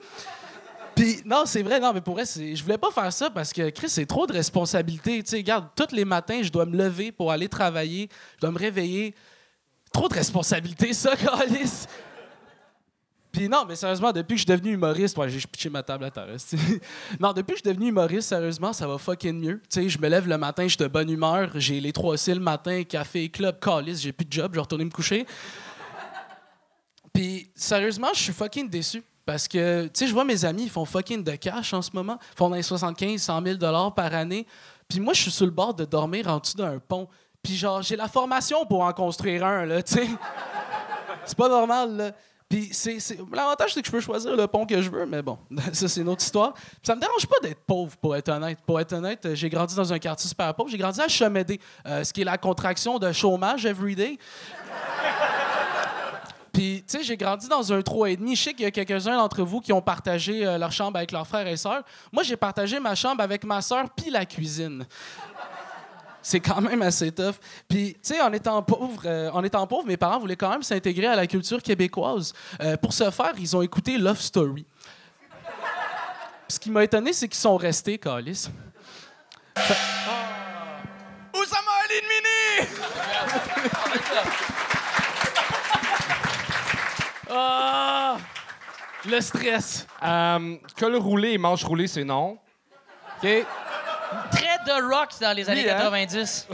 Puis 0.95 1.21
non, 1.25 1.43
c'est 1.45 1.63
vrai, 1.63 1.79
non, 1.79 1.93
mais 1.93 2.01
pour 2.01 2.15
vrai, 2.15 2.25
je 2.25 2.61
voulais 2.61 2.77
pas 2.77 2.91
faire 2.91 3.11
ça 3.11 3.29
parce 3.29 3.51
que, 3.53 3.69
Chris, 3.69 3.89
c'est 3.89 4.05
trop 4.05 4.27
de 4.27 4.33
responsabilité. 4.33 5.23
Tu 5.23 5.29
sais, 5.29 5.37
regarde, 5.37 5.67
tous 5.75 5.95
les 5.95 6.05
matins, 6.05 6.41
je 6.43 6.49
dois 6.49 6.65
me 6.65 6.77
lever 6.77 7.11
pour 7.11 7.31
aller 7.31 7.47
travailler, 7.47 8.09
je 8.35 8.41
dois 8.41 8.51
me 8.51 8.59
réveiller. 8.59 9.15
Trop 9.91 10.09
de 10.09 10.15
responsabilité, 10.15 10.93
ça, 10.93 11.15
Calis. 11.15 11.87
Puis 13.33 13.49
non, 13.49 13.65
mais 13.67 13.75
sérieusement, 13.75 14.11
depuis 14.11 14.35
que 14.35 14.41
je 14.41 14.45
suis 14.45 14.57
devenu 14.57 14.73
humoriste, 14.73 15.17
ouais, 15.17 15.27
j'ai 15.27 15.39
pitché 15.39 15.67
ma 15.67 15.81
table 15.81 16.05
à 16.05 16.11
terre. 16.11 16.27
non, 17.19 17.33
depuis 17.33 17.53
que 17.53 17.59
je 17.59 17.63
suis 17.63 17.73
devenu 17.73 17.89
humoriste, 17.89 18.29
sérieusement, 18.29 18.73
ça 18.73 18.87
va 18.87 18.99
fucking 18.99 19.41
mieux. 19.41 19.59
Tu 19.71 19.81
sais, 19.81 19.89
je 19.89 19.99
me 19.99 20.07
lève 20.07 20.27
le 20.27 20.37
matin, 20.37 20.63
je 20.63 20.69
suis 20.69 20.77
de 20.77 20.87
bonne 20.87 21.09
humeur, 21.09 21.49
j'ai 21.55 21.79
les 21.79 21.91
trois 21.91 22.15
cils 22.15 22.35
le 22.35 22.39
matin, 22.39 22.83
café, 22.83 23.29
club, 23.29 23.59
Calis, 23.59 23.97
j'ai 23.97 24.11
plus 24.11 24.25
de 24.25 24.31
job, 24.31 24.51
je 24.51 24.57
vais 24.57 24.61
retourner 24.61 24.85
me 24.85 24.91
coucher. 24.91 25.25
Puis, 27.11 27.49
sérieusement, 27.55 28.09
je 28.13 28.19
suis 28.19 28.33
fucking 28.33 28.69
déçu. 28.69 29.03
Parce 29.25 29.47
que, 29.47 29.85
tu 29.85 29.91
sais, 29.95 30.07
je 30.07 30.13
vois 30.13 30.25
mes 30.25 30.45
amis, 30.45 30.63
ils 30.63 30.69
font 30.69 30.85
fucking 30.85 31.23
de 31.23 31.31
cash 31.31 31.73
en 31.73 31.81
ce 31.81 31.89
moment. 31.93 32.19
Ils 32.33 32.37
font 32.37 32.49
dans 32.49 32.55
les 32.55 32.61
75, 32.61 33.19
100 33.19 33.43
000 33.43 33.57
par 33.95 34.13
année. 34.13 34.45
Puis 34.87 34.99
moi, 34.99 35.13
je 35.13 35.21
suis 35.23 35.31
sur 35.31 35.45
le 35.45 35.51
bord 35.51 35.73
de 35.73 35.85
dormir 35.85 36.27
en 36.27 36.37
dessous 36.37 36.57
d'un 36.57 36.77
pont. 36.77 37.07
Puis 37.41 37.55
genre, 37.55 37.81
j'ai 37.81 37.95
la 37.95 38.07
formation 38.07 38.63
pour 38.67 38.81
en 38.81 38.93
construire 38.93 39.43
un, 39.43 39.65
là, 39.65 39.81
tu 39.81 39.93
sais. 39.93 40.07
C'est 41.25 41.37
pas 41.37 41.49
normal, 41.49 41.97
là. 41.97 42.11
Puis 42.53 42.69
c'est, 42.71 43.17
l'avantage, 43.33 43.73
c'est 43.73 43.81
que 43.81 43.87
je 43.87 43.91
peux 43.91 43.99
choisir 43.99 44.35
le 44.35 44.45
pont 44.45 44.63
que 44.67 44.79
je 44.79 44.87
veux, 44.87 45.07
mais 45.07 45.23
bon, 45.23 45.39
ça, 45.73 45.87
c'est 45.87 46.01
une 46.01 46.09
autre 46.09 46.21
histoire. 46.21 46.53
Puis 46.53 46.83
ça 46.83 46.93
me 46.93 47.01
dérange 47.01 47.25
pas 47.25 47.37
d'être 47.41 47.61
pauvre, 47.61 47.97
pour 47.97 48.15
être 48.15 48.29
honnête. 48.29 48.59
Pour 48.63 48.79
être 48.79 48.93
honnête, 48.93 49.25
euh, 49.25 49.33
j'ai 49.33 49.49
grandi 49.49 49.75
dans 49.75 49.91
un 49.91 49.97
quartier 49.97 50.29
super 50.29 50.53
pauvre. 50.53 50.69
J'ai 50.69 50.77
grandi 50.77 51.01
à 51.01 51.07
Chemédé, 51.07 51.59
euh, 51.87 52.03
ce 52.03 52.13
qui 52.13 52.21
est 52.21 52.25
la 52.25 52.37
contraction 52.37 52.99
de 52.99 53.11
chômage 53.11 53.65
everyday. 53.65 54.19
Puis, 56.51 56.83
tu 56.87 56.99
sais, 56.99 57.03
j'ai 57.03 57.17
grandi 57.17 57.47
dans 57.47 57.73
un 57.73 57.79
3,5. 57.79 58.35
Je 58.35 58.43
sais 58.43 58.53
qu'il 58.53 58.65
y 58.65 58.67
a 58.67 58.71
quelques-uns 58.71 59.17
d'entre 59.17 59.41
vous 59.41 59.59
qui 59.59 59.73
ont 59.73 59.81
partagé 59.81 60.45
euh, 60.45 60.59
leur 60.59 60.71
chambre 60.71 60.97
avec 60.97 61.11
leurs 61.11 61.25
frères 61.25 61.47
et 61.47 61.57
sœurs. 61.57 61.81
Moi, 62.11 62.21
j'ai 62.21 62.37
partagé 62.37 62.79
ma 62.79 62.93
chambre 62.93 63.23
avec 63.23 63.45
ma 63.45 63.63
sœur 63.63 63.89
puis 63.97 64.11
la 64.11 64.27
cuisine. 64.27 64.85
C'est 66.23 66.39
quand 66.39 66.61
même 66.61 66.81
assez 66.81 67.11
tough. 67.11 67.35
Puis, 67.67 67.93
tu 67.95 67.99
sais, 68.13 68.21
en 68.21 68.31
étant 68.31 68.63
pauvre, 68.63 69.01
euh, 69.05 69.29
en 69.31 69.43
étant 69.43 69.67
pauvre, 69.67 69.85
mes 69.85 69.97
parents 69.97 70.19
voulaient 70.19 70.37
quand 70.37 70.49
même 70.49 70.63
s'intégrer 70.63 71.07
à 71.07 71.15
la 71.17 71.27
culture 71.27 71.61
québécoise. 71.61 72.33
Euh, 72.61 72.77
pour 72.77 72.93
ce 72.93 73.11
faire, 73.11 73.33
ils 73.37 73.55
ont 73.55 73.61
écouté 73.61 73.97
Love 73.97 74.21
Story. 74.21 74.65
Puis 76.47 76.55
ce 76.55 76.59
qui 76.59 76.71
m'a 76.71 76.83
étonné, 76.83 77.11
c'est 77.11 77.27
qu'ils 77.27 77.39
sont 77.39 77.57
restés, 77.57 77.97
Calis. 77.97 78.47
Oussama 81.35 81.71
Ali 81.83 82.01
Mini! 82.09 82.69
Ah! 87.35 88.17
Le 89.05 89.19
stress. 89.19 89.87
Euh, 90.03 90.55
col 90.77 90.95
roulé 90.95 91.31
et 91.31 91.37
manche 91.37 91.63
roulée, 91.63 91.87
c'est 91.87 92.03
non. 92.03 92.37
OK? 93.23 93.45
De 94.65 94.89
rock 94.95 95.09
dans 95.21 95.35
les 95.35 95.49
années 95.49 95.63
Oui, 95.63 95.69
hein? 95.69 95.77
90. 95.77 96.47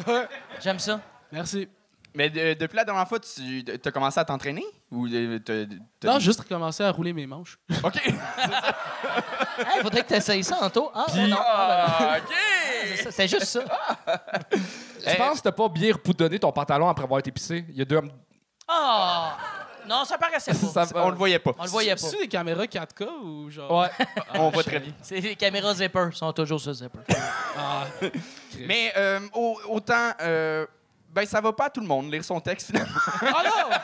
J'aime 0.62 0.80
ça. 0.80 1.00
Merci. 1.32 1.67
Mais 2.15 2.30
de- 2.30 2.54
depuis 2.56 2.76
la 2.76 2.84
dernière 2.84 3.08
fois, 3.08 3.19
tu 3.19 3.63
as 3.86 3.91
commencé 3.91 4.19
à 4.19 4.26
t'entraîner? 4.26 4.65
Ou 4.91 5.06
euh, 5.08 5.38
t'as- 5.39 5.65
t'as- 6.00 6.13
Non, 6.13 6.19
juste 6.19 6.39
recommencer 6.41 6.84
à 6.84 6.91
rouler 6.91 7.13
mes 7.13 7.28
manches. 7.28 7.60
OK. 7.84 8.02
Il 9.76 9.82
faudrait 9.84 10.02
que 10.04 10.08
tu 10.08 10.13
essayes 10.15 10.43
ça, 10.43 10.58
Anto. 10.62 10.91
Ah, 10.95 11.06
ben 11.13 11.28
non. 11.28 11.38
Ah, 11.39 12.17
OK! 12.17 12.34
C'est 12.95 13.04
ça, 13.04 13.12
C'est 13.12 13.28
juste 13.28 13.43
ça. 13.45 13.60
Je 15.06 15.15
pense 15.17 15.38
que 15.38 15.43
t'as 15.43 15.52
pas 15.52 15.69
bien 15.69 15.93
repoudonné 15.93 16.39
ton 16.39 16.52
pantalon 16.52 16.89
après 16.89 17.04
avoir 17.04 17.19
été 17.19 17.32
pissé? 17.32 17.65
Il 17.69 17.76
y 17.78 17.82
a 17.82 17.86
deux. 17.86 18.02
Ah! 18.67 19.38
Non, 19.89 20.06
ça 20.06 20.17
paraissait 20.17 20.52
pas. 20.52 20.58
Ça- 20.86 20.88
On 20.95 21.10
le 21.10 21.15
voyait 21.15 21.39
pas. 21.39 21.52
On 21.58 21.63
le 21.63 21.69
voyait 21.69 21.95
pas. 21.95 21.97
C'est 22.08 22.19
des 22.19 22.28
caméras 22.28 22.65
4K 22.65 23.08
ou 23.23 23.49
genre? 23.49 23.71
Ouais. 23.82 23.89
On 24.36 24.49
voit 24.52 24.63
très 24.63 24.80
bien. 24.80 24.93
C'est 25.02 25.19
les 25.19 25.36
caméras 25.36 25.73
zipper, 25.73 26.10
sont 26.13 26.32
toujours 26.32 26.62
sur 26.62 26.73
zipper. 26.73 26.99
Ah. 27.58 27.86
Mais 28.67 28.93
euh, 28.95 29.19
au- 29.34 29.60
autant, 29.67 30.12
euh, 30.21 30.65
ben 31.12 31.25
ça 31.25 31.41
va 31.41 31.52
pas 31.54 31.65
à 31.65 31.69
tout 31.71 31.82
le 31.82 31.88
monde 31.88 32.12
lire 32.12 32.23
son 32.23 32.39
texte 32.39 32.67
finalement. 32.67 32.99
Oh 33.23 33.25
non! 33.43 33.75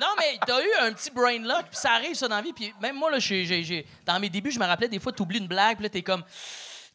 Non, 0.00 0.08
mais 0.18 0.36
t'as 0.44 0.60
eu 0.60 0.68
un 0.82 0.92
petit 0.92 1.08
brain 1.12 1.38
lock, 1.38 1.66
puis 1.70 1.78
ça 1.78 1.92
arrive, 1.92 2.14
ça, 2.16 2.26
dans 2.26 2.34
la 2.34 2.42
vie. 2.42 2.52
Puis 2.52 2.74
même 2.82 2.96
moi, 2.96 3.12
là, 3.12 3.20
j'ai- 3.20 3.44
j'ai- 3.44 3.62
j'ai- 3.62 3.86
dans 4.04 4.18
mes 4.18 4.28
débuts, 4.28 4.50
je 4.50 4.58
me 4.58 4.66
rappelais 4.66 4.88
des 4.88 4.98
fois, 4.98 5.12
t'oublies 5.12 5.38
une 5.38 5.46
blague, 5.46 5.76
puis 5.76 5.84
là, 5.84 5.88
t'es 5.88 6.02
comme... 6.02 6.24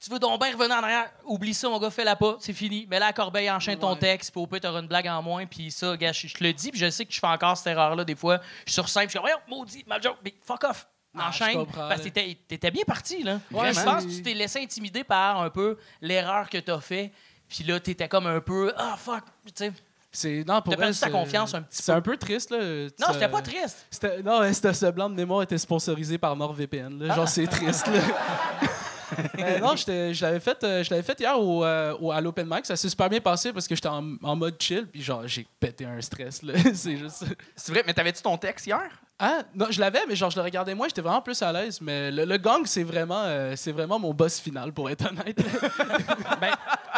Tu 0.01 0.09
veux 0.09 0.19
donc 0.19 0.41
bien 0.41 0.53
revenir 0.53 0.77
en 0.77 0.83
arrière? 0.83 1.11
Oublie 1.25 1.53
ça, 1.53 1.67
mon 1.67 1.77
gars, 1.77 1.89
fais-la 1.89 2.15
pas, 2.15 2.37
c'est 2.39 2.53
fini. 2.53 2.87
Mais 2.89 2.99
là, 2.99 3.07
à 3.07 3.13
Corbeil, 3.13 3.51
enchaîne 3.51 3.77
ton 3.77 3.95
texte, 3.97 4.31
puis 4.31 4.41
au 4.41 4.47
pire, 4.47 4.61
t'auras 4.61 4.79
une 4.79 4.87
blague 4.87 5.07
en 5.07 5.21
moins, 5.21 5.45
puis 5.45 5.69
ça, 5.71 5.97
gars, 5.97 6.13
je 6.13 6.33
te 6.33 6.41
le 6.43 6.53
dis, 6.53 6.71
puis 6.71 6.79
je 6.79 6.89
sais 6.89 7.05
que 7.05 7.11
je 7.13 7.19
fais 7.19 7.27
encore 7.27 7.57
cette 7.57 7.67
erreur-là 7.67 8.05
des 8.05 8.15
fois. 8.15 8.39
Je 8.65 8.71
suis 8.71 8.73
sur 8.75 8.87
scène, 8.87 9.07
puis 9.07 9.19
je 9.21 9.27
suis 9.27 9.35
comme, 9.45 9.57
maudit, 9.57 9.83
ma 9.87 9.99
joke, 9.99 10.17
mais 10.23 10.33
fuck 10.43 10.63
off. 10.63 10.87
Ah, 11.17 11.29
Enchaîne, 11.29 11.65
parce 11.75 12.01
que 12.01 12.09
t'étais 12.09 12.71
bien 12.71 12.83
parti, 12.85 13.23
là. 13.23 13.39
Ouais, 13.51 13.69
je 13.69 13.73
c'est- 13.73 13.83
pense 13.83 14.05
que 14.05 14.09
tu 14.11 14.21
t'es 14.21 14.33
laissé 14.35 14.59
intimider 14.61 15.03
par 15.03 15.41
un 15.41 15.49
peu 15.49 15.77
l'erreur 16.01 16.47
que 16.49 16.59
t'as 16.59 16.79
fait, 16.79 17.11
puis 17.49 17.63
là, 17.65 17.79
t'étais 17.79 18.07
comme 18.07 18.27
un 18.27 18.39
peu, 18.39 18.71
ah, 18.77 18.95
fuck, 18.97 19.23
tu 19.47 19.51
sais. 19.55 19.73
C'est 20.11 20.43
non 20.47 20.59
pour 20.63 20.73
T'as 20.73 20.79
perdu 20.79 20.97
ta 20.99 21.05
c'est- 21.05 21.11
confiance 21.11 21.53
un 21.53 21.61
petit 21.61 21.83
C'est 21.83 21.91
peu. 21.91 21.97
un 21.97 22.01
peu 22.01 22.17
triste 22.17 22.49
là. 22.49 22.57
Non, 22.99 23.13
c'était 23.13 23.27
pas 23.27 23.43
triste. 23.43 23.85
Non, 24.25 24.41
c'était 24.51 24.73
ce 24.73 24.87
blanc 24.87 25.07
de 25.07 25.13
mémoire 25.13 25.43
était 25.43 25.57
sponsorisé 25.59 26.17
par 26.17 26.35
NordVPN. 26.35 26.97
Là. 27.05 27.13
Genre 27.15 27.27
c'est 27.29 27.45
triste 27.45 27.85
là. 27.85 27.99
Euh, 29.39 29.59
non, 29.59 29.75
je 29.75 30.21
l'avais 30.21 30.39
fait, 30.39 30.63
euh, 30.63 30.83
je 30.83 30.89
l'avais 30.91 31.01
fait 31.03 31.19
hier 31.19 31.39
au, 31.39 31.63
euh, 31.63 31.95
au- 31.99 32.11
à 32.11 32.19
l'open 32.21 32.45
mic. 32.49 32.65
Ça 32.65 32.75
s'est 32.75 32.89
super 32.89 33.09
bien 33.09 33.19
passé 33.21 33.53
parce 33.53 33.67
que 33.67 33.75
j'étais 33.75 33.87
en, 33.87 34.15
en 34.21 34.35
mode 34.35 34.55
chill 34.61 34.85
puis 34.87 35.01
genre 35.01 35.21
j'ai 35.27 35.47
pété 35.59 35.85
un 35.85 35.99
stress 36.01 36.41
c'est 36.73 36.97
juste. 36.97 37.15
ça. 37.17 37.25
C'est 37.55 37.71
vrai, 37.71 37.83
mais 37.87 37.93
t'avais-tu 37.93 38.21
ton 38.21 38.37
texte 38.37 38.67
hier? 38.67 38.81
Ah 39.17 39.39
non, 39.55 39.67
je 39.69 39.79
l'avais 39.79 40.05
mais 40.07 40.15
genre 40.15 40.29
je 40.29 40.37
le 40.37 40.43
regardais 40.43 40.75
moi, 40.75 40.87
j'étais 40.87 41.01
vraiment 41.01 41.21
plus 41.21 41.41
à 41.41 41.51
l'aise. 41.51 41.79
Mais 41.81 42.11
le, 42.11 42.25
le 42.25 42.37
gang 42.37 42.61
c'est 42.65 42.83
vraiment, 42.83 43.23
euh, 43.25 43.53
c'est 43.55 43.71
vraiment 43.71 43.97
mon 43.99 44.13
boss 44.13 44.39
final 44.39 44.71
pour 44.73 44.89
être 44.89 45.05
honnête. 45.09 45.37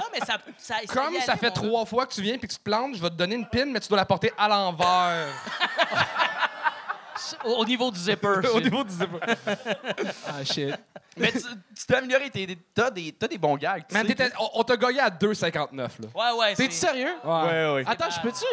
Non, 0.02 0.08
mais 0.14 0.20
ça. 0.26 0.38
ça 0.58 0.76
Comme 0.94 1.14
ça 1.22 1.36
fait 1.38 1.52
trois 1.52 1.86
fois 1.86 2.06
que 2.06 2.14
tu 2.14 2.22
viens 2.22 2.38
puis 2.38 2.48
que 2.48 2.54
tu 2.54 2.60
te 2.60 2.64
plantes, 2.64 2.96
je 2.96 3.02
vais 3.02 3.10
te 3.10 3.16
donner 3.16 3.36
une 3.36 3.46
pin, 3.48 3.66
mais 3.66 3.80
tu 3.80 3.88
dois 3.88 3.98
la 3.98 4.06
porter 4.06 4.32
à 4.38 4.48
l'envers. 4.48 5.28
Au, 7.46 7.50
au 7.58 7.66
niveau 7.66 7.92
du 7.92 8.00
zipper. 8.00 8.40
Au 8.54 8.60
niveau 8.62 8.84
du 8.84 8.92
zipper. 8.92 9.20
ah 10.28 10.44
shit. 10.44 10.76
Mais 11.18 11.32
tu 11.32 11.40
tu 11.42 11.86
t'es 11.86 11.96
amélioré, 11.96 12.30
t'es- 12.30 12.58
t'as 12.74 12.90
des, 12.90 13.12
t'as 13.12 13.28
des 13.28 13.38
bons 13.38 13.58
gags. 13.58 13.84
tu 13.88 13.94
Man, 13.94 14.08
sais. 14.08 14.16
t'étais- 14.16 14.34
on, 14.40 14.50
on 14.60 14.64
t'a 14.64 14.78
gagné 14.78 15.00
à 15.00 15.10
2,59 15.10 15.78
là. 15.78 15.88
Ouais, 16.16 16.40
ouais. 16.40 16.56
T'es-tu 16.56 16.72
c'est- 16.72 16.88
sérieux? 16.88 17.14
Ouais, 17.24 17.74
ouais. 17.74 17.84
Attends, 17.86 18.10
je 18.10 18.22
peux-tu? 18.22 18.46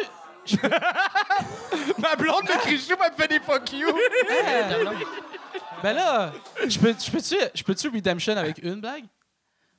Ma 1.99 2.15
blonde 2.15 2.43
me 2.43 2.57
crie 2.59 2.79
chou, 2.79 2.95
elle 3.03 3.11
me 3.11 3.15
fait 3.17 3.27
des 3.27 3.39
fuck 3.39 3.71
you. 3.71 3.87
Ben 5.83 5.93
là, 5.93 6.31
je 6.67 6.79
peux, 6.79 6.93
je 6.99 7.11
peux-tu, 7.11 7.35
je 7.53 7.63
peux-tu 7.63 7.87
redemption 7.89 8.35
avec 8.35 8.57
une 8.63 8.81
blague? 8.81 9.05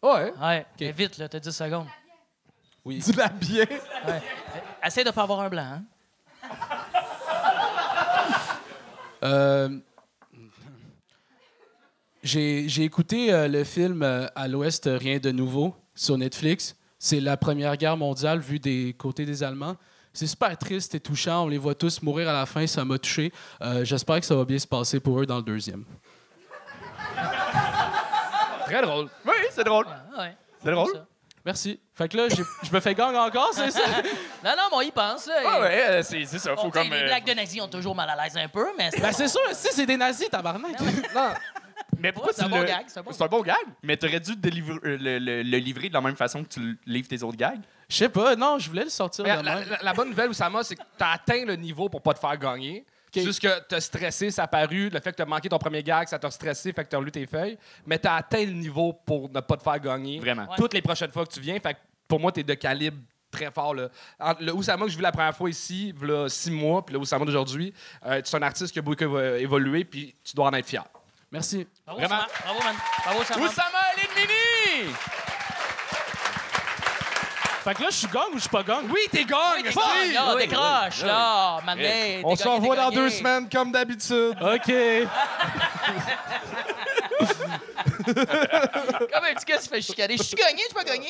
Ouais. 0.03 0.33
Ouais, 0.41 0.67
mais 0.81 0.93
vite, 0.93 1.19
là, 1.19 1.29
t'as 1.29 1.39
10 1.41 1.51
secondes. 1.51 1.87
Tu 2.87 3.13
l'as 3.13 3.29
bien. 3.29 3.65
Ouais. 4.07 4.23
Essaye 4.85 5.05
de 5.05 5.11
pas 5.11 5.23
avoir 5.23 5.41
un 5.41 5.49
blanc, 5.51 5.79
hein. 5.79 5.83
Euh, 9.23 9.69
j'ai, 12.23 12.69
j'ai 12.69 12.85
écouté 12.85 13.33
euh, 13.33 13.49
le 13.49 13.65
film 13.65 14.03
euh, 14.03 14.27
À 14.35 14.47
l'Ouest, 14.47 14.89
rien 14.93 15.19
de 15.19 15.31
nouveau 15.31 15.75
sur 15.95 16.19
Netflix. 16.19 16.77
C'est 16.99 17.21
la 17.21 17.37
Première 17.37 17.77
Guerre 17.77 17.97
mondiale 17.97 18.41
vue 18.41 18.59
des 18.59 18.95
côtés 18.99 19.25
des 19.25 19.43
Allemands. 19.43 19.77
C'est 20.13 20.27
super 20.27 20.57
triste 20.59 20.95
et 20.95 21.01
touchant. 21.01 21.45
On 21.45 21.49
les 21.49 21.57
voit 21.57 21.75
tous 21.75 22.03
mourir 22.03 22.29
à 22.29 22.33
la 22.33 22.45
fin. 22.45 22.67
Ça 22.67 22.85
m'a 22.85 22.99
touché. 22.99 23.33
Euh, 23.63 23.85
j'espère 23.85 24.21
que 24.21 24.27
ça 24.27 24.35
va 24.35 24.45
bien 24.45 24.59
se 24.59 24.67
passer 24.67 25.01
pour 25.01 25.21
eux 25.21 25.27
dans 25.27 25.37
le 25.37 25.43
deuxième. 25.43 25.85
Très 28.67 28.83
drôle. 28.83 29.09
Oui, 29.25 29.33
c'est 29.51 29.65
drôle. 29.65 29.87
Ah, 29.89 30.21
ouais. 30.21 30.37
C'est 30.63 30.71
drôle. 30.73 30.93
Ça. 30.93 31.07
Merci. 31.45 31.81
Fait 32.01 32.09
que 32.09 32.17
là, 32.17 32.29
je 32.31 32.73
me 32.73 32.81
fais 32.81 32.95
gang 32.95 33.15
encore, 33.15 33.51
c'est 33.53 33.71
ça? 33.71 33.81
Non, 34.43 34.53
non, 34.57 34.63
mais 34.71 34.77
on 34.77 34.81
y 34.81 34.91
pense, 34.91 35.27
là. 35.27 35.35
Ah 35.47 35.61
ouais, 35.61 35.85
euh, 35.91 36.03
c'est 36.03 36.25
ça. 36.25 36.57
Faut 36.57 36.71
comme. 36.71 36.89
les 36.89 36.97
euh, 37.03 37.05
blagues 37.05 37.27
de 37.27 37.35
nazis 37.35 37.61
ont 37.61 37.69
toujours 37.69 37.95
mal 37.95 38.09
à 38.09 38.25
l'aise 38.25 38.35
un 38.39 38.49
peu, 38.49 38.69
mais 38.79 38.89
c'est 38.91 39.01
ben 39.03 39.13
c'est 39.13 39.29
sûr, 39.29 39.41
si 39.53 39.69
c'est 39.71 39.85
des 39.85 39.99
nazis, 39.99 40.31
tabarnak. 40.31 40.81
Non. 41.15 41.31
Mais 41.99 42.13
pourquoi 42.13 42.31
Ouais, 42.31 42.37
c'est 42.39 42.45
un 42.45 42.49
bon 42.49 42.65
gag, 42.65 42.85
c'est 42.87 42.99
un 43.01 43.03
bon 43.03 43.13
C'est 43.13 43.23
un 43.23 43.27
bon 43.27 43.43
gag. 43.43 43.57
Mais 43.83 43.95
t'aurais 43.99 44.21
dû 44.21 44.35
délivrer- 44.35 44.81
euh, 44.85 44.97
le, 44.99 45.19
le- 45.19 45.43
le 45.43 45.59
livrer 45.59 45.89
de 45.91 45.93
la 45.95 46.01
même 46.01 46.17
façon 46.17 46.43
que 46.43 46.49
tu 46.49 46.61
le 46.61 46.77
livres 46.87 47.07
tes 47.09 47.23
autres 47.23 47.37
gags? 47.37 47.61
Je 47.91 47.97
sais 47.97 48.09
pas, 48.09 48.35
non, 48.35 48.59
je 48.59 48.71
voulais 48.71 48.85
le 48.85 48.89
sortir 48.89 49.23
de 49.25 49.29
la, 49.29 49.43
même. 49.43 49.69
la- 49.69 49.83
la 49.83 49.93
bonne 49.93 50.09
nouvelle, 50.09 50.31
Oussama, 50.31 50.63
c'est 50.65 50.77
que 50.77 50.83
t'as 50.97 51.11
atteint 51.13 51.45
le 51.45 51.57
niveau 51.57 51.91
pour 51.91 52.01
pas 52.01 52.15
te 52.15 52.19
faire 52.21 52.39
gagner. 52.39 52.87
Juste 53.15 53.43
que 53.43 53.59
t'as 53.69 53.81
stressé, 53.81 54.31
ça 54.31 54.45
a 54.45 54.47
paru. 54.47 54.89
Le 54.89 54.99
fait 55.01 55.11
que 55.13 55.17
t'as 55.17 55.27
manqué 55.27 55.51
ton 55.51 55.59
premier 55.59 55.83
gag, 55.83 56.09
ça 56.09 56.19
t'a 56.19 56.31
stressé, 56.31 56.73
fait 56.73 56.85
que 56.85 56.89
t'as 56.89 56.97
relu 56.97 57.11
tes 57.11 57.27
feuilles. 57.27 57.59
Mais 57.85 57.99
t'as 57.99 58.15
atteint 58.15 58.47
le 58.47 58.53
niveau 58.53 58.95
pour 59.05 59.29
ne 59.29 59.41
pas 59.41 59.57
te 59.59 59.63
faire 59.63 59.81
gagner. 59.81 60.21
Vraiment. 60.21 60.43
Ouais. 60.45 60.57
Toutes 60.57 60.73
les 60.73 60.81
prochaines 60.81 61.11
fois 61.11 61.27
que 61.27 61.33
tu 61.33 61.41
viens. 61.41 61.59
Fait 61.61 61.75
que 61.75 61.79
pour 62.11 62.21
moi, 62.21 62.33
t'es 62.33 62.43
de 62.43 62.55
calibre 62.55 62.99
très 63.31 63.51
fort. 63.51 63.75
Là. 63.75 63.89
Le 64.41 64.53
Oussama 64.53 64.85
que 64.85 64.91
je 64.91 64.97
vis 64.97 65.03
la 65.03 65.13
première 65.13 65.35
fois 65.37 65.49
ici, 65.49 65.95
là, 66.03 66.29
six 66.29 66.51
mois, 66.51 66.85
puis 66.85 66.93
le 66.95 66.99
Oussama 67.01 67.25
d'aujourd'hui, 67.25 67.73
euh, 68.05 68.21
tu 68.21 68.31
es 68.31 68.37
un 68.37 68.43
artiste 68.43 68.73
qui 68.73 68.81
a 68.81 68.83
beaucoup 68.83 69.03
évo- 69.03 69.39
évolué, 69.39 69.85
puis 69.85 70.15
tu 70.25 70.35
dois 70.37 70.49
en 70.49 70.53
être 70.53 70.67
fier. 70.69 70.85
Merci. 71.31 71.67
Bravo, 71.87 72.01
Vraiment. 72.01 72.23
Bravo, 72.45 72.59
man. 72.65 72.75
Bravo, 73.05 73.25
Sam. 73.25 73.41
Oussama 73.41 73.79
Mini! 73.97 74.93
Fait 77.63 77.75
que 77.75 77.83
là, 77.83 77.89
je 77.91 77.97
suis 77.97 78.09
gang 78.09 78.29
ou 78.33 78.37
je 78.37 78.41
suis 78.41 78.49
pas 78.49 78.63
gang? 78.63 78.85
Oui, 78.91 79.01
t'es 79.13 79.25
gang! 79.25 79.39
Oui, 79.57 79.63
t'es 79.63 79.75
gagné, 79.75 80.13
là, 80.15 80.35
oui, 80.35 80.49
décroche, 80.49 81.01
oui, 81.03 81.07
là. 81.07 81.61
Mané, 81.65 82.23
On 82.25 82.35
se 82.35 82.49
revoit 82.49 82.75
dans 82.75 82.91
deux 82.91 83.11
semaines, 83.11 83.49
comme 83.49 83.71
d'habitude. 83.71 84.37
OK. 84.41 84.73
Comme 88.07 89.25
un 89.25 89.35
petit 89.35 89.45
gars 89.47 89.57
qui 89.59 89.63
se 89.65 89.69
fait 89.69 89.81
chicaner. 89.83 90.17
Je 90.17 90.23
suis 90.23 90.37
gagné, 90.37 90.59
je 90.63 90.65
suis 90.65 90.75
pas 90.75 90.85
gagné. 90.85 91.09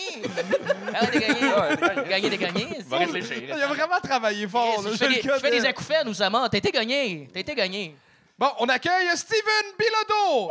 Ah 0.94 1.04
ouais, 1.04 1.10
t'es 1.10 1.20
gagné. 1.20 2.08
Gagné, 2.08 2.30
t'es 2.30 2.38
gagné. 2.38 2.66
Va 2.86 2.98
réfléchir. 2.98 3.42
Il 3.44 3.52
a 3.52 3.66
vraiment 3.66 4.00
travaillé 4.02 4.46
fort. 4.48 4.82
là, 4.82 4.90
Je 4.92 4.96
fais 4.96 5.08
des- 5.08 5.22
je 5.22 5.38
fais 5.38 5.50
des 5.50 5.64
acouphènes, 5.66 6.08
Oussama. 6.08 6.48
T'as 6.50 6.58
été 6.58 6.70
gagné. 6.70 7.28
T'as 7.32 7.40
été 7.40 7.54
gagné. 7.54 7.94
Bon, 8.38 8.48
on 8.58 8.68
accueille 8.68 9.08
Steven 9.16 9.66
Bilodeau. 9.78 10.50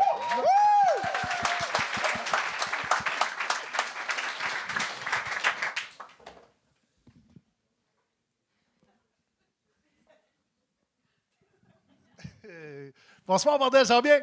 Bonsoir, 13.27 13.59
bordel, 13.59 13.85
ça 13.85 13.95
va 13.95 14.01
bien? 14.01 14.19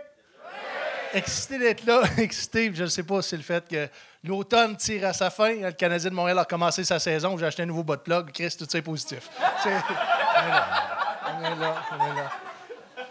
Excité 1.17 1.59
d'être 1.59 1.87
là, 1.87 2.03
excité, 2.19 2.71
je 2.75 2.83
ne 2.83 2.89
sais 2.89 3.03
pas 3.03 3.23
si 3.23 3.31
c'est 3.31 3.37
le 3.39 3.43
fait 3.43 3.67
que 3.67 3.89
l'automne 4.23 4.77
tire 4.77 5.07
à 5.07 5.15
sa 5.15 5.31
fin. 5.31 5.55
Le 5.55 5.73
Canadien 5.73 6.11
de 6.11 6.15
Montréal 6.15 6.39
a 6.39 6.43
recommencé 6.43 6.85
sa 6.85 6.99
saison, 6.99 7.39
j'ai 7.39 7.47
acheté 7.47 7.63
un 7.63 7.67
nouveau 7.67 7.83
bot 7.83 7.97
plug, 7.97 8.31
Chris, 8.33 8.55
tout 8.59 8.67
ça 8.69 8.77
est 8.77 8.83
positif. 8.83 9.31
On 9.65 9.69
est 9.69 9.73
là, 9.73 10.67
on 11.25 11.41
est 11.41 11.59
là, 11.59 11.75
on 11.91 12.05
est 12.05 12.17
là. 12.17 12.31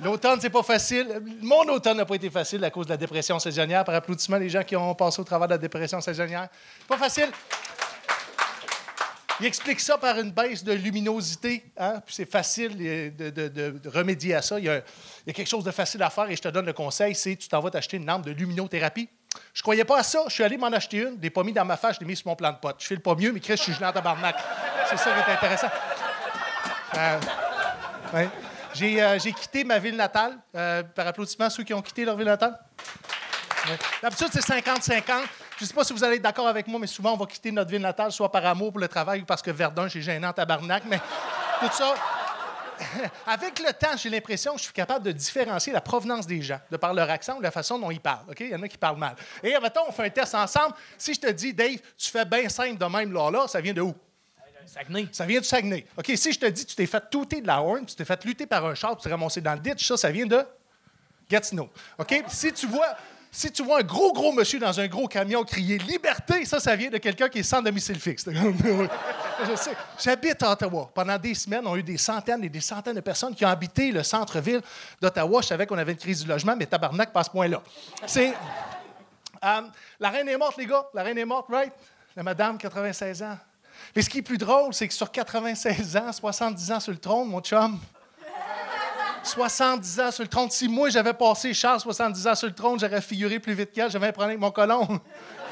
L'automne, 0.03 0.39
c'est 0.41 0.49
pas 0.49 0.61
facile. 0.61 1.21
Mon 1.41 1.63
automne 1.69 1.97
n'a 1.97 2.05
pas 2.05 2.15
été 2.15 2.29
facile 2.29 2.63
à 2.63 2.69
cause 2.69 2.85
de 2.85 2.91
la 2.91 2.97
dépression 2.97 3.39
saisonnière. 3.39 3.83
Par 3.83 3.95
applaudissement, 3.95 4.37
les 4.37 4.49
gens 4.49 4.63
qui 4.63 4.75
ont 4.75 4.93
passé 4.93 5.21
au 5.21 5.23
travers 5.23 5.47
de 5.47 5.53
la 5.53 5.57
dépression 5.57 6.01
saisonnière. 6.01 6.49
Pas 6.87 6.97
facile. 6.97 7.29
Il 9.39 9.45
explique 9.45 9.79
ça 9.81 9.97
par 9.97 10.17
une 10.19 10.31
baisse 10.31 10.63
de 10.63 10.71
luminosité. 10.73 11.65
Hein? 11.77 12.01
Puis 12.05 12.15
c'est 12.15 12.29
facile 12.29 12.77
euh, 12.79 13.09
de, 13.11 13.29
de- 13.29 13.47
de- 13.79 13.89
remédier 13.89 14.35
à 14.35 14.41
ça. 14.41 14.57
Il 14.59 14.65
y, 14.65 14.69
a, 14.69 14.81
quelque 15.25 15.47
chose 15.47 15.63
de 15.63 15.71
facile 15.71 16.01
à 16.03 16.09
faire 16.09 16.29
et 16.29 16.35
je 16.35 16.41
te 16.41 16.47
donne 16.47 16.65
le 16.65 16.73
conseil, 16.73 17.15
c'est 17.15 17.35
tu 17.35 17.49
t'en 17.49 17.59
vas 17.59 17.69
t'acheter 17.69 17.97
une 17.97 18.05
lampe 18.05 18.25
de 18.25 18.31
luminothérapie. 18.31 19.09
Je 19.53 19.61
croyais 19.61 19.83
pas 19.83 19.99
à 19.99 20.03
ça. 20.03 20.23
Je 20.27 20.33
suis 20.33 20.43
allé 20.43 20.55
m'en 20.57 20.67
acheter 20.67 20.97
une. 20.97 21.15
Je 21.17 21.21
l'ai 21.21 21.29
pas 21.29 21.43
mis 21.43 21.51
dans 21.51 21.65
ma 21.65 21.75
face, 21.75 21.95
je 21.95 21.99
l'ai 22.01 22.05
mis 22.05 22.15
sur 22.15 22.27
mon 22.27 22.35
plan 22.37 22.51
de 22.53 22.57
pote. 22.57 22.77
Je 22.79 22.87
fais 22.87 22.95
le 22.95 23.01
pas 23.01 23.15
mieux, 23.15 23.33
mais 23.33 23.41
Chris, 23.41 23.57
je 23.57 23.63
suis 23.63 23.73
gelé 23.73 23.85
en 23.85 23.91
tabarnak. 23.91 24.37
C'est 24.89 24.97
ça 24.97 25.11
qui 25.11 25.29
est 25.29 25.33
intéressant. 25.33 25.67
Euh, 26.97 27.19
euh, 28.15 29.19
j'ai 29.19 29.31
quitté 29.33 29.63
ma 29.65 29.79
ville 29.79 29.97
natale. 29.97 30.37
Euh, 30.55 30.83
par 30.83 31.07
applaudissement, 31.07 31.49
ceux 31.49 31.63
qui 31.63 31.73
ont 31.73 31.81
quitté 31.81 32.05
leur 32.05 32.15
ville 32.15 32.27
natale. 32.27 32.57
D'habitude, 34.01 34.27
c'est 34.31 34.45
50-50. 34.45 35.01
Je 35.57 35.63
ne 35.63 35.67
sais 35.67 35.73
pas 35.73 35.83
si 35.83 35.93
vous 35.93 36.03
allez 36.03 36.17
être 36.17 36.21
d'accord 36.21 36.47
avec 36.47 36.67
moi, 36.67 36.79
mais 36.79 36.87
souvent, 36.87 37.13
on 37.13 37.17
va 37.17 37.25
quitter 37.25 37.51
notre 37.51 37.71
ville 37.71 37.81
natale, 37.81 38.11
soit 38.11 38.31
par 38.31 38.45
amour 38.45 38.71
pour 38.71 38.81
le 38.81 38.87
travail 38.87 39.21
ou 39.21 39.25
parce 39.25 39.41
que 39.41 39.51
Verdun, 39.51 39.87
gêné 39.87 40.25
en 40.25 40.33
tabarnak. 40.33 40.83
Mais 40.85 40.99
tout 41.59 41.71
ça, 41.71 41.95
avec 43.27 43.59
le 43.59 43.71
temps, 43.73 43.95
j'ai 43.95 44.09
l'impression 44.09 44.53
que 44.53 44.59
je 44.59 44.63
suis 44.65 44.73
capable 44.73 45.05
de 45.05 45.11
différencier 45.11 45.71
la 45.71 45.81
provenance 45.81 46.27
des 46.27 46.41
gens, 46.41 46.59
de 46.69 46.77
par 46.77 46.93
leur 46.93 47.09
accent 47.09 47.37
ou 47.37 47.41
la 47.41 47.51
façon 47.51 47.79
dont 47.79 47.91
ils 47.91 48.01
parlent. 48.01 48.25
OK? 48.29 48.39
Il 48.41 48.49
y 48.49 48.55
en 48.55 48.61
a 48.61 48.67
qui 48.67 48.77
parlent 48.77 48.97
mal. 48.97 49.15
Et 49.43 49.53
mettons, 49.61 49.81
on 49.87 49.91
fait 49.91 50.05
un 50.05 50.09
test 50.09 50.35
ensemble. 50.35 50.75
Si 50.97 51.13
je 51.13 51.21
te 51.21 51.31
dis, 51.31 51.53
Dave, 51.53 51.77
tu 51.97 52.09
fais 52.09 52.25
bien 52.25 52.49
simple 52.49 52.77
de 52.77 52.85
même 52.85 53.13
là, 53.13 53.31
là, 53.31 53.47
ça 53.47 53.61
vient 53.61 53.73
de 53.73 53.81
où? 53.81 53.95
Saguenay. 54.65 55.07
Ça 55.11 55.25
vient 55.25 55.39
du 55.39 55.45
Saguenay. 55.45 55.85
OK, 55.95 56.11
si 56.15 56.33
je 56.33 56.39
te 56.39 56.45
dis, 56.47 56.65
tu 56.65 56.75
t'es 56.75 56.85
fait 56.85 57.03
touter 57.09 57.39
de 57.39 57.47
la 57.47 57.61
horn, 57.61 57.85
tu 57.85 57.95
t'es 57.95 58.03
fait 58.03 58.23
lutter 58.25 58.45
par 58.45 58.65
un 58.65 58.75
char, 58.75 58.97
tu 58.97 59.03
t'es 59.03 59.09
ramassé 59.09 59.39
dans 59.39 59.53
le 59.53 59.59
ditch, 59.59 59.87
ça, 59.87 59.95
ça 59.95 60.09
vient 60.09 60.25
de 60.25 60.43
Gatineau. 61.29 61.69
OK? 61.97 62.23
Si 62.27 62.51
tu 62.51 62.67
vois, 62.67 62.95
Si 63.35 63.51
tu 63.51 63.63
vois 63.63 63.79
un 63.79 63.83
gros, 63.83 64.13
gros 64.13 64.31
monsieur 64.31 64.59
dans 64.59 64.79
un 64.79 64.87
gros 64.87 65.09
camion 65.09 65.43
crier 65.43 65.77
Liberté, 65.77 66.45
ça, 66.45 66.61
ça 66.61 66.73
vient 66.73 66.89
de 66.89 66.97
quelqu'un 66.99 67.27
qui 67.27 67.39
est 67.39 67.43
sans 67.43 67.61
domicile 67.61 67.99
fixe. 67.99 68.25
Je 68.29 69.55
sais. 69.57 69.75
J'habite 70.01 70.41
à 70.41 70.53
Ottawa. 70.53 70.89
Pendant 70.93 71.17
des 71.17 71.33
semaines, 71.33 71.67
on 71.67 71.73
a 71.73 71.77
eu 71.77 71.83
des 71.83 71.97
centaines 71.97 72.45
et 72.45 72.47
des 72.47 72.61
centaines 72.61 72.95
de 72.95 73.01
personnes 73.01 73.35
qui 73.35 73.43
ont 73.43 73.49
habité 73.49 73.91
le 73.91 74.03
centre-ville 74.03 74.61
d'Ottawa. 75.01 75.41
Je 75.41 75.47
savais 75.47 75.65
qu'on 75.65 75.77
avait 75.77 75.91
une 75.91 75.97
crise 75.97 76.23
du 76.23 76.29
logement, 76.29 76.55
mais 76.55 76.65
tabarnak, 76.65 77.11
pas 77.11 77.19
à 77.19 77.23
ce 77.25 77.29
point-là. 77.29 77.61
C'est. 78.07 78.33
Euh, 79.43 79.61
la 79.99 80.09
reine 80.09 80.29
est 80.29 80.37
morte, 80.37 80.55
les 80.55 80.65
gars. 80.65 80.85
La 80.93 81.03
reine 81.03 81.17
est 81.17 81.25
morte, 81.25 81.47
right? 81.49 81.73
La 82.15 82.23
madame, 82.23 82.57
96 82.57 83.21
ans. 83.21 83.37
Mais 83.93 84.01
ce 84.01 84.09
qui 84.09 84.19
est 84.19 84.21
plus 84.21 84.37
drôle, 84.37 84.73
c'est 84.73 84.87
que 84.87 84.93
sur 84.93 85.11
96 85.11 85.97
ans, 85.97 86.09
70 86.13 86.71
ans 86.71 86.79
sur 86.79 86.93
le 86.93 86.99
trône, 86.99 87.27
mon 87.27 87.41
chum, 87.41 87.77
70 89.25 89.99
ans 89.99 90.11
sur 90.11 90.23
le 90.23 90.29
trône. 90.29 90.49
Si 90.51 90.67
moi, 90.67 90.89
j'avais 90.89 91.13
passé 91.13 91.53
Charles 91.53 91.79
70 91.79 92.27
ans 92.27 92.35
sur 92.35 92.47
le 92.47 92.53
trône, 92.53 92.79
j'aurais 92.79 93.01
figuré 93.01 93.39
plus 93.39 93.53
vite 93.53 93.71
qu'elle. 93.71 93.89
J'avais 93.89 94.07
un 94.07 94.11
problème 94.11 94.31
avec 94.31 94.39
mon 94.39 94.51
colon. 94.51 94.99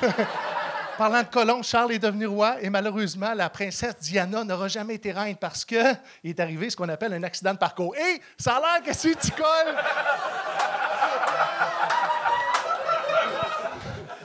Parlant 0.97 1.21
de 1.21 1.27
colon, 1.27 1.63
Charles 1.63 1.93
est 1.93 1.99
devenu 1.99 2.27
roi 2.27 2.61
et 2.61 2.69
malheureusement, 2.69 3.33
la 3.33 3.49
princesse 3.49 3.95
Diana 3.99 4.43
n'aura 4.43 4.67
jamais 4.67 4.95
été 4.95 5.11
reine 5.11 5.35
parce 5.35 5.65
que 5.65 5.75
il 6.23 6.29
est 6.29 6.39
arrivé 6.39 6.69
ce 6.69 6.77
qu'on 6.77 6.89
appelle 6.89 7.13
un 7.13 7.23
accident 7.23 7.53
de 7.53 7.57
parcours. 7.57 7.95
Et 7.95 8.21
ça 8.37 8.57
a 8.57 8.59
l'air 8.59 8.83
que 8.83 8.93
si 8.93 9.15
tu 9.15 9.31
colles. 9.31 9.75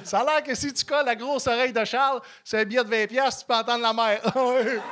Ça 0.05 0.21
a 0.21 0.25
l'air 0.25 0.43
que 0.43 0.55
si 0.55 0.73
tu 0.73 0.87
colles 0.87 1.05
la 1.05 1.15
grosse 1.15 1.47
oreille 1.49 1.73
de 1.73 1.85
Charles, 1.85 2.23
c'est 2.43 2.61
un 2.61 2.65
billet 2.65 2.83
de 2.83 2.89
20$, 2.89 3.39
tu 3.41 3.45
peux 3.45 3.55
entendre 3.55 3.83
la 3.83 3.93
mère. 3.93 4.23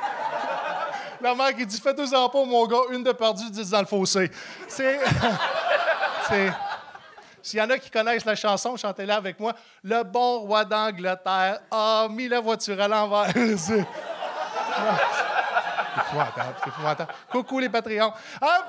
la 1.21 1.35
mère 1.35 1.55
qui 1.55 1.65
dit 1.65 1.79
Fais-toi 1.79 2.05
en 2.17 2.29
pas, 2.29 2.43
mon 2.43 2.65
gars, 2.65 2.77
une 2.91 3.03
de 3.03 3.11
perdue, 3.11 3.49
dix 3.49 3.69
dans 3.69 3.79
le 3.79 3.85
fossé. 3.85 4.31
C'est. 4.67 4.99
c'est. 6.29 6.51
S'il 7.41 7.59
y 7.59 7.61
en 7.61 7.69
a 7.69 7.77
qui 7.77 7.89
connaissent 7.89 8.25
la 8.25 8.35
chanson, 8.35 8.75
chantez-la 8.75 9.15
avec 9.15 9.39
moi. 9.39 9.53
Le 9.83 10.03
bon 10.03 10.39
roi 10.39 10.65
d'Angleterre 10.65 11.59
a 11.71 12.07
mis 12.09 12.27
la 12.27 12.41
voiture 12.41 12.79
à 12.81 12.87
l'envers. 12.87 13.31
c'est 13.33 13.57
c'est. 13.57 13.85
Coucou 17.31 17.59
les 17.59 17.69
Patreons. 17.69 18.13
Ah, 18.41 18.65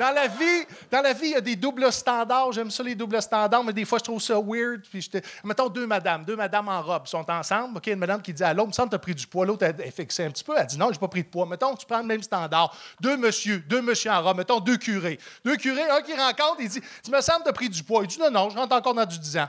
dans, 0.00 0.12
la 0.12 0.28
vie, 0.28 0.66
dans 0.90 1.02
la 1.02 1.12
vie, 1.12 1.26
il 1.26 1.32
y 1.32 1.36
a 1.36 1.42
des 1.42 1.56
doubles 1.56 1.92
standards. 1.92 2.52
J'aime 2.52 2.70
ça, 2.70 2.82
les 2.82 2.94
doubles 2.94 3.20
standards, 3.20 3.62
mais 3.62 3.74
des 3.74 3.84
fois, 3.84 3.98
je 3.98 4.04
trouve 4.04 4.20
ça 4.20 4.34
weird. 4.34 4.80
Puis 4.90 5.10
Mettons 5.44 5.68
deux 5.68 5.86
madames, 5.86 6.24
deux 6.24 6.36
madames 6.36 6.68
en 6.68 6.80
robe 6.80 7.06
sont 7.06 7.30
ensemble. 7.30 7.76
OK, 7.76 7.86
une 7.86 7.98
madame 7.98 8.22
qui 8.22 8.32
dit 8.32 8.42
à 8.42 8.54
l'autre, 8.54 8.68
me 8.68 8.72
semble 8.72 8.88
que 8.88 8.92
tu 8.92 8.96
as 8.96 9.00
pris 9.00 9.14
du 9.14 9.26
poids. 9.26 9.44
L'autre, 9.44 9.66
elle, 9.66 9.92
fixait 9.92 10.24
un 10.24 10.30
petit 10.30 10.42
peu. 10.42 10.54
Elle 10.56 10.66
dit 10.66 10.78
non, 10.78 10.90
j'ai 10.90 10.98
pas 10.98 11.08
pris 11.08 11.22
de 11.22 11.28
poids. 11.28 11.44
Mettons, 11.44 11.76
tu 11.76 11.84
prends 11.84 11.98
le 11.98 12.06
même 12.06 12.22
standard. 12.22 12.74
Deux 12.98 13.18
monsieur, 13.18 13.58
deux 13.58 13.82
monsieur 13.82 14.10
en 14.10 14.22
robe. 14.22 14.38
Mettons, 14.38 14.58
deux 14.58 14.78
curés. 14.78 15.18
Deux 15.44 15.56
curés, 15.56 15.90
un 15.90 16.00
qui 16.00 16.14
rencontre, 16.14 16.56
il 16.60 16.68
dit 16.70 16.80
Tu 17.04 17.10
me 17.10 17.20
semble 17.20 17.40
que 17.40 17.44
tu 17.44 17.50
as 17.50 17.52
pris 17.52 17.68
du 17.68 17.82
poids. 17.82 18.00
Il 18.02 18.08
dit 18.08 18.18
non, 18.18 18.30
non, 18.30 18.48
je 18.48 18.56
rentre 18.56 18.74
encore 18.74 18.94
dans 18.94 19.04
du 19.04 19.18
10 19.18 19.36
ans. 19.36 19.48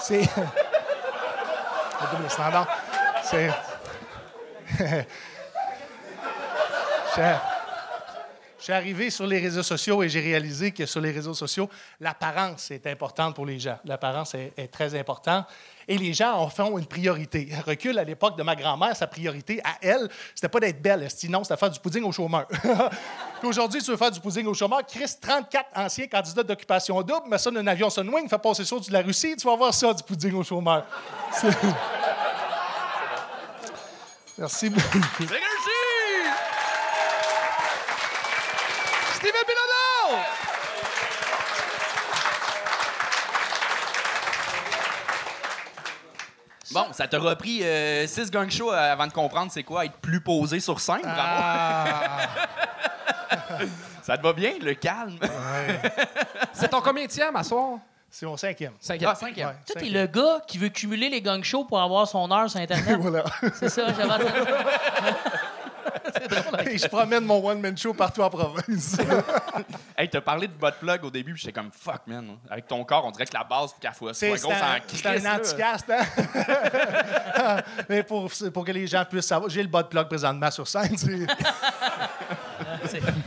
C'est. 0.00 0.22
Le 2.00 2.16
double 2.16 2.28
standard. 2.28 2.66
C'est. 3.22 3.50
Je 8.58 8.64
suis 8.64 8.72
arrivé 8.72 9.08
sur 9.10 9.26
les 9.26 9.38
réseaux 9.38 9.62
sociaux 9.62 10.02
et 10.02 10.08
j'ai 10.08 10.20
réalisé 10.20 10.72
que 10.72 10.84
sur 10.84 11.00
les 11.00 11.12
réseaux 11.12 11.34
sociaux, 11.34 11.70
l'apparence 12.00 12.70
est 12.72 12.86
importante 12.88 13.34
pour 13.34 13.46
les 13.46 13.58
gens. 13.58 13.78
L'apparence 13.84 14.34
est, 14.34 14.68
très 14.70 14.98
importante. 14.98 15.46
Et 15.86 15.96
les 15.96 16.12
gens 16.12 16.34
en 16.34 16.48
font 16.48 16.76
une 16.76 16.86
priorité. 16.86 17.48
Recule 17.66 17.98
à 17.98 18.04
l'époque 18.04 18.36
de 18.36 18.42
ma 18.42 18.56
grand-mère, 18.56 18.96
sa 18.96 19.06
priorité 19.06 19.60
à 19.64 19.76
elle, 19.80 20.08
c'était 20.34 20.48
pas 20.48 20.60
d'être 20.60 20.82
belle, 20.82 21.08
sinon 21.08 21.44
c'était 21.44 21.56
faire 21.56 21.70
du 21.70 21.78
pudding 21.78 22.02
au 22.02 22.12
chômeur. 22.12 22.46
Aujourd'hui, 23.42 23.80
tu 23.80 23.90
veux 23.90 23.96
faire 23.96 24.10
du 24.10 24.20
pudding 24.20 24.46
au 24.46 24.54
chômeur, 24.54 24.80
Chris, 24.86 25.14
34 25.20 25.66
anciens 25.76 26.06
candidats 26.08 26.42
d'occupation 26.42 27.00
double, 27.02 27.28
mais 27.30 27.38
ça 27.38 27.50
d'un 27.50 27.66
avion 27.66 27.88
Sunwing, 27.88 28.28
fait 28.28 28.38
passer 28.38 28.64
ça 28.64 28.76
de 28.76 28.92
la 28.92 29.02
Russie, 29.02 29.36
tu 29.36 29.46
vas 29.46 29.56
voir 29.56 29.72
ça 29.72 29.94
du 29.94 30.02
pudding 30.02 30.34
au 30.34 30.42
chômeur. 30.42 30.84
C'est- 31.32 31.56
Merci 34.36 34.68
beaucoup. 34.70 35.00
C'est 35.18 35.24
réussi! 35.24 35.78
Steven 39.18 39.42
Bilodeau! 39.48 40.22
Bon, 46.86 46.92
ça 46.92 47.08
t'a 47.08 47.18
repris 47.18 47.62
euh, 47.62 48.06
six 48.06 48.30
gang 48.30 48.50
shows 48.50 48.70
avant 48.70 49.06
de 49.06 49.12
comprendre 49.12 49.50
c'est 49.52 49.62
quoi 49.62 49.84
être 49.84 49.98
plus 49.98 50.20
posé 50.20 50.60
sur 50.60 50.80
scène. 50.80 51.02
Bravo. 51.02 51.18
Ah, 51.20 52.28
Ça 54.02 54.16
te 54.16 54.22
va 54.22 54.32
bien, 54.32 54.52
le 54.62 54.74
calme? 54.74 55.18
C'est 56.52 56.68
ton 56.68 56.80
combien 56.80 57.06
à 57.34 57.44
soir? 57.44 57.78
c'est 58.10 58.26
mon 58.26 58.36
cinquième. 58.36 58.72
Cinquième. 58.80 59.10
Ah, 59.12 59.14
cinquième. 59.14 59.48
Ouais, 59.48 59.54
Toi, 59.66 59.80
t'es 59.80 59.88
le 59.90 60.06
gars 60.06 60.40
qui 60.46 60.58
veut 60.58 60.70
cumuler 60.70 61.10
les 61.10 61.20
gang 61.20 61.44
shows 61.44 61.64
pour 61.64 61.80
avoir 61.80 62.08
son 62.08 62.30
heure 62.30 62.50
sur 62.50 62.60
Internet. 62.60 62.96
Voilà. 63.00 63.24
C'est 63.54 63.68
ça, 63.68 63.86
j'avais 63.88 64.04
entendu. 64.04 64.24
Et 66.70 66.78
je 66.78 66.88
promène 66.88 67.24
mon 67.24 67.46
one-man 67.46 67.76
show 67.76 67.92
partout 67.94 68.22
en 68.22 68.30
province. 68.30 68.96
Hey, 70.00 70.08
t'as 70.08 70.20
parlé 70.20 70.46
de 70.46 70.52
butt 70.52 70.74
plug 70.78 71.02
au 71.04 71.10
début, 71.10 71.32
puis 71.32 71.42
j'étais 71.42 71.52
comme 71.52 71.72
fuck, 71.72 72.02
man. 72.06 72.36
Avec 72.48 72.68
ton 72.68 72.84
corps, 72.84 73.04
on 73.04 73.10
dirait 73.10 73.26
que 73.26 73.34
la 73.34 73.42
base, 73.42 73.74
qu'elle 73.80 73.92
soit 73.92 74.14
C'est 74.14 74.28
grosse 74.28 74.44
un, 74.54 74.76
un 75.26 75.36
anticaste, 75.36 75.90
hein? 75.90 76.04
Mais 77.88 78.04
pour, 78.04 78.30
pour 78.54 78.64
que 78.64 78.70
les 78.70 78.86
gens 78.86 79.04
puissent 79.04 79.26
savoir, 79.26 79.50
j'ai 79.50 79.60
le 79.60 79.68
de 79.82 79.88
plug 79.88 80.06
présentement 80.06 80.52
sur 80.52 80.68
scène. 80.68 80.96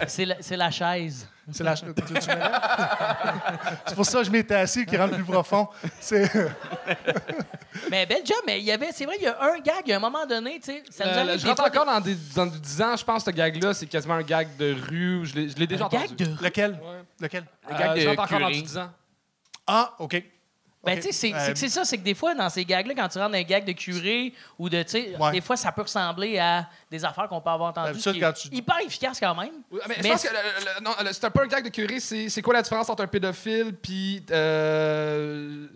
C'est 0.07 0.25
la, 0.25 0.35
la 0.57 0.71
chaise. 0.71 1.27
c'est 1.51 1.63
la- 1.63 1.75
m'aimes? 1.75 2.51
C'est 3.85 3.95
pour 3.95 4.05
ça 4.05 4.19
que 4.19 4.23
je 4.25 4.31
m'étais 4.31 4.55
assis 4.55 4.85
qui 4.85 4.95
rentre 4.97 5.15
plus 5.15 5.23
profond. 5.23 5.67
C'est 5.99 6.29
Mais 7.89 8.05
bel 8.05 8.25
job, 8.25 8.37
mais 8.45 8.59
il 8.59 8.65
y 8.65 8.71
avait, 8.71 8.91
c'est 8.91 9.05
vrai, 9.05 9.15
il 9.19 9.23
y 9.23 9.27
a 9.27 9.37
un 9.41 9.59
gag, 9.59 9.91
à 9.91 9.95
un 9.95 9.99
moment 9.99 10.25
donné, 10.25 10.59
tu 10.59 10.71
sais, 10.71 10.83
ça 10.89 11.05
nous 11.05 11.11
Euh, 11.11 11.19
arrive 11.21 11.31
je 11.39 11.43
des 11.43 11.49
rentre 11.49 11.61
fois 11.61 11.69
encore 11.69 11.85
dans, 11.85 12.01
des, 12.01 12.15
dans 12.35 12.45
du 12.45 12.59
10 12.59 12.81
ans, 12.81 12.95
je 12.97 13.03
pense 13.03 13.23
que 13.23 13.31
ce 13.31 13.35
gag-là, 13.35 13.73
c'est 13.73 13.87
quasiment 13.87 14.15
un 14.15 14.23
gag 14.23 14.55
de 14.57 14.75
rue. 14.89 15.25
Je 15.25 15.35
l'ai 15.35 15.49
je 15.49 15.55
l'ai 15.57 15.67
déjà 15.67 15.83
un 15.83 15.87
entendu. 15.87 16.15
gag 16.15 16.15
de 16.37 16.43
lequel? 16.43 16.79
Lequel? 17.19 17.43
Euh, 17.71 17.77
gag 17.77 17.95
de 17.95 18.01
je 18.01 18.07
rentre 18.09 18.21
encore 18.23 18.39
dans 18.39 18.47
curé. 18.47 18.53
du 18.61 18.61
10 18.63 18.77
ans. 18.77 18.89
Ah, 19.67 19.95
OK. 19.99 20.23
Ben, 20.83 20.93
OK. 20.93 20.99
tu 20.99 21.01
sais, 21.03 21.11
c'est- 21.11 21.33
Euh, 21.33 21.37
c'est 21.45 21.53
que 21.53 21.59
c'est 21.59 21.69
ça, 21.69 21.85
c'est 21.85 21.97
que 21.99 22.03
des 22.03 22.15
fois, 22.15 22.33
dans 22.33 22.49
ces 22.49 22.65
gags-là, 22.65 22.95
quand 22.95 23.07
tu 23.07 23.19
rentres 23.19 23.31
dans 23.31 23.37
un 23.37 23.43
gag 23.43 23.65
de 23.65 23.71
curé 23.73 24.33
ou 24.57 24.67
de, 24.67 24.81
tu 24.81 24.89
sais, 24.89 25.15
Ouais. 25.19 25.31
des 25.31 25.39
fois, 25.41 25.55
ça 25.55 25.71
peut 25.71 25.83
ressembler 25.83 26.39
à 26.39 26.67
des 26.89 27.05
affaires 27.05 27.27
qu'on 27.27 27.39
peut 27.39 27.51
avoir 27.51 27.69
entendues. 27.69 27.89
D'habitude, 27.91 28.13
qui 28.13 28.17
est 28.17 28.21
quand 28.21 28.33
tu- 28.33 28.47
Hyper 28.51 28.79
efficace 28.83 29.19
quand 29.19 29.35
même. 29.35 29.51
Oui, 29.69 29.79
Mais, 29.87 29.95
je 29.97 30.01
Mais 30.03 30.09
pense 30.09 30.21
c'est- 30.21 30.27
que 30.29 30.33
le- 30.33 30.65
le- 30.79 30.83
non, 30.83 30.91
le- 31.05 31.13
c'est 31.13 31.23
un 31.25 31.29
peu 31.29 31.43
un 31.43 31.47
gag 31.47 31.63
de 31.63 31.69
curé. 31.69 31.99
C'est 31.99 32.29
c'est 32.29 32.41
quoi 32.41 32.55
la 32.55 32.63
différence 32.63 32.89
entre 32.89 33.03
un 33.03 33.07
pédophile 33.07 33.75
puis. 33.79 34.25
Euh, 34.31 35.67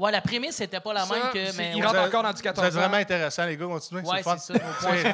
Ouais, 0.00 0.10
la 0.10 0.20
prémisse, 0.22 0.56
c'était 0.56 0.80
pas 0.80 0.94
la 0.94 1.04
ça, 1.04 1.14
même 1.14 1.22
que. 1.32 1.46
c'est- 1.46 1.58
Mais 1.58 1.72
il 1.76 1.80
ouais. 1.82 1.86
rentre 1.86 2.00
encore 2.00 2.22
dans 2.22 2.30
du 2.30 2.36
Vous 2.36 2.42
14 2.42 2.66
êtes 2.66 2.74
ans. 2.74 2.78
vraiment 2.80 2.96
intéressant, 2.96 3.44
les 3.44 3.56
gars. 3.56 3.66
Continuez. 3.66 4.00
Ouais, 4.00 4.08
c'est 4.08 4.16
le 4.16 4.22
fun. 4.22 4.36
c'est 4.38 4.58
ça. 4.58 4.64
nos 4.64 4.72
points. 4.80 5.12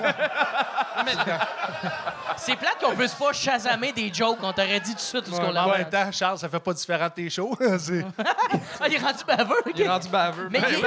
C'est 2.46 2.54
plate 2.56 2.76
qu'on 2.80 2.94
puisse 2.94 3.12
pas 3.14 3.32
chasamer 3.32 3.90
des 3.92 4.12
jokes. 4.14 4.38
On 4.40 4.52
t'aurait 4.52 4.78
dit 4.78 4.90
tout 4.92 4.96
de 4.96 5.00
suite 5.00 5.24
tout 5.24 5.35
ce 5.35 5.40
qu'on 5.40 5.48
En 5.48 5.52
l'a 5.52 5.66
même 5.78 5.90
temps, 5.90 6.12
Charles, 6.12 6.38
ça 6.38 6.48
fait 6.48 6.61
pas 6.61 6.72
différent 6.72 7.06
de 7.09 7.12
tes 7.12 7.28
shows. 7.28 7.56
C'est- 7.78 8.04
Ah, 8.80 8.87
il 8.88 8.94
est 8.94 8.98
rendu 8.98 9.24
baveux. 9.26 9.62
Il 9.74 9.80
est 9.82 9.88
rendu 9.88 10.09
baveux. 10.09 10.48
Mais 10.50 10.61
il 10.68 10.74
est, 10.74 10.78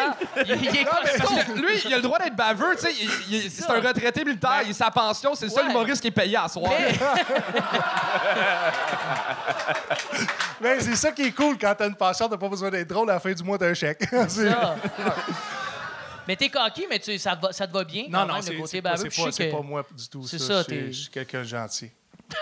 il, 0.55 0.63
il 0.65 0.77
est 0.77 0.85
Parce 0.85 1.17
costaud. 1.17 1.35
que 1.53 1.59
lui, 1.59 1.81
il 1.85 1.93
a 1.93 1.97
le 1.97 2.01
droit 2.03 2.19
d'être 2.19 2.35
baveux, 2.35 2.75
tu 2.75 2.81
sais. 2.83 2.93
il- 3.01 3.35
il- 3.45 3.51
C'est 3.51 3.69
un 3.69 3.81
retraité 3.81 4.23
militaire, 4.23 4.61
il 4.63 4.71
a 4.71 4.73
sa 4.73 4.89
pension, 4.91 5.35
c'est 5.35 5.45
le 5.47 5.51
seul 5.51 5.65
Ouais. 5.65 5.71
humoriste 5.71 6.01
qui 6.01 6.07
est 6.07 6.11
payé 6.11 6.37
à 6.37 6.47
soir. 6.47 6.71
Mais- 6.79 6.93
Mais 10.61 10.79
c'est 10.81 10.95
ça 10.95 11.11
qui 11.11 11.23
est 11.23 11.31
cool 11.31 11.57
quand 11.59 11.73
t'as 11.77 11.87
une 11.87 11.95
passion, 11.95 12.27
t'as 12.29 12.37
pas 12.37 12.49
besoin 12.49 12.69
d'être 12.69 12.87
drôle 12.87 13.09
à 13.09 13.13
la 13.13 13.19
fin 13.19 13.31
du 13.31 13.43
mois, 13.43 13.57
t'as 13.57 13.67
un 13.69 13.73
chèque. 13.73 14.01
C'est- 14.27 14.49
Ça. 14.49 14.75
Mais 16.29 16.35
t'es 16.35 16.49
coquille, 16.49 16.85
mais 16.87 16.99
tu, 16.99 17.17
ça, 17.17 17.35
te 17.35 17.41
va, 17.41 17.51
ça 17.51 17.65
te 17.65 17.73
va 17.73 17.83
bien 17.83 18.03
quand 18.03 18.11
Non, 18.11 18.27
non, 18.27 18.33
même, 18.35 18.43
c'est 18.43 18.53
le 18.53 18.59
côté 18.59 18.69
c'est 18.77 18.81
pas, 18.83 18.95
c'est 18.97 19.05
pas, 19.09 19.15
sais 19.15 19.31
c'est 19.31 19.49
que- 19.49 19.55
pas 19.55 19.61
moi 19.63 19.83
du 19.91 20.07
tout. 20.09 20.27
C'est 20.27 20.37
ça, 20.37 20.63
ça, 20.63 20.71
Je 20.71 20.91
suis- 20.91 21.09
quelqu'un 21.09 21.39
de 21.39 21.43
gentil. 21.45 21.89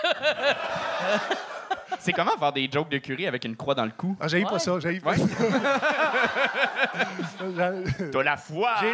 C'est 2.00 2.12
comment 2.12 2.36
faire 2.38 2.52
des 2.52 2.68
jokes 2.70 2.90
de 2.90 2.98
curé 2.98 3.26
avec 3.26 3.44
une 3.46 3.56
croix 3.56 3.74
dans 3.74 3.86
le 3.86 3.90
cou? 3.90 4.14
Ah, 4.20 4.28
j'ai 4.28 4.44
Ouais. 4.44 4.50
pas 4.50 4.58
ça, 4.58 4.72
j'ai 4.78 5.00
pas 5.00 5.16
ça. 5.16 5.24
T'as 8.12 8.22
la 8.22 8.36
foi! 8.36 8.74
j'ai- 8.82 8.92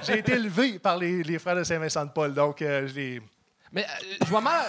J'ai 0.04 0.18
été 0.20 0.32
élevé 0.34 0.78
par 0.78 0.96
les, 0.98 1.24
les 1.24 1.38
frères 1.40 1.56
de 1.56 1.64
Saint-Vincent-de-Paul, 1.64 2.32
donc 2.32 2.62
euh, 2.62 2.86
je 2.86 2.94
les... 2.94 3.20
Mais 3.72 3.82
euh, 3.82 3.86
je 4.22 4.26
vois 4.26 4.40
mal. 4.40 4.66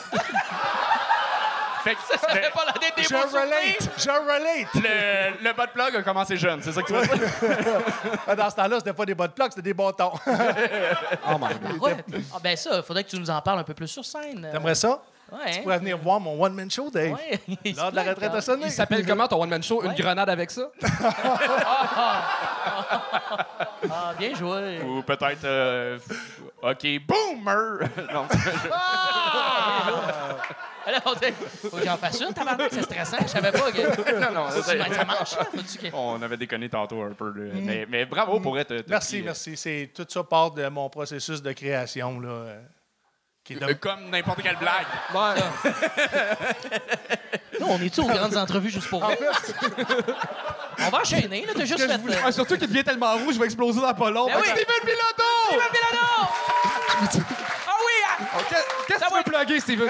Fait 1.87 1.95
que 1.95 2.01
Ça 2.01 2.17
fait 2.27 2.51
pas 2.53 2.65
la 2.65 2.73
des 2.95 3.03
Je 3.03 3.09
beaux 3.09 3.19
relate! 3.39 3.89
Je 3.97 4.09
relate! 4.09 4.73
le, 4.75 5.43
le 5.43 5.53
butt 5.53 5.69
plug 5.73 5.95
a 5.95 6.01
commencé 6.03 6.35
jeune, 6.37 6.61
c'est 6.61 6.71
ça 6.71 6.81
que 6.81 6.87
tu 6.87 6.93
veux 6.93 7.01
dire? 7.17 7.29
Ah, 8.27 8.35
Dans 8.35 8.49
ce 8.49 8.55
temps-là, 8.55 8.77
c'était 8.79 8.93
pas 8.93 9.05
des 9.05 9.15
bas 9.15 9.27
de 9.27 9.33
plug, 9.33 9.49
c'était 9.49 9.61
des 9.61 9.73
bâtons. 9.73 10.11
Oh 11.29 11.37
my 11.39 11.53
God. 11.79 11.81
Ouais. 11.81 11.95
Ah 12.33 12.37
ben 12.41 12.55
ça, 12.55 12.81
faudrait 12.83 13.03
que 13.03 13.09
tu 13.09 13.19
nous 13.19 13.29
en 13.29 13.41
parles 13.41 13.59
un 13.59 13.63
peu 13.63 13.73
plus 13.73 13.87
sur 13.87 14.03
scène. 14.05 14.47
T'aimerais 14.51 14.75
ça? 14.75 15.01
Ouais. 15.31 15.51
Tu 15.55 15.61
pourrais 15.61 15.77
venir 15.79 15.97
voir 15.97 16.19
mon 16.21 16.41
one-man 16.41 16.71
show, 16.71 16.89
Dave. 16.89 17.13
Ouais. 17.13 17.39
L'heure 17.75 17.91
de 17.91 17.95
la 17.97 18.03
retraite 18.03 18.33
a 18.33 18.39
sonné. 18.41 18.65
Il 18.67 18.71
s'appelle 18.71 19.05
comment 19.05 19.27
ton 19.27 19.41
one-man 19.41 19.61
show? 19.61 19.83
Une 19.83 19.93
grenade 19.93 20.29
avec 20.29 20.51
ça? 20.51 20.69
Ah, 23.91 24.13
bien 24.17 24.33
joué. 24.35 24.79
Ou 24.83 25.01
peut-être. 25.03 25.43
euh, 25.43 25.99
OK, 26.61 26.85
boomer! 27.05 27.79
non, 28.13 28.25
Là, 30.91 31.01
on 31.05 31.13
dit, 31.13 31.33
faut 31.61 31.69
que 31.77 31.83
j'en 31.85 31.97
fasse 31.97 32.19
une, 32.21 32.33
tabarnak, 32.33 32.69
c'est 32.71 32.83
stressant. 32.83 33.17
Je 33.21 33.27
savais 33.27 33.51
pas 33.51 33.71
que. 33.71 33.81
Non, 34.27 34.31
non, 34.33 34.45
mettre- 34.47 34.93
ça 34.95 35.05
marche, 35.05 35.35
là? 35.35 35.45
Que- 35.45 35.87
On 35.93 36.21
avait 36.21 36.37
déconné 36.37 36.69
tantôt 36.69 37.01
un 37.03 37.11
peu. 37.11 37.29
là. 37.35 37.51
Mais, 37.55 37.85
mais 37.89 38.05
bravo 38.05 38.39
pour 38.39 38.57
être. 38.57 38.83
Merci, 38.87 39.21
merci. 39.21 39.55
C'est 39.57 39.91
tout 39.93 40.05
ça 40.07 40.23
part 40.23 40.51
de 40.51 40.67
mon 40.69 40.89
processus 40.89 41.41
de 41.41 41.51
création 41.51 42.19
là, 42.19 42.29
euh, 42.29 42.61
qui 43.43 43.53
est 43.53 43.57
de- 43.57 43.73
Comme 43.73 44.09
n'importe 44.09 44.41
quelle 44.41 44.55
blague. 44.57 44.85
Là, 45.13 45.35
on 47.61 47.81
est-tu 47.81 47.99
aux 48.01 48.05
grandes 48.07 48.37
entrevues 48.37 48.69
juste 48.69 48.87
pour 48.89 49.05
rire? 49.05 49.17
On 50.79 50.89
va 50.89 50.99
enchaîner, 51.01 51.43
là. 51.45 51.53
T'as 51.55 51.65
juste 51.65 51.85
fait. 51.85 51.91
euh, 51.91 52.21
Ah, 52.23 52.31
surtout 52.31 52.55
qu'il 52.57 52.67
devient 52.67 52.83
tellement 52.83 53.13
rouge, 53.17 53.33
je 53.33 53.39
vais 53.39 53.45
exploser 53.45 53.81
dans 53.81 53.93
pas 53.95 54.11
long. 54.11 54.27
Ben 54.27 54.35
oui. 54.39 54.47
Steven 54.47 54.65
Piloto! 54.83 55.23
Steven! 57.09 57.25
Ah! 58.37 58.55
Qu'est-ce 58.87 58.99
que 58.99 59.07
tu 59.07 59.15
veux 59.15 59.23
plugger, 59.23 59.59
Steven? 59.59 59.89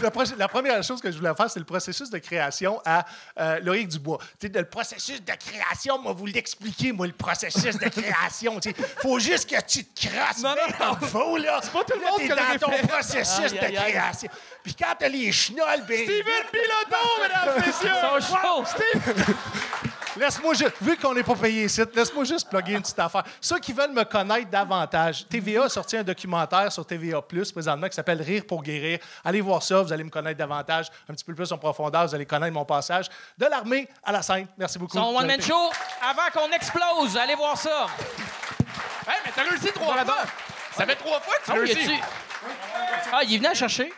Tu. 0.00 0.36
La, 0.36 0.48
première 0.48 0.82
chose 0.82 1.00
que 1.00 1.10
je 1.10 1.18
voulais 1.18 1.34
faire, 1.34 1.50
c'est 1.50 1.58
le 1.58 1.64
processus 1.64 2.10
de 2.10 2.18
création 2.18 2.80
à 2.84 3.04
euh, 3.38 3.60
Laurier 3.60 3.84
Dubois. 3.84 4.18
Tu 4.38 4.46
sais, 4.46 4.52
le 4.58 4.64
processus 4.64 5.22
de 5.22 5.32
création, 5.32 5.98
moi, 5.98 6.12
vous 6.12 6.26
l'expliquer, 6.26 6.92
moi, 6.92 7.06
le 7.06 7.12
processus 7.12 7.78
de 7.78 7.88
création. 7.88 8.58
Il 8.64 8.74
faut 9.02 9.18
juste 9.18 9.48
que 9.48 9.60
tu 9.62 9.84
te 9.84 10.08
crasses 10.08 10.42
Non, 10.42 10.54
non, 10.54 10.94
comme 10.94 11.08
faut, 11.08 11.36
là. 11.36 11.60
C'est 11.62 11.72
pas 11.72 11.84
tout 11.84 11.98
le 11.98 12.04
monde 12.04 12.20
qui 12.20 12.28
dans 12.28 12.58
ton 12.58 12.86
processus 12.86 13.52
de 13.52 13.58
création. 13.58 14.30
Puis 14.62 14.74
quand 14.74 14.94
t'as 14.98 15.08
les 15.08 15.32
chenolles, 15.32 15.84
ben... 15.86 16.04
Steven 16.04 16.24
mesdames 16.52 17.56
et 17.56 17.66
messieurs! 17.66 17.90
Ils 17.90 18.22
sont 18.22 18.36
chauds. 18.36 19.89
Laisse-moi 20.16 20.54
juste, 20.54 20.72
vu 20.80 20.96
qu'on 20.96 21.14
n'est 21.14 21.22
pas 21.22 21.36
payé 21.36 21.64
ici, 21.64 21.80
laisse-moi 21.94 22.24
juste 22.24 22.48
plugger 22.48 22.72
une 22.72 22.82
petite 22.82 22.98
affaire. 22.98 23.22
Ceux 23.40 23.58
qui 23.58 23.72
veulent 23.72 23.92
me 23.92 24.04
connaître 24.04 24.50
davantage, 24.50 25.26
TVA 25.28 25.64
a 25.64 25.68
sorti 25.68 25.96
un 25.96 26.02
documentaire 26.02 26.72
sur 26.72 26.84
TVA 26.84 27.22
Plus 27.22 27.52
présentement 27.52 27.88
qui 27.88 27.94
s'appelle 27.94 28.20
Rire 28.20 28.42
pour 28.46 28.62
guérir. 28.62 28.98
Allez 29.24 29.40
voir 29.40 29.62
ça, 29.62 29.82
vous 29.82 29.92
allez 29.92 30.02
me 30.04 30.10
connaître 30.10 30.38
davantage, 30.38 30.88
un 31.08 31.14
petit 31.14 31.24
peu 31.24 31.34
plus 31.34 31.52
en 31.52 31.58
profondeur, 31.58 32.06
vous 32.06 32.14
allez 32.14 32.26
connaître 32.26 32.52
mon 32.52 32.64
passage 32.64 33.06
de 33.38 33.46
l'armée 33.46 33.88
à 34.02 34.12
la 34.12 34.22
scène. 34.22 34.46
Merci 34.58 34.78
beaucoup. 34.78 34.96
Son 34.96 35.14
one-man 35.16 35.40
show, 35.40 35.70
avant 36.02 36.28
qu'on 36.32 36.50
explose. 36.52 37.16
Allez 37.16 37.34
voir 37.36 37.56
ça. 37.56 37.86
Hey, 39.06 39.16
mais 39.24 39.32
t'as 39.34 39.42
réussi 39.48 39.72
trois 39.72 39.96
fois! 40.04 40.16
Ça 40.76 40.86
fait 40.86 40.96
trois 40.96 41.20
fois 41.20 41.34
que 41.38 41.44
tu 41.44 41.50
Ah 41.50 41.54
réussis! 41.54 42.00
Ah, 43.12 43.20
il 43.24 43.34
est 43.34 43.38
venu 43.38 43.48
à 43.48 43.54
chercher. 43.54 43.92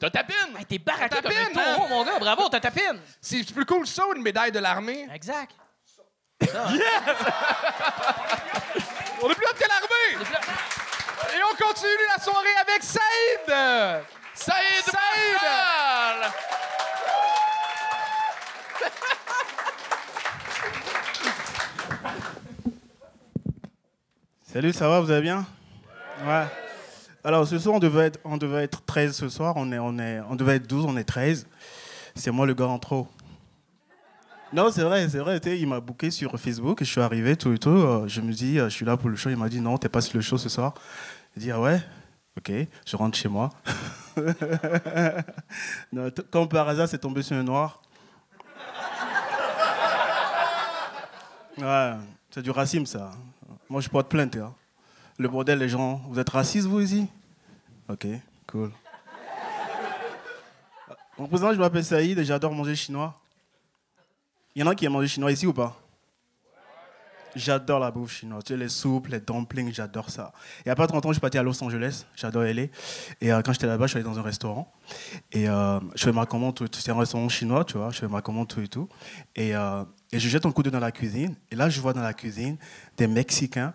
T'as 0.00 0.10
ta 0.10 0.24
pine! 0.24 0.56
Hey, 0.58 0.64
T'es 0.66 0.78
baraqué 0.78 1.16
comme 1.22 1.30
un 1.32 1.44
tapine, 1.44 1.58
hein? 1.58 1.74
taureau, 1.76 1.88
mon 1.88 2.04
gars. 2.04 2.18
Bravo. 2.18 2.48
C'est 3.20 3.52
plus 3.52 3.64
cool 3.64 3.86
ça 3.86 4.06
ou 4.08 4.14
une 4.14 4.22
médaille 4.22 4.52
de 4.52 4.58
l'armée? 4.58 5.08
Exact. 5.14 5.52
On 9.22 9.30
est 9.30 9.34
plus 9.34 9.46
haut 9.46 9.54
que 9.56 9.68
l'armée! 9.68 10.26
Et 11.34 11.40
on 11.42 11.54
continue 11.56 12.06
la 12.16 12.22
soirée 12.22 12.56
avec 12.60 12.82
Saïd! 12.82 14.00
Saïd 14.34 14.84
Saïd! 14.84 16.32
Salut, 24.52 24.72
ça 24.72 24.88
va, 24.88 25.00
vous 25.00 25.10
allez 25.10 25.22
bien? 25.22 25.44
Ouais. 26.24 26.46
Alors, 27.24 27.46
ce 27.46 27.58
soir, 27.58 27.74
on 27.76 27.78
devait 27.78 28.06
être, 28.06 28.20
on 28.24 28.36
devait 28.36 28.64
être 28.64 28.84
13 28.84 29.16
ce 29.16 29.28
soir. 29.28 29.54
On, 29.56 29.72
est, 29.72 29.78
on, 29.78 29.98
est, 29.98 30.20
on 30.28 30.36
devait 30.36 30.56
être 30.56 30.66
12, 30.66 30.84
on 30.86 30.96
est 30.96 31.04
13. 31.04 31.46
C'est 32.14 32.30
moi 32.30 32.46
le 32.46 32.54
gars 32.54 32.66
en 32.66 32.78
trop. 32.78 33.08
Non, 34.52 34.70
c'est 34.70 34.82
vrai, 34.82 35.08
c'est 35.08 35.18
vrai. 35.18 35.40
Il 35.58 35.66
m'a 35.66 35.80
booké 35.80 36.10
sur 36.10 36.38
Facebook. 36.38 36.78
Je 36.80 36.84
suis 36.84 37.00
arrivé, 37.00 37.34
tout 37.36 37.52
et 37.52 37.58
tout. 37.58 37.70
euh, 37.70 38.06
Je 38.06 38.20
me 38.20 38.32
dis, 38.32 38.58
euh, 38.60 38.64
je 38.68 38.74
suis 38.74 38.84
là 38.86 38.96
pour 38.96 39.08
le 39.08 39.16
show. 39.16 39.30
Il 39.30 39.36
m'a 39.36 39.48
dit, 39.48 39.60
non, 39.60 39.78
t'es 39.78 39.88
pas 39.88 40.00
sur 40.02 40.16
le 40.16 40.20
show 40.20 40.36
ce 40.38 40.48
soir. 40.48 40.74
J'ai 41.34 41.44
dit, 41.44 41.50
ah 41.50 41.60
ouais? 41.60 41.80
Ok, 42.36 42.52
je 42.86 42.96
rentre 42.96 43.16
chez 43.16 43.28
moi. 43.28 43.50
Non, 45.92 46.10
Comme 46.30 46.48
par 46.48 46.68
hasard, 46.68 46.88
c'est 46.88 46.98
tombé 46.98 47.22
sur 47.22 47.36
un 47.36 47.42
noir. 47.42 47.80
Ouais, 51.58 51.92
c'est 52.30 52.42
du 52.42 52.50
racisme, 52.50 52.86
ça. 52.86 53.10
Moi, 53.68 53.80
je 53.80 53.88
porte 53.88 54.08
plainte. 54.08 54.36
hein. 54.36 54.52
Le 55.16 55.28
bordel, 55.28 55.60
les 55.60 55.68
gens. 55.68 56.02
Vous 56.08 56.18
êtes 56.18 56.30
racistes, 56.30 56.66
vous, 56.66 56.80
ici? 56.80 57.06
Ok, 57.88 58.06
cool. 58.48 58.72
Mon 61.16 61.28
président, 61.28 61.52
je 61.52 61.58
m'appelle 61.58 61.84
Saïd 61.84 62.18
et 62.18 62.24
j'adore 62.24 62.52
manger 62.52 62.74
chinois. 62.74 63.14
Il 64.56 64.60
y 64.60 64.64
en 64.64 64.66
a 64.66 64.74
qui 64.74 64.84
aiment 64.84 64.92
manger 64.92 65.06
chinois 65.06 65.30
ici 65.30 65.46
ou 65.46 65.52
pas? 65.52 65.80
J'adore 67.36 67.78
la 67.78 67.92
bouffe 67.92 68.12
chinoise. 68.12 68.42
Tu 68.42 68.52
sais, 68.52 68.56
les 68.56 68.68
soupes, 68.68 69.06
les 69.06 69.20
dumplings, 69.20 69.72
j'adore 69.72 70.10
ça. 70.10 70.32
Il 70.60 70.68
n'y 70.68 70.72
a 70.72 70.76
pas 70.76 70.86
30 70.88 71.06
ans, 71.06 71.08
je 71.10 71.14
suis 71.14 71.20
parti 71.20 71.38
à 71.38 71.44
Los 71.44 71.62
Angeles. 71.62 72.06
J'adore 72.16 72.42
aller. 72.42 72.72
Et 73.20 73.32
euh, 73.32 73.40
quand 73.42 73.52
j'étais 73.52 73.66
là-bas, 73.68 73.86
je 73.86 73.90
suis 73.90 73.98
allé 73.98 74.08
dans 74.08 74.18
un 74.18 74.22
restaurant. 74.22 74.72
Et 75.30 75.48
euh, 75.48 75.78
je 75.94 76.04
fais 76.04 76.12
ma 76.12 76.26
commande. 76.26 76.58
C'est 76.72 76.90
un 76.90 76.98
restaurant 76.98 77.28
chinois, 77.28 77.64
tu 77.64 77.76
vois. 77.78 77.90
Je 77.90 77.98
fais 77.98 78.08
ma 78.08 78.20
commande, 78.20 78.48
tout 78.48 78.60
et 78.60 78.68
tout. 78.68 78.88
Et, 79.36 79.54
euh, 79.54 79.84
et 80.10 80.18
je 80.18 80.28
jette 80.28 80.44
un 80.46 80.50
coup 80.50 80.64
d'œil 80.64 80.72
dans 80.72 80.80
la 80.80 80.92
cuisine. 80.92 81.36
Et 81.52 81.56
là, 81.56 81.68
je 81.68 81.80
vois 81.80 81.92
dans 81.92 82.02
la 82.02 82.14
cuisine 82.14 82.56
des 82.96 83.06
Mexicains 83.06 83.74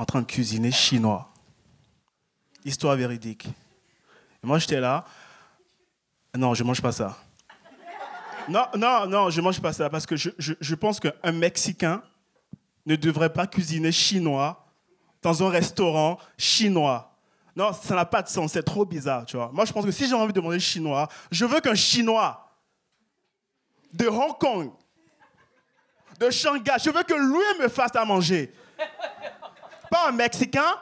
en 0.00 0.06
train 0.06 0.22
de 0.22 0.26
cuisiner 0.26 0.72
chinois. 0.72 1.28
Histoire 2.64 2.96
véridique. 2.96 3.46
Moi, 4.42 4.58
j'étais 4.58 4.80
là. 4.80 5.04
Non, 6.34 6.54
je 6.54 6.64
mange 6.64 6.80
pas 6.80 6.90
ça. 6.90 7.18
Non, 8.48 8.64
non, 8.78 9.06
non, 9.06 9.28
je 9.28 9.42
mange 9.42 9.60
pas 9.60 9.74
ça 9.74 9.90
parce 9.90 10.06
que 10.06 10.16
je, 10.16 10.30
je, 10.38 10.54
je 10.58 10.74
pense 10.74 11.00
qu'un 11.00 11.32
Mexicain 11.32 12.02
ne 12.86 12.96
devrait 12.96 13.30
pas 13.30 13.46
cuisiner 13.46 13.92
chinois 13.92 14.66
dans 15.20 15.46
un 15.46 15.50
restaurant 15.50 16.18
chinois. 16.38 17.14
Non, 17.54 17.74
ça 17.74 17.94
n'a 17.94 18.06
pas 18.06 18.22
de 18.22 18.28
sens, 18.28 18.52
c'est 18.52 18.62
trop 18.62 18.86
bizarre, 18.86 19.26
tu 19.26 19.36
vois. 19.36 19.50
Moi, 19.52 19.66
je 19.66 19.72
pense 19.74 19.84
que 19.84 19.90
si 19.90 20.08
j'ai 20.08 20.14
envie 20.14 20.32
de 20.32 20.40
manger 20.40 20.60
chinois, 20.60 21.10
je 21.30 21.44
veux 21.44 21.60
qu'un 21.60 21.74
chinois 21.74 22.50
de 23.92 24.06
Hong 24.06 24.38
Kong, 24.38 24.70
de 26.18 26.30
Shanghai, 26.30 26.76
je 26.82 26.88
veux 26.88 27.02
que 27.02 27.12
lui 27.12 27.62
me 27.62 27.68
fasse 27.68 27.94
à 27.94 28.06
manger. 28.06 28.50
Pas 29.90 30.08
un 30.08 30.12
Mexicain? 30.12 30.74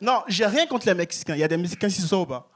Non, 0.00 0.22
j'ai 0.28 0.46
rien 0.46 0.66
contre 0.66 0.86
les 0.86 0.94
Mexicains. 0.94 1.34
Il 1.34 1.40
y 1.40 1.44
a 1.44 1.48
des 1.48 1.56
Mexicains 1.56 1.90
soir 1.90 2.22
ou 2.22 2.26
pas 2.26 2.48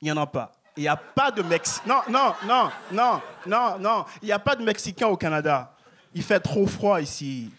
Il 0.00 0.06
n'y 0.06 0.12
en 0.12 0.16
a 0.16 0.26
pas. 0.26 0.52
Il 0.76 0.82
n'y 0.82 0.88
a 0.88 0.96
pas 0.96 1.30
de 1.30 1.42
Mexicains. 1.42 1.86
Non, 1.86 2.02
non, 2.08 2.34
non, 2.46 2.70
non, 2.92 3.20
non, 3.46 3.78
non. 3.78 4.04
Il 4.22 4.26
n'y 4.26 4.32
a 4.32 4.38
pas 4.38 4.56
de 4.56 4.64
Mexicains 4.64 5.08
au 5.08 5.16
Canada. 5.16 5.72
Il 6.14 6.22
fait 6.22 6.40
trop 6.40 6.66
froid 6.66 7.00
ici. 7.00 7.50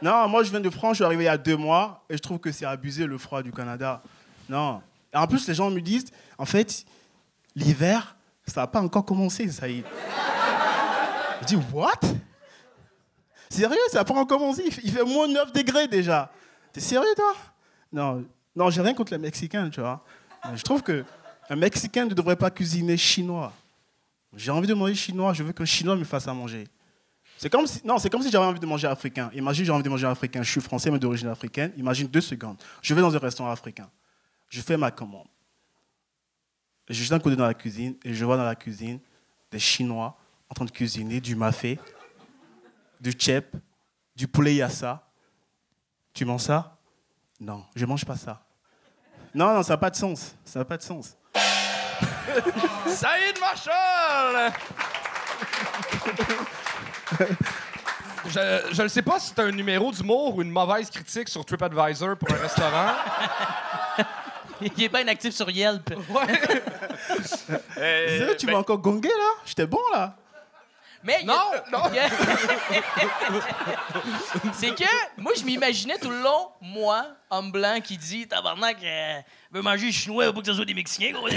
Non, 0.00 0.28
moi 0.28 0.44
je 0.44 0.50
viens 0.50 0.60
de 0.60 0.70
France, 0.70 0.92
je 0.92 0.96
suis 0.96 1.04
arrivé 1.04 1.24
il 1.24 1.26
y 1.26 1.30
a 1.30 1.36
deux 1.36 1.56
mois 1.56 2.04
et 2.08 2.16
je 2.16 2.22
trouve 2.22 2.38
que 2.38 2.52
c'est 2.52 2.64
abusé 2.64 3.04
le 3.04 3.18
froid 3.18 3.42
du 3.42 3.50
Canada. 3.50 4.00
Non. 4.48 4.80
En 5.14 5.26
plus, 5.26 5.46
les 5.48 5.54
gens 5.54 5.70
me 5.70 5.80
disent, 5.80 6.10
en 6.36 6.44
fait, 6.44 6.84
l'hiver, 7.56 8.16
ça 8.46 8.62
n'a 8.62 8.66
pas 8.66 8.80
encore 8.80 9.04
commencé, 9.04 9.50
ça. 9.50 9.66
Je 9.68 9.82
dis, 11.46 11.56
what? 11.72 12.00
Sérieux, 13.50 13.78
ça 13.90 13.98
n'a 13.98 14.04
pas 14.04 14.14
encore 14.14 14.26
commencé 14.26 14.64
Il 14.84 14.90
fait- 14.92 15.04
moins 15.04 15.28
9 15.28 15.52
degrés 15.52 15.88
déjà. 15.88 16.30
T'es 16.72 16.80
sérieux, 16.80 17.14
toi? 17.16 17.34
Non, 17.92 18.24
non 18.54 18.70
j'ai 18.70 18.82
rien 18.82 18.94
contre 18.94 19.12
les 19.12 19.18
Mexicains, 19.18 19.70
tu 19.70 19.80
vois. 19.80 20.04
Je 20.54 20.62
trouve 20.62 20.82
que 20.82 21.04
un 21.50 21.56
Mexicain 21.56 22.04
ne 22.04 22.14
devrait 22.14 22.36
pas 22.36 22.50
cuisiner 22.50 22.96
chinois. 22.96 23.52
J'ai 24.36 24.50
envie 24.50 24.66
de 24.68 24.74
manger 24.74 24.94
chinois, 24.94 25.32
je 25.32 25.42
veux 25.42 25.52
qu'un 25.52 25.64
chinois 25.64 25.96
me 25.96 26.04
fasse 26.04 26.28
à 26.28 26.34
manger. 26.34 26.64
C'est 27.38 27.48
comme 27.48 27.66
si, 27.66 27.80
non, 27.86 27.98
c'est 27.98 28.10
comme 28.10 28.20
si 28.22 28.30
j'avais 28.30 28.44
envie 28.44 28.58
de 28.60 28.66
manger 28.66 28.88
africain. 28.88 29.30
Imagine, 29.32 29.64
j'ai 29.64 29.70
envie 29.72 29.82
de 29.84 29.88
manger 29.88 30.06
africain. 30.08 30.42
Je 30.42 30.50
suis 30.50 30.60
français, 30.60 30.90
mais 30.90 30.98
d'origine 30.98 31.28
africaine. 31.28 31.72
Imagine 31.76 32.08
deux 32.08 32.20
secondes. 32.20 32.56
Je 32.82 32.92
vais 32.94 33.00
dans 33.00 33.14
un 33.14 33.18
restaurant 33.18 33.50
africain. 33.50 33.88
Je 34.48 34.60
fais 34.60 34.76
ma 34.76 34.90
commande. 34.90 35.28
Je 36.88 36.94
jette 37.02 37.12
un 37.12 37.18
coup 37.20 37.30
dans 37.30 37.46
la 37.46 37.54
cuisine 37.54 37.94
et 38.04 38.12
je 38.12 38.24
vois 38.24 38.36
dans 38.36 38.44
la 38.44 38.54
cuisine 38.56 38.98
des 39.52 39.58
Chinois 39.58 40.16
en 40.50 40.54
train 40.54 40.64
de 40.64 40.70
cuisiner 40.70 41.20
du 41.20 41.36
mafé, 41.36 41.78
du 43.00 43.12
chep, 43.12 43.56
du 44.14 44.26
poulet 44.28 44.54
yassa. 44.54 45.02
Tu 46.12 46.24
manges 46.24 46.42
ça? 46.42 46.76
Non, 47.40 47.64
je 47.74 47.84
mange 47.86 48.04
pas 48.04 48.16
ça. 48.16 48.42
Non, 49.34 49.54
non, 49.54 49.62
ça 49.62 49.74
n'a 49.74 49.76
pas 49.78 49.90
de 49.90 49.96
sens. 49.96 50.34
Ça 50.44 50.58
n'a 50.58 50.64
pas 50.64 50.76
de 50.76 50.82
sens. 50.82 51.16
Saïd 52.86 53.38
Marshall! 53.40 54.52
Je, 58.26 58.68
je 58.72 58.82
ne 58.82 58.88
sais 58.88 59.02
pas 59.02 59.18
si 59.20 59.28
c'est 59.28 59.40
un 59.40 59.50
numéro 59.50 59.90
d'humour 59.92 60.36
ou 60.36 60.42
une 60.42 60.50
mauvaise 60.50 60.90
critique 60.90 61.28
sur 61.28 61.44
TripAdvisor 61.44 62.16
pour 62.16 62.30
un 62.32 62.38
restaurant. 62.38 62.92
Il 64.60 64.82
est 64.82 64.88
bien 64.88 65.06
actif 65.06 65.34
sur 65.34 65.48
Yelp. 65.48 65.94
Sérieux, 67.74 68.36
tu 68.36 68.46
ben- 68.46 68.52
m'as 68.52 68.58
encore 68.58 68.78
gongé 68.78 69.08
là 69.08 69.30
J'étais 69.46 69.66
bon 69.66 69.80
là 69.92 70.16
Mais 71.04 71.22
Non, 71.24 71.34
non. 71.72 71.82
c'est 74.54 74.74
que 74.74 74.84
moi 75.20 75.32
je 75.38 75.44
m'imaginais 75.44 75.98
tout 75.98 76.10
le 76.10 76.20
long 76.22 76.48
moi 76.60 77.06
homme 77.30 77.52
blanc 77.52 77.80
qui 77.82 77.96
dit 77.96 78.26
tabarnak 78.26 78.76
euh, 78.82 79.20
veut 79.52 79.62
manger 79.62 79.92
chinois 79.92 80.32
pas 80.32 80.40
que 80.40 80.46
ce 80.46 80.54
soit 80.54 80.64
des 80.64 80.74
mexicains 80.74 81.12
gros. 81.12 81.28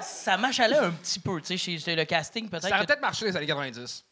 ça 0.00 0.36
m'achalait 0.36 0.76
un 0.78 0.90
petit 0.90 1.20
peu 1.20 1.40
tu 1.40 1.56
sais 1.58 1.94
le 1.96 2.04
casting 2.04 2.48
peut-être 2.48 2.62
Ça 2.64 2.68
aurait 2.68 2.80
que- 2.80 2.86
peut-être 2.86 3.00
marché 3.00 3.24
les 3.26 3.36
années 3.36 3.46
90. 3.46 4.04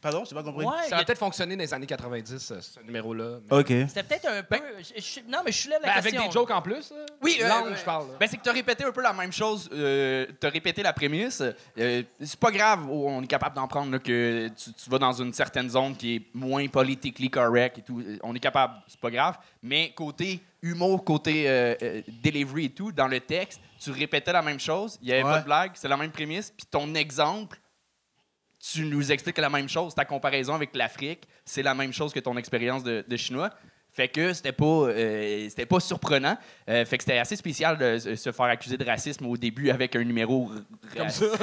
Pardon, 0.00 0.22
je 0.24 0.32
pas 0.32 0.44
compris. 0.44 0.64
Ouais, 0.64 0.72
Ça 0.88 0.96
a 0.96 1.00
a- 1.00 1.04
peut-être 1.04 1.18
fonctionné 1.18 1.56
dans 1.56 1.60
les 1.62 1.74
années 1.74 1.86
90, 1.86 2.52
euh, 2.52 2.60
ce 2.60 2.78
numéro-là. 2.84 3.38
mais- 3.50 3.56
Ok. 3.58 3.66
c'était 3.88 4.02
peut-être 4.04 4.28
un 4.28 4.42
peu. 4.44 4.56
je- 4.78 5.00
je- 5.02 5.20
non, 5.28 5.38
mais 5.44 5.50
je 5.50 5.58
suis 5.58 5.68
là 5.68 5.78
la 5.82 5.88
Ben, 5.88 5.98
avec 5.98 6.12
des 6.16 6.30
jokes 6.30 6.50
en 6.52 6.62
plus. 6.62 6.90
là. 6.92 6.96
Oui, 7.20 7.38
euh, 7.42 7.48
Langue, 7.48 7.66
euh, 7.72 7.76
je 7.76 7.82
parle. 7.84 8.06
Ben, 8.20 8.28
c'est 8.28 8.36
que 8.36 8.42
tu 8.44 8.48
as 8.48 8.52
répété 8.52 8.84
un 8.84 8.92
peu 8.92 9.02
la 9.02 9.12
même 9.12 9.32
chose. 9.32 9.68
Euh, 9.72 10.26
tu 10.40 10.46
as 10.46 10.50
répété 10.50 10.84
la 10.84 10.92
prémisse. 10.92 11.42
Euh, 11.78 12.02
c'est 12.20 12.38
pas 12.38 12.52
grave, 12.52 12.88
on 12.88 13.22
est 13.22 13.26
capable 13.26 13.56
d'en 13.56 13.66
prendre 13.66 13.90
là, 13.90 13.98
que 13.98 14.48
tu, 14.48 14.72
tu 14.72 14.88
vas 14.88 14.98
dans 14.98 15.12
une 15.12 15.32
certaine 15.32 15.68
zone 15.68 15.96
qui 15.96 16.14
est 16.16 16.22
moins 16.32 16.66
politically 16.68 17.28
correct 17.28 17.78
et 17.78 17.82
tout. 17.82 17.98
Euh, 18.00 18.18
On 18.22 18.34
est 18.36 18.40
capable, 18.40 18.74
c'est 18.86 19.00
pas 19.00 19.10
grave. 19.10 19.36
Mais 19.64 19.90
côté 19.96 20.40
humour, 20.62 21.04
côté 21.04 21.48
euh, 21.48 21.74
euh, 21.82 22.02
delivery 22.22 22.66
et 22.66 22.70
tout, 22.70 22.92
dans 22.92 23.08
le 23.08 23.18
texte, 23.18 23.60
tu 23.80 23.90
répétais 23.90 24.32
la 24.32 24.42
même 24.42 24.60
chose. 24.60 24.96
Il 25.02 25.08
y 25.08 25.12
avait 25.12 25.24
Ouais. 25.24 25.30
pas 25.32 25.38
de 25.40 25.44
blague, 25.44 25.70
c'est 25.74 25.88
la 25.88 25.96
même 25.96 26.10
prémisse. 26.12 26.52
Puis 26.56 26.66
ton 26.70 26.94
exemple, 26.94 27.58
tu 28.72 28.84
nous 28.84 29.10
expliques 29.12 29.38
la 29.38 29.48
même 29.50 29.68
chose. 29.68 29.94
Ta 29.94 30.04
comparaison 30.04 30.54
avec 30.54 30.70
l'Afrique, 30.74 31.22
c'est 31.44 31.62
la 31.62 31.74
même 31.74 31.92
chose 31.92 32.12
que 32.12 32.20
ton 32.20 32.36
expérience 32.36 32.82
de, 32.82 33.04
de 33.06 33.16
chinois. 33.16 33.50
Fait 33.92 34.08
que 34.08 34.32
c'était 34.32 34.52
pas, 34.52 34.64
euh, 34.64 35.46
c'était 35.48 35.66
pas 35.66 35.80
surprenant. 35.80 36.36
Euh, 36.68 36.84
fait 36.84 36.98
que 36.98 37.04
c'était 37.04 37.18
assez 37.18 37.34
spécial 37.36 37.76
de 37.78 37.98
se- 38.14 38.30
faire 38.32 38.46
accuser 38.46 38.76
de 38.76 38.84
racisme 38.84 39.26
au 39.26 39.36
début 39.36 39.70
avec 39.70 39.96
un 39.96 40.04
numéro 40.04 40.50
r- 40.94 40.98
raciste. 41.02 41.24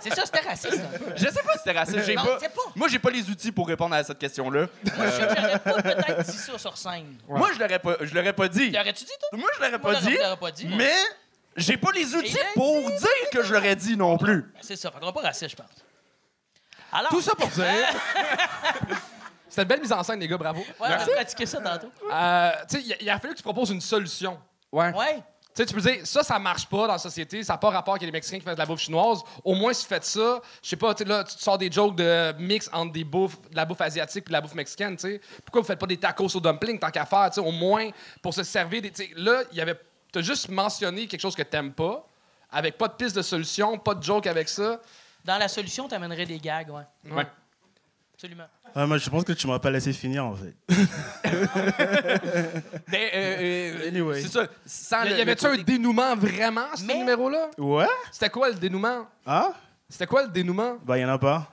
C'est 0.00 0.14
ça, 0.14 0.22
c'était 0.24 0.46
raciste. 0.46 0.80
Je 1.16 1.24
sais 1.24 1.42
pas 1.42 1.52
si 1.54 1.58
c'était 1.64 1.78
raciste. 1.78 2.04
J'ai 2.04 2.14
Non, 2.14 2.24
pas- 2.24 2.38
pas. 2.38 2.48
Moi, 2.76 2.86
j'ai 2.88 2.98
pas 2.98 3.10
les 3.10 3.28
outils 3.30 3.50
pour 3.50 3.66
répondre 3.66 3.94
à 3.94 4.04
cette 4.04 4.18
question-là. 4.18 4.66
Moi, 4.96 5.06
je 5.06 5.10
sais 5.10 5.26
que 5.26 5.34
j'aurais 5.40 5.58
pas 5.58 5.82
peut-être 5.82 6.22
dit 6.30 6.36
ça 6.36 6.58
sur 6.58 6.76
scène. 6.76 7.16
Moi, 7.28 7.50
je 7.54 7.58
l'aurais 7.60 7.78
pas, 7.78 7.96
je 8.02 8.14
l'aurais 8.14 8.32
pas 8.32 8.48
dit. 8.48 8.70
L'aurais-tu 8.70 9.04
dit, 9.04 9.10
toi? 9.30 9.38
Moi, 9.38 9.48
je 9.56 9.60
l'aurais 9.64 9.78
Moi, 9.78 9.92
pas 9.92 10.00
dit. 10.00 10.16
pas 10.40 10.50
dit, 10.50 10.66
moi. 10.66 10.76
Mais 10.78 10.92
j'ai 11.56 11.76
pas 11.76 11.90
les 11.92 12.14
outils 12.14 12.32
Il 12.32 12.38
a 12.38 12.44
pour 12.54 12.88
dire 12.90 13.30
que 13.32 13.42
je 13.42 13.52
l'aurais 13.54 13.76
dit 13.76 13.96
non 13.96 14.16
plus. 14.18 14.52
C'est 14.60 14.76
ça, 14.76 14.90
va 14.90 15.12
pas 15.12 15.20
raciste, 15.20 15.50
je 15.52 15.56
pense. 15.56 15.70
Alors, 16.92 17.10
Tout 17.10 17.20
ça 17.20 17.34
pour 17.34 17.48
dire. 17.48 17.64
C'était 19.48 19.62
une 19.62 19.68
belle 19.68 19.80
mise 19.80 19.92
en 19.92 20.02
scène, 20.02 20.20
les 20.20 20.28
gars, 20.28 20.36
bravo. 20.36 20.60
Ouais, 20.60 20.66
on 20.80 20.84
a 20.84 20.98
pratiqué 20.98 21.46
ça 21.46 21.60
tantôt. 21.60 21.90
Euh, 22.12 22.50
tu 22.68 22.76
sais, 22.76 22.82
il 22.84 22.92
a- 22.92 22.96
il 23.00 23.10
a 23.10 23.18
fallu 23.18 23.32
que 23.32 23.38
tu 23.38 23.42
proposes 23.42 23.70
une 23.70 23.80
solution. 23.80 24.38
Ouais. 24.72 24.92
Ouais. 24.92 25.16
Tu 25.54 25.62
sais, 25.62 25.66
tu 25.66 25.72
peux 25.74 25.80
dire, 25.80 26.00
ça, 26.06 26.22
ça 26.22 26.38
marche 26.38 26.66
pas 26.68 26.86
dans 26.86 26.92
la 26.92 26.98
société, 26.98 27.42
ça 27.42 27.54
n'a 27.54 27.58
pas 27.58 27.70
rapport 27.70 27.94
qu'il 27.94 28.02
y 28.02 28.08
ait 28.08 28.10
des 28.12 28.16
Mexicains 28.16 28.38
qui 28.38 28.44
font 28.44 28.52
de 28.52 28.58
la 28.58 28.66
bouffe 28.66 28.80
chinoise. 28.80 29.20
Au 29.42 29.54
moins, 29.54 29.72
si 29.72 29.84
vous 29.84 29.88
faites 29.88 30.04
ça, 30.04 30.42
je 30.62 30.68
sais 30.68 30.76
pas, 30.76 30.94
tu 30.94 31.04
là, 31.04 31.24
tu 31.24 31.34
te 31.36 31.42
sors 31.42 31.56
des 31.56 31.72
jokes 31.72 31.96
de 31.96 32.34
mix 32.38 32.68
entre 32.72 32.92
des 32.92 33.04
bouffes, 33.04 33.40
de 33.50 33.56
la 33.56 33.64
bouffe 33.64 33.80
asiatique 33.80 34.24
et 34.26 34.28
de 34.28 34.32
la 34.32 34.42
bouffe 34.42 34.54
mexicaine, 34.54 34.96
tu 34.96 35.08
sais. 35.08 35.20
Pourquoi 35.46 35.62
vous 35.62 35.66
faites 35.66 35.78
pas 35.78 35.86
des 35.86 35.96
tacos 35.96 36.36
au 36.36 36.40
dumpling 36.40 36.78
tant 36.78 36.90
qu'à 36.90 37.06
faire, 37.06 37.30
tu 37.30 37.40
sais, 37.40 37.46
au 37.46 37.52
moins, 37.52 37.88
pour 38.20 38.34
se 38.34 38.42
servir 38.42 38.82
des. 38.82 38.90
tu 38.90 39.04
sais, 39.06 39.10
là, 39.16 39.42
il 39.52 39.56
y 39.56 39.60
avait. 39.62 39.80
T'as 40.16 40.22
juste 40.22 40.48
mentionné 40.48 41.06
quelque 41.06 41.20
chose 41.20 41.36
que 41.36 41.42
t'aimes 41.42 41.74
pas, 41.74 42.06
avec 42.50 42.78
pas 42.78 42.88
de 42.88 42.94
piste 42.94 43.14
de 43.16 43.20
solution, 43.20 43.76
pas 43.76 43.94
de 43.94 44.02
joke 44.02 44.26
avec 44.26 44.48
ça. 44.48 44.80
Dans 45.22 45.36
la 45.36 45.46
solution, 45.46 45.86
t'amènerais 45.88 46.24
des 46.24 46.38
gags, 46.38 46.70
ouais. 46.70 47.12
Ouais. 47.12 47.26
Absolument. 48.14 48.46
Ouais, 48.74 48.86
moi, 48.86 48.96
je 48.96 49.10
pense 49.10 49.24
que 49.24 49.34
tu 49.34 49.46
m'as 49.46 49.58
pas 49.58 49.70
laissé 49.70 49.92
finir, 49.92 50.24
en 50.24 50.34
fait. 50.34 50.54
Mais, 52.88 53.10
euh, 53.14 53.36
euh, 53.84 53.88
Anyway. 53.88 54.22
c'est 54.22 54.28
ça. 54.28 54.46
Sans 54.64 55.04
Y, 55.04 55.10
le- 55.10 55.20
avait-tu 55.20 55.44
un 55.44 55.50
côté- 55.50 55.64
dénouement 55.64 56.16
vraiment, 56.16 56.68
ce 56.74 56.84
Mais- 56.84 56.96
numéro-là? 56.96 57.50
Ouais? 57.58 57.86
C'était 58.10 58.30
quoi 58.30 58.48
le 58.48 58.54
dénouement? 58.54 59.06
Hein? 59.26 59.52
C'était 59.86 60.06
quoi 60.06 60.22
le 60.22 60.28
dénouement? 60.28 60.78
Bah, 60.82 60.96
y 60.96 61.04
en 61.04 61.10
a 61.10 61.18
pas. 61.18 61.46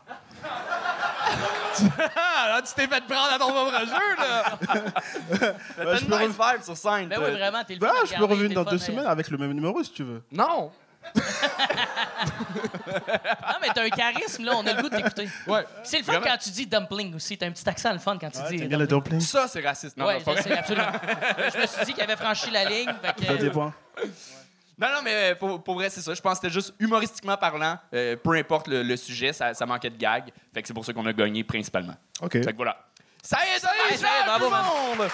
Ah, 2.15 2.47
là, 2.49 2.61
tu 2.61 2.73
t'es 2.73 2.87
fait 2.87 3.03
prendre 3.05 3.33
à 3.33 3.39
ton 3.39 3.51
propre 3.51 3.79
jeu, 3.79 4.15
là! 4.17 4.43
T'as 5.77 5.95
je 5.95 6.05
peux 6.05 6.17
nice 6.19 6.29
vibe 6.37 6.63
sur 6.63 6.77
scène. 6.77 7.07
Ben 7.09 7.19
oui, 7.23 7.31
vraiment, 7.31 7.63
t'es 7.63 7.75
le 7.75 7.79
fun 7.79 7.87
à 7.87 8.05
je 8.05 8.09
peux 8.09 8.15
regarder, 8.15 8.33
revenir 8.33 8.49
t'es 8.49 8.55
dans 8.55 8.63
le 8.63 8.69
deux 8.71 8.77
fun 8.77 8.83
à- 8.83 8.87
semaines 8.87 9.07
avec 9.07 9.29
le 9.29 9.37
même 9.37 9.51
numéro, 9.53 9.83
si 9.83 9.91
tu 9.91 10.03
veux. 10.03 10.21
Non! 10.31 10.71
Non, 11.15 11.21
mais 13.61 13.67
t'as 13.73 13.83
un 13.83 13.89
charisme, 13.89 14.45
là, 14.45 14.53
on 14.55 14.65
a 14.65 14.73
le 14.73 14.81
goût 14.81 14.89
de 14.89 14.95
t'écouter. 14.95 15.29
Ouais. 15.47 15.63
Puis 15.63 15.81
C'est 15.83 15.97
le 15.99 16.03
fun 16.05 16.19
quand 16.23 16.37
tu 16.37 16.49
dis 16.49 16.65
dumpling 16.65 17.13
aussi. 17.15 17.37
T'as 17.37 17.47
un 17.47 17.51
petit 17.51 17.67
accent 17.67 17.91
le 17.91 17.99
fun 17.99 18.17
quand 18.19 18.29
tu 18.29 18.39
Ouais, 18.39 18.49
dis. 18.51 18.57
T'aimes 18.57 18.67
bien 18.69 18.77
le 18.77 18.87
dumpling. 18.87 19.19
dumpling? 19.19 19.27
Ça, 19.27 19.47
c'est 19.47 19.61
raciste. 19.65 19.97
Non, 19.97 20.05
ouais, 20.05 20.19
non, 20.19 20.23
pas 20.23 20.35
je 20.37 20.41
vrai. 20.41 20.43
sais, 20.51 20.57
absolument. 20.57 20.87
je 21.53 21.59
me 21.61 21.65
suis 21.67 21.85
dit 21.85 21.93
qu'il 21.93 22.03
avait 22.03 22.15
franchi 22.15 22.49
la 22.51 22.65
ligne. 22.65 22.89
Fait 23.01 23.13
que, 23.15 23.25
T'as 23.27 23.35
des 23.35 23.49
points. 23.49 23.73
Non, 24.77 24.87
non, 24.91 25.01
mais 25.03 25.35
pour, 25.35 25.63
pour 25.63 25.75
vrai, 25.75 25.89
c'est 25.89 26.01
ça. 26.01 26.13
Je 26.13 26.21
pense 26.21 26.39
que 26.39 26.47
c'était 26.47 26.53
juste 26.53 26.73
humoristiquement 26.79 27.37
parlant, 27.37 27.77
euh, 27.93 28.15
peu 28.15 28.31
importe 28.35 28.67
le, 28.67 28.81
le 28.83 28.97
sujet, 28.97 29.31
ça, 29.31 29.53
ça 29.53 29.65
manquait 29.65 29.89
de 29.91 29.97
gag. 29.97 30.31
Fait 30.53 30.61
que 30.61 30.67
c'est 30.67 30.73
pour 30.73 30.83
ça 30.85 30.93
qu'on 30.93 31.05
a 31.05 31.13
gagné 31.13 31.43
principalement. 31.43 31.95
Ok. 32.21 32.33
Fait 32.43 32.51
que 32.51 32.55
voilà. 32.57 32.77
Ça 33.21 33.37
y 33.45 33.55
est, 33.55 33.59
ça 33.59 33.69
y 33.89 33.93
est, 33.93 33.97
ça 33.97 34.07
y 34.07 34.21
est, 34.21 34.25
bravo, 34.25 34.45
tout 34.45 34.51
le 34.51 34.57
man. 34.57 34.65
monde! 34.99 35.09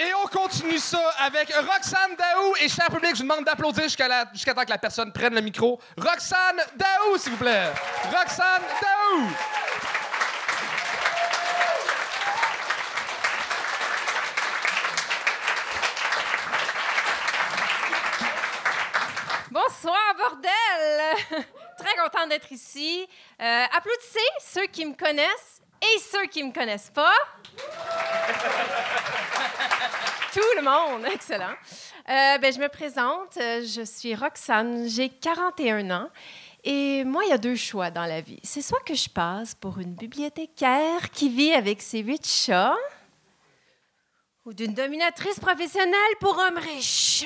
Et 0.00 0.12
on 0.22 0.28
continue 0.28 0.78
ça 0.78 1.00
avec 1.18 1.52
Roxane 1.52 2.14
Daou. 2.16 2.54
Et 2.60 2.68
cher 2.68 2.86
public, 2.86 3.10
je 3.16 3.22
vous 3.22 3.28
demande 3.28 3.44
d'applaudir 3.44 3.82
jusqu'à 3.82 4.06
la- 4.06 4.26
jusqu'à 4.32 4.54
temps 4.54 4.64
que 4.64 4.70
la 4.70 4.78
personne 4.78 5.12
prenne 5.12 5.34
le 5.34 5.40
micro. 5.40 5.80
Roxane 5.96 6.60
Daou, 6.76 7.18
s'il 7.18 7.32
vous 7.32 7.38
plaît. 7.38 7.72
Roxane 8.04 8.62
Daou. 8.80 9.28
Bonsoir, 19.50 20.14
bordel! 20.18 21.16
Très 21.78 21.96
contente 21.96 22.28
d'être 22.28 22.52
ici. 22.52 23.08
Euh, 23.40 23.64
applaudissez 23.74 24.18
ceux 24.44 24.66
qui 24.66 24.84
me 24.84 24.92
connaissent 24.94 25.62
et 25.80 25.98
ceux 26.00 26.26
qui 26.26 26.42
me 26.42 26.52
connaissent 26.52 26.90
pas. 26.90 27.14
Tout 30.34 30.40
le 30.56 30.62
monde, 30.62 31.06
excellent. 31.10 31.54
Euh, 32.10 32.36
ben, 32.38 32.52
je 32.52 32.58
me 32.58 32.68
présente, 32.68 33.38
euh, 33.38 33.62
je 33.64 33.82
suis 33.86 34.14
Roxane, 34.14 34.86
j'ai 34.86 35.08
41 35.08 35.90
ans. 35.92 36.10
Et 36.64 37.04
moi, 37.04 37.24
il 37.24 37.30
y 37.30 37.32
a 37.32 37.38
deux 37.38 37.56
choix 37.56 37.90
dans 37.90 38.04
la 38.04 38.20
vie. 38.20 38.40
C'est 38.42 38.60
soit 38.60 38.84
que 38.84 38.94
je 38.94 39.08
passe 39.08 39.54
pour 39.54 39.78
une 39.78 39.94
bibliothécaire 39.94 41.10
qui 41.10 41.30
vit 41.30 41.54
avec 41.54 41.80
ses 41.80 42.00
huit 42.00 42.26
chats, 42.26 42.76
ou 44.44 44.52
d'une 44.52 44.74
dominatrice 44.74 45.40
professionnelle 45.40 46.16
pour 46.20 46.36
hommes 46.36 46.58
riches 46.58 47.24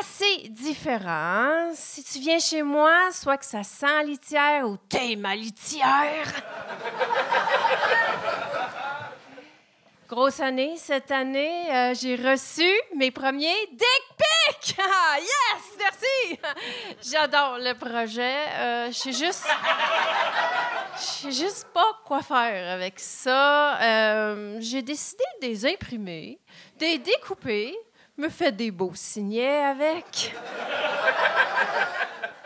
assez 0.00 0.48
différent. 0.48 1.70
Si 1.74 2.02
tu 2.04 2.18
viens 2.18 2.38
chez 2.38 2.62
moi, 2.62 3.10
soit 3.12 3.38
que 3.38 3.44
ça 3.44 3.62
sent 3.62 4.04
litière 4.04 4.68
ou 4.68 4.76
t'es 4.88 5.16
ma 5.16 5.34
litière. 5.34 6.32
Grosse 10.08 10.40
année 10.40 10.74
cette 10.78 11.10
année, 11.10 11.70
euh, 11.70 11.94
j'ai 11.94 12.16
reçu 12.16 12.66
mes 12.96 13.10
premiers 13.10 13.66
dick 13.72 14.04
pics. 14.16 14.76
Ah, 14.80 15.18
yes, 15.18 15.76
merci. 15.78 16.40
J'adore 17.12 17.58
le 17.58 17.74
projet. 17.74 18.36
Euh, 18.54 18.86
je 18.86 18.96
sais 18.96 19.12
juste, 19.12 19.46
je 20.96 21.02
sais 21.02 21.32
juste 21.32 21.66
pas 21.74 22.00
quoi 22.06 22.22
faire 22.22 22.72
avec 22.72 22.98
ça. 22.98 23.78
Euh, 23.82 24.56
j'ai 24.60 24.80
décidé 24.80 25.24
de 25.42 25.46
les 25.46 25.66
imprimer, 25.66 26.40
de 26.80 26.86
les 26.86 26.98
découper, 26.98 27.76
me 28.18 28.28
fait 28.28 28.52
des 28.52 28.70
beaux 28.70 28.92
signets 28.94 29.64
avec. 29.64 30.34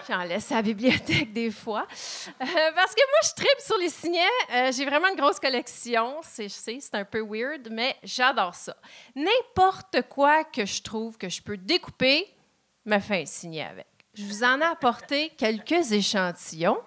J'en 0.08 0.22
laisse 0.24 0.50
à 0.50 0.56
la 0.56 0.62
bibliothèque 0.62 1.32
des 1.32 1.50
fois. 1.50 1.86
Euh, 2.26 2.70
parce 2.74 2.94
que 2.94 3.00
moi, 3.00 3.20
je 3.22 3.34
tripe 3.36 3.60
sur 3.60 3.78
les 3.78 3.88
signets. 3.88 4.20
Euh, 4.52 4.72
J'ai 4.72 4.84
vraiment 4.84 5.08
une 5.08 5.16
grosse 5.16 5.38
collection. 5.38 6.16
Je 6.38 6.48
sais, 6.48 6.78
c'est 6.80 6.94
un 6.94 7.04
peu 7.04 7.20
weird, 7.20 7.68
mais 7.70 7.96
j'adore 8.02 8.54
ça. 8.54 8.74
N'importe 9.14 10.02
quoi 10.08 10.44
que 10.44 10.66
je 10.66 10.82
trouve 10.82 11.16
que 11.16 11.28
je 11.28 11.40
peux 11.40 11.56
découper, 11.56 12.26
me 12.84 12.98
fait 12.98 13.22
un 13.22 13.26
signet 13.26 13.62
avec. 13.62 13.86
Je 14.14 14.24
vous 14.24 14.42
en 14.44 14.60
ai 14.60 14.64
apporté 14.64 15.30
quelques 15.38 15.92
échantillons. 15.92 16.80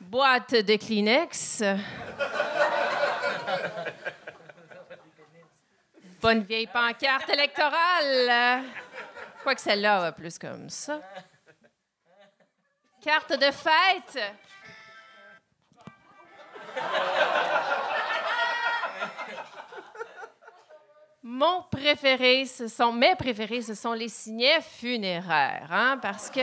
Boîte 0.00 0.54
de 0.54 0.76
Kleenex. 0.76 1.62
Bonne 6.20 6.42
vieille 6.42 6.66
pancarte 6.66 7.28
électorale. 7.28 8.64
Quoique 9.44 9.60
celle-là 9.60 10.10
plus 10.10 10.36
comme 10.36 10.68
ça. 10.68 11.00
Carte 13.00 13.38
de 13.38 13.50
fête. 13.52 14.18
Mon 21.22 21.62
préféré, 21.70 22.46
ce 22.46 22.66
sont 22.66 22.90
mes 22.90 23.14
préférés, 23.14 23.62
ce 23.62 23.74
sont 23.74 23.92
les 23.92 24.08
signets 24.08 24.60
funéraires, 24.60 25.68
hein, 25.70 25.98
parce 26.02 26.30
que 26.30 26.40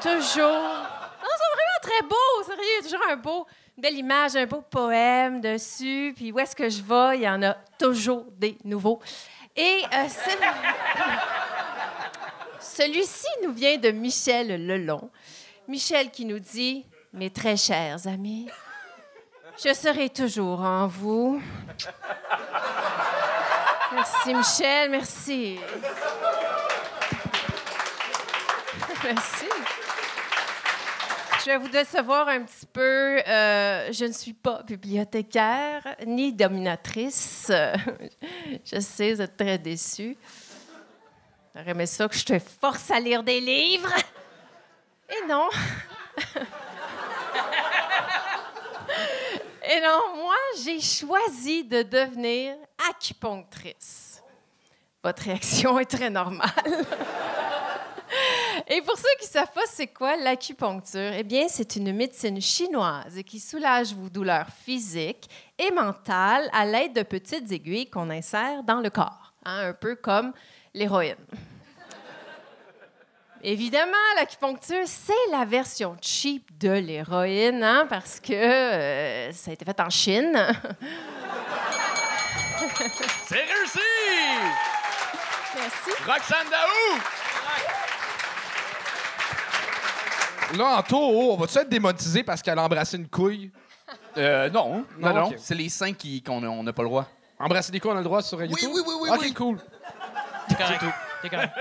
toujours, 0.00 0.76
ils 1.20 1.36
sont 1.36 1.52
vraiment 1.54 1.80
très 1.82 2.02
beaux, 2.02 2.42
sérieux, 2.46 2.82
toujours 2.82 3.06
un 3.10 3.16
beau, 3.16 3.46
belle 3.78 3.96
image, 3.96 4.36
un 4.36 4.46
beau 4.46 4.60
poème 4.62 5.40
dessus, 5.40 6.12
puis 6.16 6.32
où 6.32 6.38
est-ce 6.38 6.54
que 6.56 6.68
je 6.68 6.82
vais, 6.82 7.18
il 7.18 7.22
y 7.22 7.28
en 7.28 7.42
a 7.42 7.54
toujours 7.78 8.24
des 8.36 8.58
nouveaux. 8.64 9.00
Et 9.56 9.82
euh, 9.94 10.08
celui- 10.08 10.46
celui-ci 12.60 13.26
nous 13.44 13.52
vient 13.52 13.76
de 13.78 13.90
Michel 13.90 14.66
Lelon. 14.66 15.10
Michel 15.68 16.10
qui 16.10 16.24
nous 16.24 16.38
dit 16.38 16.86
Mes 17.12 17.30
très 17.30 17.56
chers 17.56 18.06
amis, 18.06 18.48
je 19.64 19.72
serai 19.74 20.08
toujours 20.10 20.60
en 20.60 20.86
vous. 20.86 21.40
Merci 23.92 24.34
Michel, 24.34 24.90
merci. 24.90 25.58
Merci. 29.04 29.46
Je 31.48 31.52
vais 31.54 31.58
vous 31.60 31.68
décevoir 31.70 32.28
un 32.28 32.42
petit 32.42 32.66
peu. 32.66 33.22
Euh, 33.26 33.90
je 33.90 34.04
ne 34.04 34.12
suis 34.12 34.34
pas 34.34 34.62
bibliothécaire 34.64 35.96
ni 36.06 36.30
dominatrice. 36.30 37.50
Je 38.70 38.78
sais, 38.78 39.14
vous 39.14 39.22
êtes 39.22 39.34
très 39.34 39.56
déçus. 39.56 40.14
J'aurais 41.56 41.70
aimé 41.70 41.86
ça 41.86 42.06
que 42.06 42.16
je 42.16 42.24
te 42.26 42.38
force 42.38 42.90
à 42.90 43.00
lire 43.00 43.22
des 43.22 43.40
livres. 43.40 43.94
Et 45.08 45.26
non. 45.26 45.48
Et 49.70 49.80
non, 49.80 50.16
moi, 50.16 50.36
j'ai 50.62 50.82
choisi 50.82 51.64
de 51.64 51.80
devenir 51.80 52.56
acupunctrice. 52.90 54.22
Votre 55.02 55.22
réaction 55.22 55.78
est 55.78 55.86
très 55.86 56.10
normale. 56.10 56.50
Et 58.66 58.82
pour 58.82 58.96
ceux 58.96 59.08
qui 59.20 59.26
ne 59.26 59.30
savent 59.30 59.52
pas 59.52 59.66
c'est 59.66 59.86
quoi 59.88 60.16
l'acupuncture, 60.16 61.12
eh 61.16 61.22
bien, 61.22 61.46
c'est 61.48 61.76
une 61.76 61.92
médecine 61.94 62.40
chinoise 62.40 63.20
qui 63.26 63.38
soulage 63.38 63.94
vos 63.94 64.08
douleurs 64.08 64.48
physiques 64.64 65.28
et 65.58 65.70
mentales 65.70 66.48
à 66.52 66.64
l'aide 66.64 66.94
de 66.94 67.02
petites 67.02 67.50
aiguilles 67.52 67.88
qu'on 67.88 68.10
insère 68.10 68.62
dans 68.62 68.80
le 68.80 68.90
corps, 68.90 69.32
hein, 69.44 69.68
un 69.68 69.72
peu 69.72 69.94
comme 69.94 70.32
l'héroïne. 70.74 71.16
Évidemment, 73.42 73.92
l'acupuncture, 74.16 74.82
c'est 74.86 75.12
la 75.30 75.44
version 75.44 75.96
cheap 76.02 76.58
de 76.58 76.70
l'héroïne, 76.70 77.62
hein, 77.62 77.86
parce 77.88 78.18
que 78.18 78.32
euh, 78.32 79.32
ça 79.32 79.52
a 79.52 79.54
été 79.54 79.64
fait 79.64 79.80
en 79.80 79.90
Chine. 79.90 80.36
C'est 83.26 83.36
réussi! 83.36 83.78
Merci. 85.54 85.90
Roxane 86.04 86.50
Daou! 86.50 87.00
Là, 90.56 90.78
en 90.78 90.82
taux, 90.82 90.96
on 90.98 91.36
va-tu 91.36 91.58
être 91.58 91.68
démonétisé 91.68 92.22
parce 92.22 92.40
qu'elle 92.42 92.58
a 92.58 92.62
embrassé 92.64 92.96
une 92.96 93.08
couille? 93.08 93.50
Euh, 94.16 94.48
non. 94.50 94.84
Non, 94.98 95.08
Non, 95.08 95.14
non. 95.14 95.32
C'est 95.36 95.54
les 95.54 95.68
cinq 95.68 95.96
qui, 95.96 96.22
qu'on 96.22 96.42
a- 96.42 96.48
on 96.48 96.62
n'a 96.62 96.72
pas 96.72 96.82
le 96.82 96.88
droit. 96.88 97.06
Embrasser 97.38 97.70
des 97.72 97.80
couilles, 97.80 97.90
on 97.92 97.96
a 97.96 97.98
le 97.98 98.04
droit 98.04 98.22
sur 98.22 98.42
YouTube? 98.42 98.70
oui, 98.74 98.80
oui, 98.86 98.94
oui, 99.02 99.10
OK, 99.10 99.18
oui. 99.20 99.32
cool. 99.34 99.58
T'es 100.48 100.54
correct. 100.54 100.84
T'es 101.22 101.28
correct. 101.28 101.52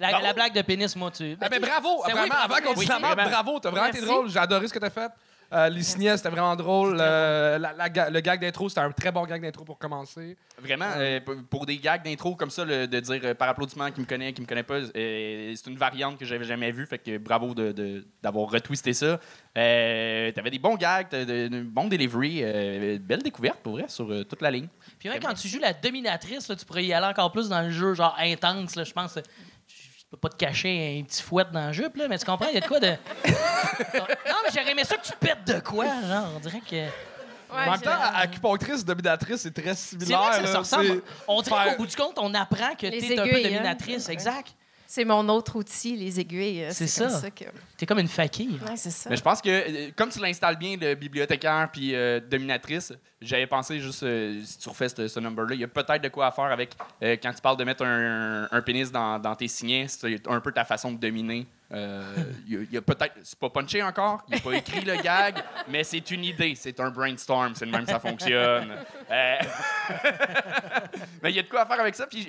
La, 0.00 0.20
la 0.20 0.32
blague 0.32 0.52
de 0.52 0.62
pénis, 0.62 0.94
moi, 0.96 1.10
tu. 1.10 1.36
Ah, 1.40 1.48
ben, 1.48 1.60
bravo! 1.60 2.02
Vraiment, 2.02 2.34
avant 2.42 2.56
qu'on 2.64 2.74
dise 2.74 2.88
la 2.88 2.98
merde, 2.98 3.20
bravo! 3.30 3.60
T'as 3.60 3.70
vraiment 3.70 3.86
été 3.86 4.00
drôle. 4.00 4.28
J'ai 4.30 4.38
adoré 4.38 4.66
ce 4.68 4.72
que 4.74 4.78
t'as 4.78 4.90
fait. 4.90 5.10
Euh, 5.52 5.68
les 5.68 5.82
signets, 5.82 6.16
c'était 6.16 6.28
vraiment 6.28 6.56
drôle. 6.56 6.96
Euh, 7.00 7.56
la- 7.58 7.72
la 7.72 7.88
ga- 7.88 8.10
le 8.10 8.20
gag 8.20 8.40
d'intro, 8.40 8.68
c'était 8.68 8.80
un 8.80 8.90
très 8.90 9.12
bon 9.12 9.24
gag 9.24 9.40
d'intro 9.40 9.64
pour 9.64 9.78
commencer. 9.78 10.36
Vraiment, 10.60 10.88
euh, 10.96 11.20
pour- 11.20 11.36
pour 11.48 11.66
des 11.66 11.78
gags 11.78 12.02
d'intro 12.04 12.34
comme 12.34 12.50
ça, 12.50 12.64
le- 12.64 12.88
de 12.88 13.00
dire 13.00 13.20
euh, 13.22 13.34
par 13.34 13.48
applaudissement 13.48 13.90
qui 13.92 14.00
me 14.00 14.06
connaît, 14.06 14.32
qui 14.32 14.42
me 14.42 14.46
connaît 14.46 14.64
pas, 14.64 14.74
euh, 14.80 15.52
c'est 15.54 15.70
une 15.70 15.76
variante 15.76 16.18
que 16.18 16.24
j'avais 16.24 16.44
jamais 16.44 16.72
vue. 16.72 16.84
Fait 16.86 16.98
que 16.98 17.18
bravo 17.18 17.54
de- 17.54 17.70
de- 17.72 18.04
d'avoir 18.22 18.50
retwisté 18.50 18.92
ça. 18.92 19.20
Euh, 19.56 20.32
T'avais 20.32 20.50
des 20.50 20.58
bons 20.58 20.74
gags, 20.76 21.08
de, 21.10 21.48
de 21.48 21.62
bons 21.62 21.88
delivery, 21.88 22.40
euh, 22.42 22.98
belle 23.00 23.22
découverte 23.22 23.60
pour 23.60 23.74
vrai 23.74 23.84
sur 23.88 24.10
euh, 24.10 24.24
toute 24.24 24.42
la 24.42 24.50
ligne. 24.50 24.68
Puis 24.98 25.08
même 25.08 25.20
quand 25.20 25.34
tu 25.34 25.48
joues 25.48 25.60
la 25.60 25.72
dominatrice, 25.72 26.48
là, 26.48 26.56
tu 26.56 26.64
pourrais 26.64 26.84
y 26.84 26.92
aller 26.92 27.06
encore 27.06 27.30
plus 27.32 27.48
dans 27.48 27.62
le 27.62 27.70
jeu, 27.70 27.94
genre 27.94 28.16
intense, 28.20 28.74
là, 28.76 28.84
je 28.84 28.92
pense. 28.92 29.18
Tu 30.08 30.10
peux 30.10 30.16
pas 30.18 30.28
te 30.28 30.36
cacher 30.36 31.00
un 31.00 31.04
petit 31.04 31.20
fouet 31.20 31.44
dans 31.52 31.58
la 31.66 31.72
jupe, 31.72 31.96
là, 31.96 32.06
mais 32.08 32.16
tu 32.16 32.24
comprends, 32.24 32.46
il 32.48 32.54
y 32.54 32.58
a 32.58 32.60
de 32.60 32.66
quoi 32.68 32.78
de. 32.78 32.86
non, 33.26 34.04
mais 34.44 34.50
j'aurais 34.54 34.70
aimé 34.70 34.84
ça 34.84 34.96
que 34.96 35.04
tu 35.04 35.12
pètes 35.18 35.44
de 35.46 35.58
quoi, 35.60 35.86
genre, 35.86 36.28
on 36.36 36.38
dirait 36.40 36.60
que. 36.60 36.76
Ouais, 36.76 37.62
en 37.66 37.70
même 37.72 37.80
temps, 37.80 37.90
acupunctrice, 38.14 38.84
dominatrice, 38.84 39.40
c'est 39.42 39.52
très 39.54 39.74
C'est 39.74 39.98
similaire. 39.98 40.20
vrai 40.20 40.40
que 40.42 40.46
ça 40.46 40.52
là. 40.52 40.58
ressemble. 40.60 41.02
On 41.28 41.42
dirait 41.42 41.70
qu'au 41.70 41.76
bout 41.78 41.86
du 41.86 41.96
compte, 41.96 42.18
on 42.18 42.34
apprend 42.34 42.74
que 42.74 42.86
Les 42.86 43.00
t'es 43.00 43.18
un 43.18 43.22
peu 43.24 43.30
aiguilles, 43.30 43.46
hein. 43.46 43.50
dominatrice, 43.58 44.08
exact. 44.08 44.54
c'est 44.86 45.04
mon 45.04 45.28
autre 45.28 45.56
outil, 45.56 45.96
les 45.96 46.18
aiguilles. 46.20 46.64
euh, 46.64 46.70
C'est 46.72 46.86
ça. 46.88 47.08
ça 47.08 47.30
que... 47.30 47.44
T'es 47.76 47.86
comme 47.86 47.98
une 48.00 48.08
fakir. 48.08 48.50
Ouais, 48.68 48.76
c'est 48.76 48.90
ça. 48.90 49.10
Mais 49.10 49.16
je 49.16 49.22
pense 49.22 49.40
que, 49.40 49.48
euh, 49.48 49.90
comme 49.96 50.08
tu 50.10 50.18
l'installes 50.20 50.56
bien, 50.56 50.76
le 50.80 50.94
bibliothécaire 50.96 51.68
puis 51.72 51.94
euh, 51.94 52.18
dominatrice, 52.20 52.92
j'avais 53.26 53.46
pensé 53.46 53.80
juste, 53.80 54.02
euh, 54.02 54.40
si 54.44 54.58
tu 54.58 54.68
refais 54.68 54.88
ce, 54.88 55.20
number-là, 55.20 55.54
il 55.54 55.60
y 55.60 55.64
a 55.64 55.68
peut-être 55.68 56.02
de 56.02 56.08
quoi 56.08 56.26
à 56.26 56.30
faire 56.30 56.44
avec, 56.44 56.70
euh, 57.02 57.16
quand 57.22 57.32
tu 57.32 57.40
parles 57.40 57.56
de 57.56 57.64
mettre 57.64 57.84
un, 57.84 58.62
pénis 58.62 58.90
dans, 58.90 59.34
tes 59.36 59.48
signets, 59.48 59.86
c'est 59.88 60.26
un 60.28 60.40
peu 60.40 60.52
ta 60.52 60.64
façon 60.64 60.92
de 60.92 60.98
dominer. 60.98 61.46
Euh, 61.72 62.14
Il 62.46 62.72
y 62.72 62.76
a- 62.76 62.82
peut-être, 62.82 63.14
c'est 63.22 63.38
pas 63.38 63.50
punché 63.50 63.82
encore, 63.82 64.22
il 64.28 64.34
n'est 64.34 64.40
pas 64.40 64.52
écrit 64.52 64.84
le 64.84 64.96
gag, 65.02 65.42
mais 65.68 65.82
c'est 65.82 66.10
une 66.12 66.24
idée, 66.24 66.54
c'est 66.54 66.78
un 66.78 66.90
brainstorm, 66.90 67.54
c'est 67.56 67.66
même 67.66 67.86
ça 67.86 67.98
fonctionne. 67.98 68.72
Euh, 69.10 69.36
mais 71.22 71.30
il 71.30 71.36
y 71.36 71.38
a 71.40 71.42
de 71.42 71.48
quoi 71.48 71.62
à 71.62 71.66
faire 71.66 71.80
avec 71.80 71.96
ça, 71.96 72.06
puis 72.06 72.28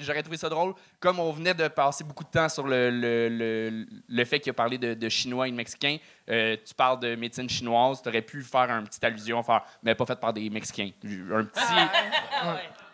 j'aurais 0.00 0.22
trouvé 0.22 0.38
ça 0.38 0.48
drôle, 0.48 0.74
comme 0.98 1.20
on 1.20 1.30
venait 1.30 1.52
de 1.52 1.68
passer 1.68 2.04
beaucoup 2.04 2.24
de 2.24 2.30
temps 2.30 2.48
sur 2.48 2.66
le, 2.66 2.90
le, 2.90 3.86
le, 4.08 4.24
fait 4.24 4.40
qu'il 4.40 4.50
a 4.50 4.54
parlé 4.54 4.78
de, 4.78 4.94
de 4.94 5.08
chinois 5.10 5.46
et 5.46 5.50
de 5.50 5.56
mexicain, 5.56 5.98
euh, 6.30 6.56
tu 6.66 6.74
parles 6.74 7.00
de 7.00 7.14
médecine 7.16 7.48
chinoise, 7.48 8.00
tu 8.02 8.08
aurais 8.08 8.22
pu 8.22 8.42
faire 8.42 8.70
une 8.70 8.84
petite 8.86 9.04
allusion, 9.04 9.42
faire, 9.42 9.62
mais 9.82 9.94
pas 9.94 10.06
faite 10.06 10.20
par 10.20 10.32
des 10.32 10.48
Mexicains. 10.50 10.90
Un 11.04 11.44
petit, 11.44 11.60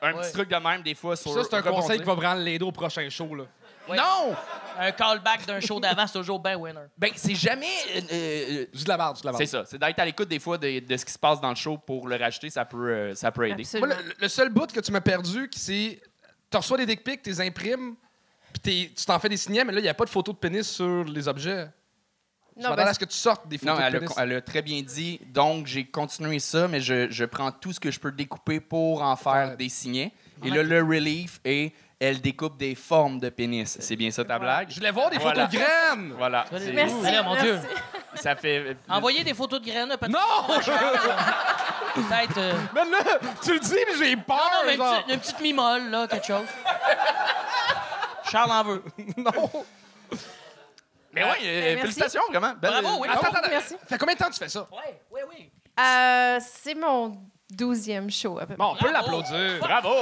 un 0.03 0.13
petit 0.15 0.33
truc 0.33 0.49
de 0.49 0.57
même, 0.57 0.83
des 0.83 0.95
fois, 0.95 1.17
sur 1.17 1.33
Ça, 1.33 1.45
c'est 1.45 1.55
un 1.55 1.59
rebondir. 1.61 1.81
conseil 1.81 1.99
qui 1.99 2.05
va 2.07 2.15
vraiment 2.15 2.35
l'aider 2.35 2.65
au 2.65 2.73
prochain 2.73 3.09
show. 3.09 3.35
Là. 3.35 3.45
Ouais. 3.89 3.97
Non! 3.97 4.35
Un 4.79 4.93
callback 4.93 5.47
d'un 5.47 5.61
show 5.61 5.81
d'avant, 5.81 6.07
c'est 6.07 6.19
toujours 6.19 6.39
ben 6.39 6.57
winner. 6.57 6.81
Ben, 6.97 7.11
c'est 7.17 7.35
jamais. 7.35 7.67
euh, 7.97 8.01
euh, 8.13 8.67
Juste 8.73 8.87
de 8.87 8.93
la 8.93 9.09
juste 9.11 9.23
de 9.23 9.27
la 9.27 9.33
merde. 9.33 9.37
c'est 9.39 9.47
ça. 9.47 9.65
C'est 9.65 9.79
d'être 9.79 9.99
à 9.99 10.05
l'écoute 10.05 10.29
des 10.29 10.39
fois 10.39 10.59
de, 10.59 10.79
de 10.81 10.97
ce 10.97 11.05
qui 11.05 11.13
se 11.13 11.19
passe 11.19 11.41
dans 11.41 11.49
le 11.51 11.55
show 11.57 11.77
pour 11.79 12.07
le 12.09 12.17
racheter, 12.17 12.51
ça 12.51 12.65
peut, 12.65 12.89
euh, 12.91 13.15
ça 13.15 13.33
peut 13.33 13.49
aider. 13.49 13.63
Absolument. 13.63 13.89
Moi, 13.95 13.97
le, 14.07 14.15
le 14.21 14.29
seul 14.29 14.49
bout 14.51 14.71
que 14.73 14.81
tu 14.81 14.93
m'as 14.93 15.01
perdu, 15.01 15.49
c'est. 15.57 16.01
Tu 16.51 16.57
reçois 16.57 16.77
des 16.79 16.87
dick 16.87 17.03
pics, 17.05 17.23
tu 17.23 17.31
les 17.31 17.41
imprimes, 17.41 17.95
puis 18.53 18.61
t'es- 18.61 18.93
tu 18.97 19.05
t'en 19.05 19.19
fais 19.19 19.29
des 19.29 19.37
signets, 19.37 19.65
mais 19.65 19.73
là, 19.73 19.79
il 19.81 19.85
n'y 19.85 19.89
a 19.89 19.95
pas 19.95 20.05
de 20.05 20.11
photo 20.11 20.33
de 20.33 20.39
pénis 20.39 20.69
sur 20.69 21.05
les 21.05 21.29
objets. 21.29 21.69
Je 22.57 22.63
m'attendais 22.63 22.83
ben, 22.85 22.89
à 22.89 22.95
ce 22.95 22.99
que 22.99 23.05
tu 23.07 23.17
sortes 23.17 23.49
des 23.49 23.59
photos 23.59 23.79
Non, 23.79 23.85
elle 23.85 23.93
de 24.01 24.07
a, 24.07 24.23
elle 24.23 24.33
a 24.35 24.41
très 24.41 24.63
bien 24.63 24.83
dit. 24.83 25.21
Donc, 25.27 25.67
j'ai 25.67 25.85
continué 25.85 26.39
ça, 26.41 26.69
mais 26.69 26.81
je, 26.81 27.11
je 27.11 27.25
prends 27.25 27.51
tout 27.53 27.73
ce 27.73 27.81
que 27.81 27.91
je 27.91 27.99
peux 28.01 28.13
découper 28.13 28.61
pour 28.61 29.03
en 29.03 29.17
faire 29.17 29.57
des 29.57 29.69
signets. 29.69 30.13
Et 30.45 30.51
là, 30.51 30.63
le 30.63 30.83
relief 30.83 31.41
est 31.45 31.73
elle 32.03 32.23
découpe 32.23 32.57
des 32.57 32.75
formes 32.75 33.19
de 33.21 33.29
pénis. 33.29 33.77
C'est 33.79 33.95
bien 33.95 34.11
ça 34.11 34.25
ta 34.25 34.39
blague? 34.39 34.71
Je 34.71 34.77
voulais 34.77 34.91
voir 34.91 35.11
des 35.11 35.19
Voilà. 35.19 35.47
photos 35.47 35.61
de 35.61 35.65
graines! 35.67 36.15
Voilà. 36.17 36.47
Merci. 36.51 36.95
Mon 37.25 37.35
merci. 37.35 37.43
Dieu. 37.45 37.61
Ça 38.15 38.35
fait. 38.37 38.75
Envoyez 38.89 39.23
des 39.23 39.35
photos 39.35 39.61
de 39.61 39.67
graines, 39.67 39.89
peut-être. 40.01 40.09
Non! 40.09 40.19
Peut-être. 41.95 42.39
euh, 42.39 42.53
mais 42.75 42.85
là, 42.85 43.19
tu 43.43 43.53
le 43.53 43.59
dis, 43.59 43.75
mais 43.75 44.07
j'ai 44.07 44.17
peur! 44.17 44.37
Non, 44.39 44.43
non, 44.45 44.67
mais 44.67 44.73
une, 44.75 44.79
genre. 44.81 44.95
petite- 45.05 45.15
une 45.15 45.21
petite 45.21 45.41
mimole, 45.41 45.91
là, 45.91 46.07
quelque 46.07 46.27
chose. 46.27 46.47
Charles 48.31 48.51
en 48.53 48.63
veut. 48.65 48.85
Non! 49.17 49.65
Mais 51.13 51.25
oui, 51.25 51.31
euh, 51.45 51.61
merci. 51.63 51.81
félicitations, 51.81 52.23
vraiment. 52.31 52.55
Belle- 52.55 52.83
Bravo, 52.83 52.99
oui. 53.01 53.09
Attends, 53.11 53.21
bravo. 53.23 53.37
attends, 53.39 53.49
merci. 53.51 53.77
Fait 53.89 53.99
combien 53.99 54.15
de 54.15 54.19
temps 54.21 54.31
tu 54.31 54.39
fais 54.39 54.49
ça? 54.49 54.67
Oui, 54.71 54.79
oui, 55.11 55.21
oui. 55.29 55.51
Euh, 55.81 56.39
c'est 56.41 56.75
mon 56.75 57.13
douzième 57.51 58.11
show, 58.11 58.39
à 58.39 58.43
peu 58.43 58.47
près. 58.49 58.57
Bon, 58.57 58.73
on 58.73 58.77
peut 58.77 58.91
Bravo. 58.91 59.11
l'applaudir. 59.23 59.59
Bravo! 59.61 59.95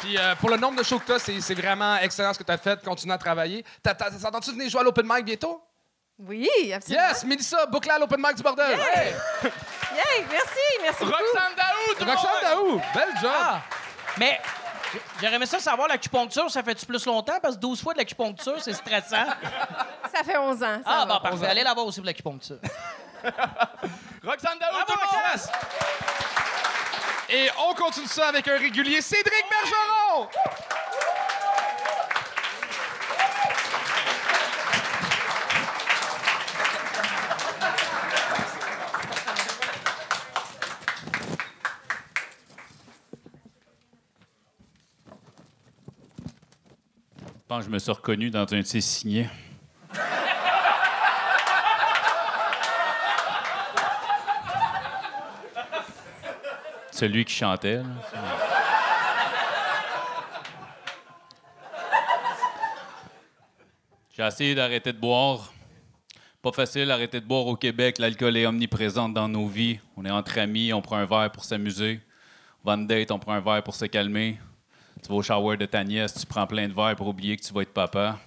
Puis 0.00 0.18
euh, 0.18 0.34
pour 0.36 0.50
le 0.50 0.56
nombre 0.56 0.78
de 0.78 0.82
shows 0.82 0.98
que 0.98 1.06
tu 1.06 1.12
as, 1.12 1.18
c'est 1.20 1.40
c'est 1.40 1.54
vraiment 1.54 1.96
excellent 1.98 2.32
ce 2.32 2.38
que 2.38 2.44
tu 2.44 2.50
as 2.52 2.58
fait. 2.58 2.82
Continue 2.84 3.12
à 3.12 3.18
travailler. 3.18 3.64
T'as- 3.82 3.94
t'as- 3.94 4.10
T'entends-tu 4.10 4.50
venir 4.52 4.68
jouer 4.68 4.80
à 4.80 4.84
l'open 4.84 5.06
mic 5.08 5.24
bientôt? 5.24 5.62
Oui, 6.18 6.48
absolument. 6.72 7.04
Yes! 7.08 7.24
Mélissa, 7.24 7.66
boucle 7.66 7.90
à 7.90 7.98
l'open 7.98 8.20
mic 8.20 8.34
du 8.36 8.42
bordel! 8.42 8.78
Hey! 8.94 9.12
Yay, 9.42 10.26
merci, 10.30 10.58
merci 10.82 11.04
beaucoup. 11.04 11.16
Roxane 11.16 11.54
Daoud! 11.56 11.98
tout 11.98 12.04
le 12.04 12.10
Roxane 12.10 12.56
monde! 12.56 12.80
Daou, 12.80 12.80
bel 12.94 13.08
job! 13.20 13.30
Ah! 13.34 13.60
Mais 14.18 14.40
j'aurais 15.20 15.34
aimé 15.34 15.46
ça 15.46 15.58
savoir 15.58 15.88
l'acupuncture, 15.88 16.50
ça 16.50 16.62
fait-tu 16.62 16.86
plus 16.86 17.04
longtemps? 17.06 17.38
Parce 17.40 17.56
que 17.56 17.60
12 17.60 17.82
fois 17.82 17.92
de 17.94 17.98
l'acupuncture, 17.98 18.60
c'est 18.60 18.72
stressant. 18.72 19.26
Ça 20.14 20.24
fait 20.24 20.36
11 20.36 20.62
ans. 20.62 20.80
Ça 20.82 20.82
Ah, 20.84 21.06
bon, 21.06 21.20
parfait. 21.20 21.46
Allez 21.46 21.62
la 21.62 21.74
voir 21.74 21.86
aussi 21.86 22.00
pour 22.00 22.06
l'acupuncture. 22.06 22.58
Roxane 24.24 24.58
Bravo! 24.58 25.48
Et 27.28 27.48
on 27.68 27.74
continue 27.74 28.06
ça 28.06 28.28
avec 28.28 28.46
un 28.46 28.58
régulier, 28.58 29.00
Cédric 29.00 29.44
Bergeron! 29.48 30.28
Je 47.60 47.68
me 47.68 47.78
suis 47.78 47.92
reconnu 47.92 48.30
dans 48.30 48.40
un 48.54 48.60
de 48.60 48.62
ses 48.62 48.80
signets. 48.80 49.28
Celui 56.90 57.24
qui 57.24 57.34
chantait. 57.34 57.80
J'ai 64.16 64.22
essayé 64.22 64.54
d'arrêter 64.54 64.92
de 64.92 64.98
boire. 64.98 65.52
Pas 66.40 66.52
facile 66.52 66.86
d'arrêter 66.86 67.20
de 67.20 67.26
boire 67.26 67.46
au 67.46 67.56
Québec. 67.56 67.98
L'alcool 67.98 68.36
est 68.36 68.46
omniprésent 68.46 69.08
dans 69.08 69.28
nos 69.28 69.46
vies. 69.46 69.78
On 69.96 70.04
est 70.04 70.10
entre 70.10 70.38
amis, 70.38 70.72
on 70.72 70.80
prend 70.80 70.96
un 70.96 71.06
verre 71.06 71.30
pour 71.32 71.44
s'amuser. 71.44 72.00
On 72.64 72.70
va 72.70 72.76
en 72.76 72.78
date, 72.78 73.10
on 73.10 73.18
prend 73.18 73.32
un 73.32 73.40
verre 73.40 73.62
pour 73.62 73.74
se 73.74 73.86
calmer. 73.86 74.38
Tu 75.00 75.08
vas 75.08 75.14
au 75.14 75.22
shower 75.22 75.56
de 75.56 75.66
ta 75.66 75.84
nièce, 75.84 76.14
tu 76.14 76.26
prends 76.26 76.46
plein 76.46 76.68
de 76.68 76.74
verres 76.74 76.96
pour 76.96 77.08
oublier 77.08 77.36
que 77.36 77.42
tu 77.42 77.52
vas 77.52 77.62
être 77.62 77.72
papa. 77.72 78.18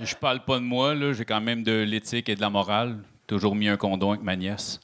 Je 0.00 0.14
parle 0.14 0.40
pas 0.44 0.56
de 0.56 0.64
moi, 0.64 0.94
là. 0.94 1.12
J'ai 1.12 1.24
quand 1.24 1.40
même 1.40 1.64
de 1.64 1.82
l'éthique 1.82 2.28
et 2.28 2.36
de 2.36 2.40
la 2.40 2.50
morale. 2.50 2.98
Toujours 3.26 3.54
mis 3.56 3.68
un 3.68 3.76
condom 3.76 4.10
avec 4.10 4.22
ma 4.22 4.36
nièce. 4.36 4.80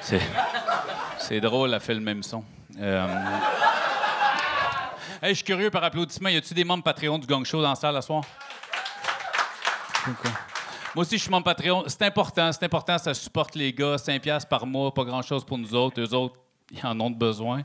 C'est... 0.00 0.20
Drôle, 1.40 1.72
elle 1.72 1.80
fait 1.80 1.94
le 1.94 2.00
même 2.00 2.24
son. 2.24 2.42
Euh, 2.80 3.06
Hey, 5.22 5.30
je 5.30 5.34
suis 5.34 5.44
curieux 5.44 5.70
par 5.70 5.84
applaudissement. 5.84 6.30
Y 6.30 6.38
a-tu 6.38 6.54
des 6.54 6.64
membres 6.64 6.82
Patreon 6.82 7.18
du 7.18 7.26
Gang 7.26 7.44
Show 7.44 7.60
dans 7.60 7.68
la 7.68 7.74
salle 7.74 7.94
ce 7.96 8.06
soir? 8.06 8.24
Moi 10.94 11.02
aussi, 11.02 11.16
je 11.18 11.22
suis 11.22 11.30
membre 11.30 11.44
Patreon. 11.44 11.84
C'est 11.86 12.02
important, 12.02 12.50
c'est 12.52 12.64
important, 12.64 12.98
ça 12.98 13.14
supporte 13.14 13.54
les 13.54 13.72
gars. 13.72 13.96
5 13.96 14.20
piastres 14.20 14.48
par 14.48 14.66
mois, 14.66 14.92
pas 14.92 15.04
grand-chose 15.04 15.44
pour 15.44 15.56
nous 15.56 15.74
autres. 15.74 16.00
Eux 16.00 16.14
autres, 16.14 16.34
ils 16.70 16.84
en 16.84 16.98
ont 17.00 17.10
besoin. 17.10 17.62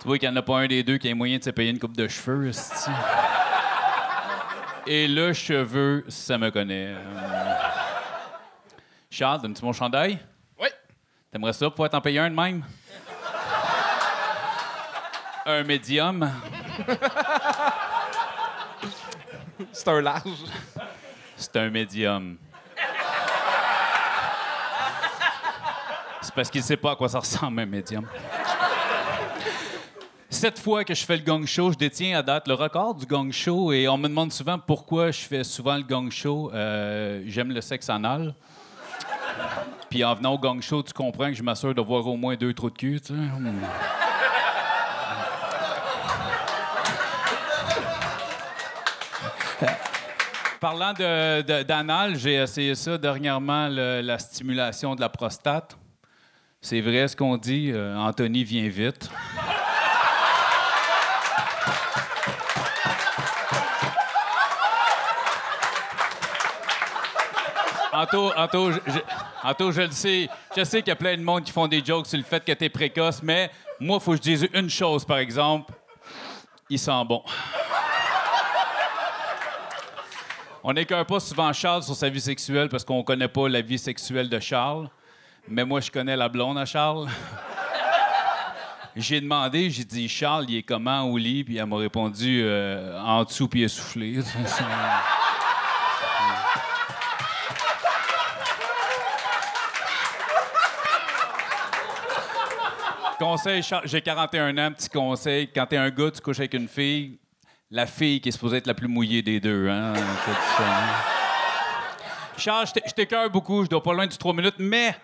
tu 0.00 0.06
vois 0.06 0.18
qu'il 0.18 0.28
n'y 0.30 0.34
en 0.34 0.38
a 0.38 0.42
pas 0.42 0.58
un 0.60 0.66
des 0.66 0.82
deux 0.82 0.96
qui 0.98 1.10
a 1.10 1.14
moyen 1.14 1.38
de 1.38 1.44
se 1.44 1.50
payer 1.50 1.70
une 1.70 1.78
coupe 1.78 1.96
de 1.96 2.08
cheveux. 2.08 2.50
Et 4.86 5.08
le 5.08 5.32
cheveu, 5.32 6.04
ça 6.08 6.38
me 6.38 6.50
connaît. 6.50 6.94
Euh, 6.94 7.54
Charles, 9.10 9.42
donnes-tu 9.42 9.64
mon 9.64 9.72
chandail? 9.72 10.18
Oui. 10.58 10.68
T'aimerais 11.30 11.52
ça 11.52 11.68
pouvoir 11.68 11.90
t'en 11.90 12.00
payer 12.00 12.20
un 12.20 12.30
de 12.30 12.34
même? 12.34 12.64
un 15.46 15.62
médium? 15.62 16.30
C'est 19.72 19.88
un 19.88 20.00
large. 20.00 20.44
C'est 21.36 21.56
un 21.56 21.70
médium. 21.70 22.36
C'est 26.22 26.34
parce 26.34 26.50
qu'il 26.50 26.62
sait 26.62 26.76
pas 26.76 26.92
à 26.92 26.96
quoi 26.96 27.08
ça 27.08 27.18
ressemble, 27.20 27.60
un 27.60 27.66
médium. 27.66 28.06
Cette 30.28 30.58
fois 30.58 30.84
que 30.84 30.92
je 30.94 31.04
fais 31.04 31.16
le 31.16 31.22
gang 31.22 31.46
show, 31.46 31.72
je 31.72 31.78
détiens 31.78 32.18
à 32.18 32.22
date 32.22 32.48
le 32.48 32.54
record 32.54 32.94
du 32.94 33.06
gang 33.06 33.30
show 33.32 33.72
et 33.72 33.88
on 33.88 33.96
me 33.96 34.08
demande 34.08 34.32
souvent 34.32 34.58
pourquoi 34.58 35.10
je 35.10 35.20
fais 35.20 35.44
souvent 35.44 35.76
le 35.76 35.82
gang 35.82 36.10
show. 36.10 36.50
Euh, 36.52 37.22
J'aime 37.26 37.52
le 37.52 37.60
sexe 37.60 37.88
anal. 37.88 38.34
Puis 39.88 40.04
en 40.04 40.14
venant 40.14 40.34
au 40.34 40.38
gang 40.38 40.60
show, 40.60 40.82
tu 40.82 40.92
comprends 40.92 41.28
que 41.28 41.34
je 41.34 41.42
m'assure 41.42 41.74
de 41.74 41.80
voir 41.80 42.06
au 42.06 42.16
moins 42.16 42.34
deux 42.36 42.52
trous 42.52 42.70
de 42.70 42.76
cul, 42.76 43.00
tu 43.00 43.14
sais. 43.14 43.20
Parlant 50.60 50.92
d'anal, 50.92 52.16
j'ai 52.16 52.34
essayé 52.34 52.74
ça 52.74 52.98
dernièrement, 52.98 53.68
la 53.68 54.18
stimulation 54.18 54.94
de 54.94 55.00
la 55.00 55.08
prostate. 55.08 55.76
C'est 56.60 56.80
vrai 56.80 57.06
ce 57.06 57.14
qu'on 57.14 57.36
dit, 57.36 57.70
euh, 57.72 57.96
Anthony 57.96 58.42
vient 58.42 58.68
vite. 58.68 59.08
Anto, 67.92 68.32
Anto, 68.36 68.72
je, 68.72 68.78
Anto, 69.42 69.70
je 69.70 69.82
le 69.82 69.90
sais. 69.90 70.28
Je 70.56 70.64
sais 70.64 70.80
qu'il 70.80 70.88
y 70.88 70.90
a 70.90 70.96
plein 70.96 71.16
de 71.16 71.22
monde 71.22 71.44
qui 71.44 71.52
font 71.52 71.68
des 71.68 71.82
jokes 71.84 72.06
sur 72.06 72.18
le 72.18 72.24
fait 72.24 72.44
que 72.44 72.52
t'es 72.52 72.68
précoce, 72.68 73.22
mais 73.22 73.50
moi, 73.80 74.00
faut 74.00 74.10
que 74.12 74.16
je 74.18 74.22
dise 74.22 74.48
une 74.52 74.68
chose, 74.68 75.04
par 75.04 75.18
exemple. 75.18 75.72
Il 76.68 76.78
sent 76.78 77.04
bon. 77.06 77.22
On 80.68 80.72
n'écœure 80.72 81.06
pas 81.06 81.20
souvent 81.20 81.52
Charles 81.52 81.84
sur 81.84 81.94
sa 81.94 82.08
vie 82.08 82.20
sexuelle 82.20 82.68
parce 82.68 82.84
qu'on 82.84 83.04
connaît 83.04 83.28
pas 83.28 83.48
la 83.48 83.60
vie 83.60 83.78
sexuelle 83.78 84.28
de 84.28 84.40
Charles. 84.40 84.90
Mais 85.46 85.64
moi, 85.64 85.80
je 85.80 85.92
connais 85.92 86.16
la 86.16 86.28
blonde 86.28 86.58
à 86.58 86.64
Charles. 86.64 87.06
J'ai 88.96 89.20
demandé, 89.20 89.70
j'ai 89.70 89.84
dit, 89.84 90.08
Charles, 90.08 90.46
il 90.48 90.56
est 90.56 90.64
comment 90.64 91.02
au 91.02 91.18
lit? 91.18 91.44
Puis 91.44 91.56
elle 91.56 91.66
m'a 91.66 91.76
répondu, 91.76 92.40
euh, 92.42 93.00
en 93.00 93.22
dessous 93.22 93.46
puis 93.46 93.62
essoufflé. 93.62 94.18
conseil, 103.20 103.62
j'ai 103.84 104.02
41 104.02 104.58
ans, 104.58 104.72
petit 104.72 104.88
conseil. 104.88 105.48
Quand 105.54 105.66
t'es 105.66 105.76
un 105.76 105.90
gars, 105.90 106.10
tu 106.10 106.20
couches 106.20 106.40
avec 106.40 106.54
une 106.54 106.66
fille, 106.66 107.20
la 107.70 107.86
fille 107.86 108.20
qui 108.20 108.28
est 108.28 108.32
supposée 108.32 108.58
être 108.58 108.66
la 108.66 108.74
plus 108.74 108.88
mouillée 108.88 109.22
des 109.22 109.40
deux, 109.40 109.68
hein? 109.68 109.92
Hein? 109.94 110.02
Charles, 112.36 112.66
je 112.68 112.72
t'é- 112.72 112.82
je 112.86 112.92
t'écœure 112.92 113.30
beaucoup, 113.30 113.64
je 113.64 113.68
dois 113.70 113.82
pas 113.82 113.92
loin 113.92 114.06
du 114.06 114.16
3 114.16 114.32
minutes, 114.34 114.56
mais 114.58 114.94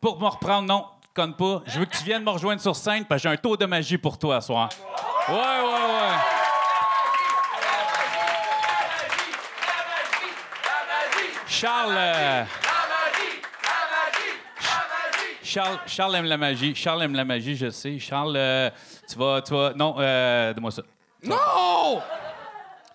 pour 0.00 0.18
me 0.20 0.26
reprendre, 0.26 0.66
non, 0.66 0.86
tu 1.02 1.08
connes 1.14 1.36
pas. 1.36 1.62
Je 1.66 1.78
veux 1.78 1.84
que 1.84 1.96
tu 1.96 2.04
viennes 2.04 2.24
me 2.24 2.30
rejoindre 2.30 2.60
sur 2.60 2.74
scène 2.74 3.04
parce 3.04 3.22
que 3.22 3.28
j'ai 3.28 3.34
un 3.34 3.36
tour 3.36 3.56
de 3.56 3.66
magie 3.66 3.98
pour 3.98 4.18
toi 4.18 4.40
ce 4.40 4.48
soir. 4.48 4.68
Ouais, 5.28 5.34
ouais, 5.34 5.38
ouais. 5.38 6.16
Charles. 11.46 11.94
euh, 11.96 12.44
Charles, 15.42 15.78
Charles 15.86 16.14
aime 16.16 16.26
la 16.26 16.36
magie. 16.36 16.74
Charles 16.74 17.02
aime 17.02 17.14
la 17.14 17.24
magie, 17.24 17.56
je 17.56 17.70
sais. 17.70 17.98
Charles, 17.98 18.34
euh, 18.36 18.70
tu 19.10 19.18
vas, 19.18 19.40
tu 19.42 19.54
vas. 19.54 19.72
Non, 19.74 19.94
euh, 19.98 20.52
donne-moi 20.52 20.70
ça. 20.70 20.82
Non! 21.22 22.02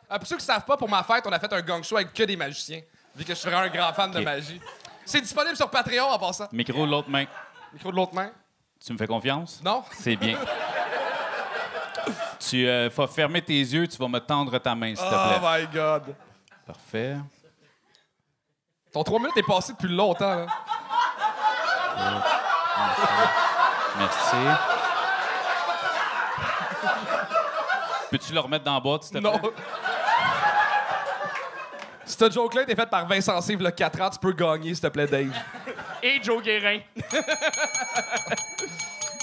Ah, 0.10 0.20
pour 0.20 0.28
ceux 0.28 0.36
qui 0.38 0.44
ne 0.44 0.46
savent 0.46 0.66
pas, 0.66 0.78
pour 0.78 0.90
ma 0.90 1.04
fête, 1.04 1.26
on 1.28 1.32
a 1.32 1.40
fait 1.40 1.52
un 1.52 1.62
gang 1.62 1.84
show 1.84 1.96
avec 1.98 2.14
que 2.14 2.24
des 2.24 2.36
magiciens. 2.38 2.82
Vu 3.16 3.24
que 3.24 3.34
je 3.34 3.40
suis 3.40 3.50
vraiment 3.50 3.64
un 3.66 3.70
grand 3.70 3.94
fan 3.94 4.12
de 4.12 4.20
Ok. 4.20 4.24
magie. 4.26 4.62
C'est 5.06 5.22
disponible 5.22 5.56
sur 5.58 5.70
Patreon 5.70 6.06
en 6.10 6.18
passant. 6.20 6.48
Micro 6.52 6.86
de 6.86 6.92
l'autre 6.92 7.10
main. 7.10 7.26
Micro 7.74 7.92
de 7.92 7.96
l'autre 7.96 8.14
main. 8.14 8.32
Tu 8.86 8.94
me 8.94 8.98
fais 8.98 9.08
confiance? 9.08 9.62
Non? 9.64 9.84
C'est 9.92 10.16
bien. 10.16 10.38
tu 12.40 12.68
euh, 12.68 12.90
vas 12.96 13.08
fermer 13.08 13.42
tes 13.42 13.54
yeux, 13.60 13.88
tu 13.88 13.98
vas 13.98 14.08
me 14.08 14.20
tendre 14.20 14.58
ta 14.60 14.76
main, 14.76 14.96
s'il 14.96 15.06
te 15.08 15.14
Oh 15.14 15.40
plaît. 15.40 15.62
my 15.62 15.68
God. 15.68 16.16
Parfait. 16.66 17.18
Ton 18.94 19.04
3 19.04 19.20
minutes 19.20 19.38
est 19.38 19.44
passé 19.48 19.74
depuis 19.74 19.94
longtemps. 19.94 20.36
Là. 20.36 20.46
Merci. 23.98 24.36
Peux-tu 28.14 28.32
le 28.32 28.40
remettre 28.42 28.64
dans 28.64 28.76
la 28.76 28.80
boîte, 28.80 29.06
s'il 29.06 29.18
te 29.18 29.24
Non. 29.24 29.40
plaît? 29.40 29.50
Ce 32.06 32.30
joke-là 32.30 32.62
a 32.62 32.64
été 32.64 32.76
fait 32.76 32.86
par 32.86 33.08
Vincent 33.08 33.42
Sive 33.42 33.60
le 33.64 33.72
4 33.72 34.02
ans. 34.02 34.10
Tu 34.12 34.20
peux 34.20 34.34
gagner, 34.34 34.76
s'il 34.76 34.84
te 34.84 34.88
plaît, 34.90 35.08
Dave. 35.08 35.32
Et 36.04 36.22
Joe 36.22 36.44
Guérin. 36.44 36.78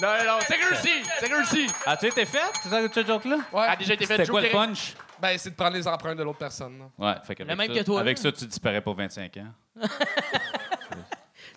non, 0.03 0.09
non, 0.27 0.39
c'est 0.45 0.57
réussi, 0.57 0.91
c'est 1.21 1.33
réussi. 1.33 1.69
As-tu 1.87 2.07
été 2.09 2.27
fait, 2.27 2.41
ce 2.65 2.69
ce 2.93 3.07
joke-là? 3.07 3.37
Ouais. 3.53 3.67
A 3.69 3.77
déjà 3.77 3.95
été 3.95 4.07
fait 4.07 4.15
C'était 4.15 4.25
Joe 4.25 4.33
quoi 4.33 4.41
le 4.41 4.49
Guérin. 4.49 4.67
punch? 4.67 4.95
Ben, 5.21 5.39
c'est 5.39 5.51
de 5.51 5.55
prendre 5.55 5.77
les 5.77 5.87
empreintes 5.87 6.19
de 6.19 6.25
l'autre 6.25 6.39
personne. 6.39 6.77
là. 6.81 6.87
Ouais, 6.99 7.15
fait 7.25 7.37
qu'avec 7.37 7.51
Le 7.53 7.57
même 7.57 7.73
ça, 7.73 7.79
que 7.81 7.85
toi, 7.87 8.01
Avec 8.01 8.17
là. 8.17 8.23
ça, 8.25 8.33
tu 8.33 8.45
disparais 8.47 8.81
pour 8.81 8.97
25 8.97 9.37
ans. 9.37 9.87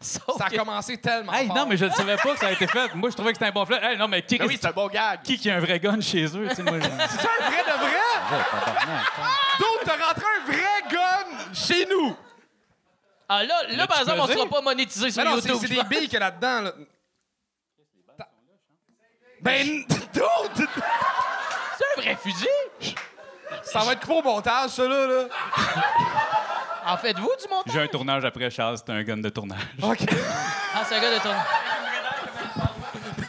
Sauf 0.04 0.38
Ça 0.38 0.45
a 0.45 0.49
que- 0.49 0.58
commencé 0.58 0.97
tellement 0.97 1.32
Hey, 1.34 1.47
fort. 1.47 1.56
non, 1.56 1.66
mais 1.66 1.78
je 1.78 1.86
ne 1.86 1.89
savais 1.91 2.18
pas 2.18 2.34
que 2.34 2.39
ça 2.39 2.47
a 2.47 2.51
été 2.51 2.68
fait. 2.68 2.93
Moi, 2.93 3.10
je 3.10 3.16
trouvais 3.16 3.32
que 3.32 3.38
c'était 3.38 3.49
un 3.49 3.54
bon 3.54 3.66
flot. 3.66 3.78
Hey, 3.82 3.97
non, 3.97 4.08
mais 4.08 4.22
qui, 4.22 4.38
Ah 4.39 4.45
oui, 4.45 4.58
c'est 4.60 4.68
un 4.68 4.72
bon 4.72 4.88
gag. 4.88 5.22
qui 5.24 5.38
qui 5.38 5.49
a 5.49 5.56
un 5.56 5.60
vrai 5.60 5.80
gun 5.80 6.01
chez 6.01 6.26
eux? 6.26 6.47
tu 6.49 6.56
sais, 6.56 6.64
moi, 6.64 6.80
je- 6.80 6.84
C'est 7.10 7.26
un 7.28 7.49
vrai 7.49 7.64
de 7.64 7.80
vrai? 7.80 8.43
D'autres, 9.60 9.84
t'as 9.86 10.06
rentré 10.06 10.26
un 10.41 10.51
vrai 10.51 10.82
gun 10.91 11.54
chez 11.54 11.86
nous. 11.86 12.16
Ah 13.30 13.43
là, 13.45 13.56
là 13.70 13.88
par 13.88 14.01
exemple, 14.01 14.20
on 14.22 14.28
pesé? 14.28 14.38
sera 14.39 14.49
pas 14.49 14.62
monétisé 14.62 15.10
sur 15.10 15.24
Mais 15.24 15.30
non, 15.30 15.38
c'est 15.41 15.47
YouTube. 15.47 15.58
c'est 15.62 15.68
je 15.68 15.74
des 15.74 15.80
pense. 15.80 15.89
billes 15.89 16.01
qu'il 16.01 16.14
y 16.14 16.18
a 16.18 16.20
là-dedans. 16.20 16.62
Là. 16.62 16.72
Ben, 19.41 19.84
d'autres! 20.14 20.70
C'est 21.78 21.86
un 21.97 22.01
vrai 22.01 22.16
fusil? 22.22 22.95
Ça 23.64 23.80
va 23.80 23.93
être 23.93 24.01
coupé 24.01 24.20
au 24.20 24.22
montage, 24.24 24.72
ça, 24.72 24.88
là. 24.88 25.08
là? 25.08 25.24
En 26.86 26.97
faites-vous 26.97 27.31
du 27.41 27.47
montage? 27.49 27.73
J'ai 27.73 27.81
un 27.81 27.88
tournage 27.88 28.25
après 28.25 28.49
Charles, 28.49 28.77
c'est 28.77 28.91
un 28.91 29.03
gun 29.03 29.17
de 29.17 29.29
tournage. 29.29 29.59
OK. 29.81 29.99
Ah, 30.75 30.81
c'est 30.88 30.95
un 30.95 31.01
gars 31.01 31.15
de 31.15 31.21
tournage. 31.21 31.45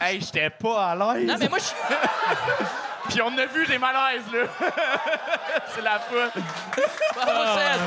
Hey, 0.01 0.21
j'étais 0.21 0.51
pas 0.51 0.91
à 0.91 0.95
l'aise. 0.95 1.27
Non, 1.27 1.37
mais 1.39 1.49
moi, 1.49 1.59
je 1.59 1.65
Puis 3.09 3.21
on 3.23 3.37
a 3.39 3.47
vu 3.47 3.67
des 3.67 3.79
malaises, 3.79 4.25
là. 4.33 4.47
c'est 5.75 5.83
la 5.83 5.99
foule. 5.99 6.31
Bravo, 7.15 7.59
Ced. 7.59 7.81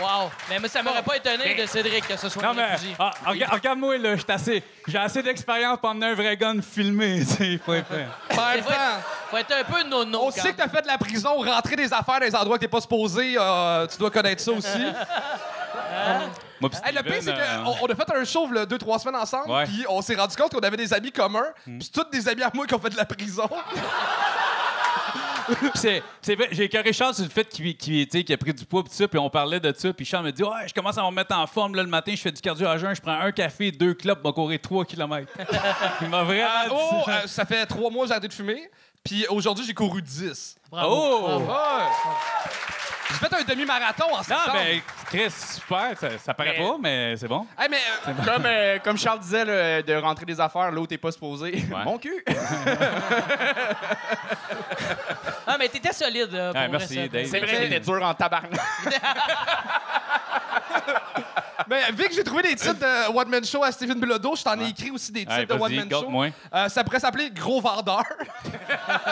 Wow. 0.00 0.30
Mais 0.48 0.58
moi, 0.58 0.68
ça 0.68 0.82
m'aurait 0.82 1.02
pas 1.02 1.16
étonné 1.16 1.54
de 1.54 1.66
Cédric 1.66 2.06
que 2.06 2.16
ce 2.16 2.28
soit 2.28 2.42
Non, 2.42 2.50
un 2.50 2.52
vrai 2.54 2.66
mais 2.70 2.76
fusil. 2.78 2.94
ah, 2.98 3.10
regarde- 3.26 3.52
regarde-moi, 3.54 3.98
là, 3.98 4.16
j'ai 4.16 4.32
assez, 4.32 4.62
j'ai 4.86 4.98
assez 4.98 5.22
d'expérience 5.22 5.78
pour 5.78 5.90
emmener 5.90 6.06
un 6.06 6.14
vrai 6.14 6.36
gun 6.36 6.60
filmé. 6.62 7.20
tu 7.28 7.34
sais, 7.34 7.46
Il 7.52 7.58
faut 7.58 7.74
être 7.74 7.86
Faut 8.30 8.40
être, 8.54 8.72
faut 9.30 9.36
être 9.36 9.52
un 9.52 9.64
peu 9.64 9.82
nono. 9.88 10.18
on 10.22 10.24
quand 10.26 10.30
sait 10.42 10.52
que 10.52 10.58
t'as 10.58 10.68
fait 10.68 10.82
de 10.82 10.86
la 10.86 10.98
prison, 10.98 11.36
rentrer 11.38 11.76
des 11.76 11.92
affaires 11.92 12.20
dans 12.20 12.26
des 12.26 12.34
endroits 12.36 12.56
que 12.56 12.62
t'es 12.62 12.68
pas 12.68 12.80
supposé. 12.80 13.34
euh, 13.38 13.86
tu 13.86 13.98
dois 13.98 14.10
connaître 14.10 14.42
ça 14.42 14.52
aussi. 14.52 14.68
Moi, 16.60 16.70
pis 16.70 16.76
Hey, 16.84 16.92
le 16.94 17.02
pire, 17.02 17.14
c'est 17.20 17.30
euh, 17.30 17.62
qu'on 17.64 17.76
on 17.82 17.86
a 17.86 17.94
fait 17.94 18.12
un 18.16 18.24
show 18.24 18.50
là, 18.52 18.66
deux, 18.66 18.78
trois 18.78 18.98
semaines 18.98 19.20
ensemble, 19.20 19.50
Ouais. 19.50 19.64
puis 19.64 19.84
on 19.88 20.02
s'est 20.02 20.14
rendu 20.16 20.34
compte 20.36 20.50
qu'on 20.52 20.58
avait 20.60 20.76
des 20.76 20.92
amis 20.92 21.12
communs, 21.12 21.46
puis 21.64 21.90
tous 21.92 22.04
des 22.10 22.28
amis 22.28 22.42
à 22.42 22.50
moi 22.52 22.66
qui 22.66 22.74
ont 22.74 22.80
fait 22.80 22.90
de 22.90 22.96
la 22.96 23.04
prison. 23.04 23.48
Puis 25.48 25.70
c'est, 25.74 26.02
c'est 26.22 26.34
vrai, 26.34 26.48
j'ai 26.52 26.64
écœuré 26.64 26.92
Charles 26.92 27.14
sur 27.14 27.24
le 27.24 27.30
fait 27.30 27.48
qu'il, 27.48 28.32
a 28.32 28.36
pris 28.36 28.52
du 28.54 28.64
poids 28.64 28.82
pis 28.84 28.90
tout 28.90 28.96
ça, 28.96 29.08
puis 29.08 29.18
on 29.18 29.30
parlait 29.30 29.60
de 29.60 29.72
ça, 29.76 29.92
puis 29.92 30.04
Charles 30.04 30.26
me 30.26 30.32
dit 30.32 30.42
Ouais, 30.42 30.66
je 30.68 30.74
commence 30.74 30.98
à 30.98 31.02
me 31.02 31.10
mettre 31.14 31.34
en 31.36 31.46
forme 31.46 31.74
là, 31.74 31.82
le 31.82 31.88
matin, 31.88 32.12
je 32.14 32.20
fais 32.20 32.32
du 32.32 32.40
cardio 32.40 32.66
à 32.66 32.76
jeun, 32.78 32.94
je 32.94 33.00
prends 33.00 33.18
un 33.18 33.32
café, 33.32 33.70
deux 33.72 33.94
clopes, 33.94 34.18
je 34.22 34.28
vais 34.28 34.32
courir 34.34 34.60
3 34.60 34.84
km. 34.84 35.32
Il 36.02 36.08
m'a 36.08 36.22
vraiment 36.22 36.48
Ah, 36.50 36.64
dit 36.68 36.74
oh, 36.74 37.02
ça. 37.04 37.10
euh, 37.12 37.26
ça 37.26 37.44
fait 37.44 37.64
trois 37.66 37.90
mois 37.90 38.02
que 38.04 38.08
j'ai 38.08 38.12
arrêté 38.12 38.28
de 38.28 38.32
fumer, 38.34 38.70
puis 39.04 39.26
aujourd'hui, 39.30 39.64
j'ai 39.66 39.74
couru 39.74 40.02
10. 40.02 40.56
Bravo. 40.70 40.94
Oh! 40.94 41.38
Ouais. 41.40 42.74
J'ai 43.10 43.14
fait 43.26 43.34
un 43.34 43.42
demi-marathon 43.44 44.04
en 44.12 44.16
Non, 44.18 44.22
septembre. 44.22 44.52
ben, 44.52 44.80
Chris, 45.06 45.30
super, 45.30 45.98
ça, 45.98 46.18
ça 46.18 46.34
paraît 46.34 46.56
Mais- 46.58 46.64
pas, 46.66 46.76
mais 46.80 47.16
c'est 47.16 47.28
bon. 47.28 47.46
Hey, 47.58 47.68
mais 47.70 47.78
euh, 48.06 48.12
Comme, 48.24 48.46
euh, 48.46 48.78
comme 48.84 48.98
Charles 48.98 49.20
disait, 49.20 49.44
là, 49.44 49.82
de 49.82 49.94
rentrer 49.94 50.26
des 50.26 50.38
affaires 50.40 50.70
où 50.76 50.86
t'es 50.86 50.98
pas 50.98 51.10
supposé. 51.12 51.64
Mon 51.84 51.98
cul! 51.98 52.24
Ah, 55.50 55.56
mais 55.58 55.68
t'étais 55.68 55.94
solide. 55.94 56.30
là, 56.30 56.50
pour 56.50 56.58
vrai, 56.60 56.68
merci, 56.68 56.94
ça. 56.94 57.08
Dave. 57.08 57.26
C'est 57.26 57.40
vrai, 57.40 57.56
c'était 57.62 57.80
dur 57.80 58.02
en 58.02 58.12
tabarnak. 58.14 58.52
Ben, 61.66 61.94
vu 61.94 62.08
que 62.08 62.14
j'ai 62.14 62.24
trouvé 62.24 62.42
des 62.42 62.54
titres 62.56 62.78
de 62.78 63.14
One 63.14 63.28
Man 63.28 63.44
Show 63.44 63.62
à 63.62 63.70
Steven 63.72 63.98
Bilodeau, 64.00 64.34
je 64.36 64.42
t'en 64.42 64.58
ai 64.58 64.68
écrit 64.70 64.90
aussi 64.90 65.12
des 65.12 65.26
titres 65.26 65.44
de 65.44 65.52
One 65.52 65.74
Man 65.74 65.82
Show. 65.84 65.88
garde-moi. 65.88 66.28
Euh, 66.54 66.68
ça 66.70 66.82
pourrait 66.82 67.00
s'appeler 67.00 67.30
Gros 67.30 67.60
Vendeur. 67.60 68.02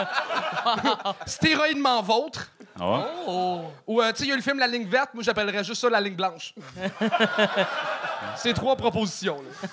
Stéroïdement 1.26 2.00
Vôtre. 2.02 2.48
Ah? 2.78 3.06
Oh. 3.26 3.62
Ou, 3.86 4.00
euh, 4.02 4.10
tu 4.12 4.18
sais, 4.18 4.24
il 4.24 4.28
y 4.28 4.30
a 4.30 4.34
eu 4.34 4.38
le 4.38 4.42
film 4.42 4.58
La 4.58 4.66
ligne 4.66 4.86
verte, 4.86 5.10
moi 5.14 5.22
j'appellerais 5.22 5.64
juste 5.64 5.80
ça 5.80 5.88
La 5.90 6.00
ligne 6.00 6.14
blanche. 6.16 6.54
C'est 8.36 8.52
trois 8.54 8.76
propositions. 8.76 9.42
là. 9.42 9.68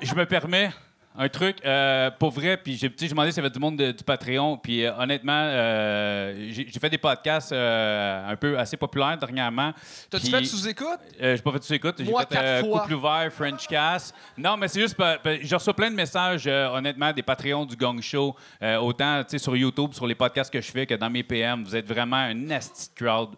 Je 0.00 0.14
me 0.14 0.26
permets 0.26 0.72
un 1.20 1.28
truc, 1.28 1.56
euh, 1.64 2.10
pour 2.12 2.30
vrai, 2.30 2.56
puis 2.56 2.76
j'ai 2.76 2.88
demandé 3.08 3.32
s'il 3.32 3.42
y 3.42 3.46
avait 3.46 3.52
du 3.52 3.58
monde 3.58 3.76
de- 3.76 3.90
du 3.90 4.04
Patreon, 4.04 4.56
puis 4.56 4.84
euh, 4.84 4.92
honnêtement, 4.96 5.32
euh, 5.46 6.46
j'ai 6.50 6.78
fait 6.80 6.88
des 6.90 6.96
podcasts 6.98 7.50
euh, 7.50 8.30
un 8.30 8.36
peu 8.36 8.56
assez 8.56 8.76
populaires 8.76 9.18
dernièrement. 9.18 9.72
T'as-tu 10.08 10.30
fait 10.30 10.44
sous-écoute? 10.44 11.00
Euh, 11.20 11.34
j'ai 11.34 11.42
pas 11.42 11.50
fait 11.52 11.62
sous-écoute. 11.64 11.96
J'ai 11.98 12.04
Moi, 12.04 12.20
fait 12.22 12.34
quatre 12.36 12.66
fois. 12.66 12.80
couple 12.82 12.94
ouvert, 12.94 13.32
French 13.32 13.66
Cast. 13.66 14.14
Non, 14.36 14.56
mais 14.56 14.68
c'est 14.68 14.80
juste, 14.80 14.96
je 14.98 15.54
reçois 15.54 15.74
plein 15.74 15.90
de 15.90 15.96
messages, 15.96 16.44
euh, 16.46 16.68
honnêtement, 16.68 17.12
des 17.12 17.22
Patreons 17.22 17.66
du 17.66 17.74
Gong 17.76 18.00
Show, 18.00 18.36
euh, 18.62 18.76
autant 18.76 19.24
tu 19.24 19.30
sais, 19.30 19.38
sur 19.38 19.56
YouTube, 19.56 19.94
sur 19.94 20.06
les 20.06 20.14
podcasts 20.14 20.52
que 20.52 20.60
je 20.60 20.70
fais, 20.70 20.86
que 20.86 20.94
dans 20.94 21.10
mes 21.10 21.24
PM. 21.24 21.64
Vous 21.64 21.74
êtes 21.74 21.86
vraiment 21.88 22.16
un 22.16 22.34
nasty 22.34 22.90
crowd 22.94 23.30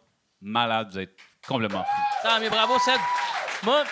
malade. 0.42 0.88
Vous 0.92 0.98
êtes 0.98 1.16
complètement 1.48 1.84
fou. 1.84 2.02
Ah, 2.24 2.38
mais 2.40 2.50
bravo, 2.50 2.78
Ced. 2.78 3.00
Moi, 3.62 3.84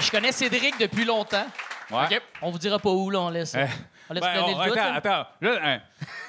je 0.00 0.10
connais 0.10 0.32
Cédric 0.32 0.78
depuis 0.78 1.04
longtemps. 1.04 1.46
Ouais. 1.92 2.04
OK. 2.16 2.22
On 2.42 2.50
vous 2.50 2.58
dira 2.58 2.78
pas 2.78 2.90
où, 2.90 3.10
là, 3.10 3.20
on 3.20 3.28
laisse. 3.30 3.54
Eh. 3.54 3.66
On 4.10 4.14
laisse 4.14 4.22
Ben, 4.22 4.42
on- 4.42 4.48
le 4.48 4.68
doute. 4.68 4.76
attends, 4.78 4.90
là. 4.90 4.96
attends. 4.96 5.26
Là, 5.40 5.80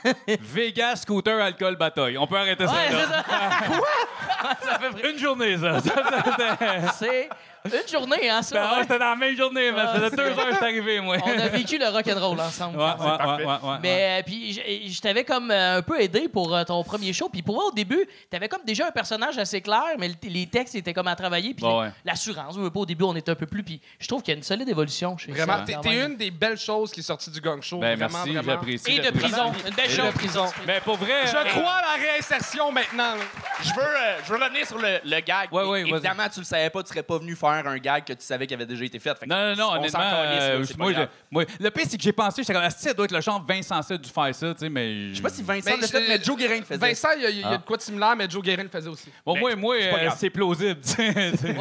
hein. 0.05 0.14
Vegas, 0.41 0.97
scooter, 0.97 1.41
alcool, 1.41 1.76
bataille. 1.76 2.18
On 2.18 2.28
peut 2.28 2.38
arrêter 2.38 2.68
ça. 2.68 2.74
Là. 2.74 3.05
ça. 3.07 3.24
Quoi? 3.68 4.49
ça 4.61 4.80
fait. 4.80 5.09
Une 5.11 5.18
journée, 5.18 5.57
ça. 5.57 5.80
Ça, 5.80 6.91
C'est 6.93 7.30
une 7.72 7.91
journée, 7.91 8.30
hein, 8.30 8.41
ça. 8.41 8.55
Ben, 8.55 8.76
ouais, 8.78 8.82
c'était 8.84 8.99
dans 8.99 9.09
la 9.09 9.16
même 9.16 9.36
journée, 9.38 9.72
mais 9.72 9.82
ça 9.82 9.93
faisait 9.95 10.09
c'est 10.09 10.16
deux 10.16 10.24
heures 10.24 10.45
que 10.45 10.51
je 10.51 10.55
suis 10.55 10.66
arrivé, 10.66 10.99
moi. 11.01 11.18
On 11.26 11.39
a 11.39 11.47
vécu 11.47 11.78
le 11.78 11.88
rock'n'roll 11.88 12.39
ensemble. 12.39 12.78
Ouais, 12.78 12.84
ouais, 12.84 13.26
ouais, 13.38 13.45
ouais, 13.45 13.70
ouais. 13.70 13.78
Mais 13.82 14.20
euh, 14.20 14.24
puis 14.26 14.53
je, 14.53 14.91
je 14.91 15.01
t'avais 15.01 15.24
comme 15.24 15.49
euh, 15.51 15.78
un 15.78 15.82
peu 15.82 15.99
aidé 16.01 16.28
pour 16.28 16.55
euh, 16.55 16.64
ton 16.64 16.84
premier 16.84 17.14
show. 17.14 17.30
Puis 17.30 17.41
pour 17.41 17.55
moi, 17.55 17.66
au 17.66 17.72
début, 17.72 18.05
t'avais 18.30 18.47
comme 18.49 18.64
déjà 18.66 18.88
un 18.88 18.91
personnage 18.91 19.38
assez 19.38 19.61
clair, 19.61 19.82
mais 19.97 20.09
le- 20.09 20.16
les 20.30 20.47
textes 20.47 20.76
étaient 20.76 20.93
comme 20.93 21.07
à 21.07 21.16
travailler. 21.16 21.53
Puis 21.53 21.66
Ouais, 21.66 21.74
ouais. 21.80 21.91
l'assurance, 22.05 22.55
oui, 22.57 22.70
pas 22.70 22.80
au 22.82 22.86
début, 22.86 23.03
on 23.05 23.16
était 23.16 23.32
un 23.32 23.36
peu 23.36 23.45
plus. 23.45 23.64
Puis 23.64 23.80
je 23.99 24.07
trouve 24.07 24.22
qu'il 24.22 24.34
y 24.34 24.36
a 24.36 24.38
une 24.38 24.43
solide 24.43 24.68
évolution 24.70 25.18
chez 25.18 25.32
Vraiment, 25.32 25.57
ça, 25.59 25.64
t'es 25.66 25.74
quand 25.74 25.82
t'es 25.82 25.89
même. 25.89 26.11
une 26.11 26.18
des 26.18 26.32
belles 26.32 26.57
choses 26.57 26.91
qui 26.91 26.99
est 26.99 27.03
sortie 27.03 27.32
du 27.32 27.39
Gang 27.41 27.61
Show. 27.61 27.78
Ben, 27.80 27.95
vraiment, 27.97 28.14
merci, 28.26 28.34
vraiment. 28.34 28.51
j'apprécie. 28.51 28.91
Et 28.91 28.97
de 28.99 29.03
j'apprécie. 29.03 29.28
prison. 29.32 29.53
Une 29.68 29.74
belle 29.76 29.86
Et 29.86 29.89
chose. 29.89 30.05
de 30.05 30.11
prison. 30.11 30.45
Mais 30.68 30.82
pour 30.82 30.97
vrai. 30.97 31.28
Je 31.28 31.36
euh, 31.38 31.43
crois 31.45 31.72
à 31.74 31.97
la 31.97 32.03
réinsertion 32.03 32.72
maintenant. 32.72 33.16
là. 33.16 33.24
Je 33.61 33.70
veux, 33.74 33.82
euh, 33.82 34.18
je 34.26 34.34
veux 34.34 34.43
revenir 34.43 34.68
sur 34.68 34.78
le, 34.78 34.99
le 35.03 35.20
gag. 35.22 35.51
Ouais, 35.51 35.64
ouais, 35.64 35.82
vas-y. 35.84 35.91
Évidemment, 35.91 36.28
tu 36.34 36.39
le 36.39 36.45
savais 36.45 36.70
pas, 36.70 36.84
tu 36.84 36.89
serais 36.89 37.03
pas 37.03 37.18
venu 37.18 37.36
faire 37.36 37.53
un 37.54 37.78
gag 37.78 38.04
que 38.04 38.14
tu 38.14 38.24
savais 38.24 38.45
qu'il 38.47 38.56
avait 38.56 38.66
déjà 38.66 38.86
été 38.86 38.99
fait. 38.99 39.16
Non, 39.26 39.36
non, 39.49 39.56
non, 39.56 39.68
on 39.70 39.76
honnêtement, 39.78 39.99
s'en 39.99 40.10
calisse, 40.10 40.39
là, 40.39 40.45
euh, 40.49 40.66
moi, 40.78 40.91
grave. 40.93 41.08
je- 41.12 41.26
moi, 41.32 41.43
le 41.60 41.70
pire, 41.72 41.86
c'est 41.89 41.97
que 41.97 42.04
j'ai 42.04 42.12
pensé, 42.14 42.41
j'étais 42.43 42.54
comme, 42.54 42.64
ah, 42.66 42.70
ça 42.70 42.93
doit 42.93 43.06
être 43.06 43.12
le 43.12 43.22
genre 43.22 43.43
Vincent 43.47 43.82
Sett 43.82 44.01
dû 44.01 44.10
faire 44.10 44.34
ça, 44.36 44.54
tu 44.54 44.60
sais, 44.60 44.70
mais. 44.70 45.10
Je 45.10 45.16
sais 45.16 45.22
pas 45.22 45.30
si 45.30 45.43
Vincent 45.43 45.70
Mais 45.72 45.78
l'a 45.82 45.88
fait, 45.88 46.04
je- 46.04 46.08
mais 46.10 46.24
Joe 46.24 46.38
Guérin 46.38 46.58
le 46.60 46.66
faisait. 46.66 46.78
Vincent, 46.88 47.10
il 47.18 47.24
y 47.24 47.26
a, 47.26 47.30
il 47.30 47.39
y 47.39 47.43
a 47.43 47.49
Ah. 47.54 47.58
de 47.58 47.64
quoi 47.64 47.78
de 47.78 47.82
similaire, 47.82 48.16
mais 48.16 48.30
Joe 48.30 48.41
Guérin 48.43 48.64
le 48.64 48.70
faisait 48.70 48.89
aussi. 48.89 49.10
Bon, 49.26 49.38
moi, 49.38 49.56
moi, 49.56 49.76
pas 49.78 49.86
euh, 49.97 50.04
grave. 50.06 50.18
c'est 50.20 50.30
plausible, 50.30 50.80
tu 50.82 50.89
sais. 50.89 51.14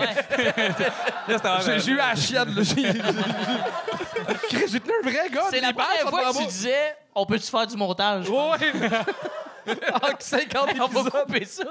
Là, 1.28 1.36
c'était- 1.36 1.60
J'ai 1.64 1.80
j'ai 1.80 1.92
eu 1.92 2.00
à 2.00 2.08
la 2.10 2.16
chienne, 2.16 2.54
là. 2.54 2.62
J'ai 2.62 2.82
Chris, 4.48 4.64
j'ai 4.72 4.80
tenu 4.80 4.92
un 5.02 5.08
vrai 5.10 5.28
gars. 5.30 5.44
C'est 5.50 5.60
la 5.60 5.72
première 5.72 6.08
fois 6.08 6.32
que 6.32 6.38
tu 6.38 6.46
disais 6.46 6.96
on 7.14 7.26
peut-tu 7.26 7.50
faire 7.50 7.66
du 7.66 7.76
montage? 7.76 8.28
Ouais. 8.28 8.72
En 9.66 10.08
50 10.18 10.70
On 10.80 10.86
va 11.02 11.10
couper 11.10 11.44
ça. 11.44 11.64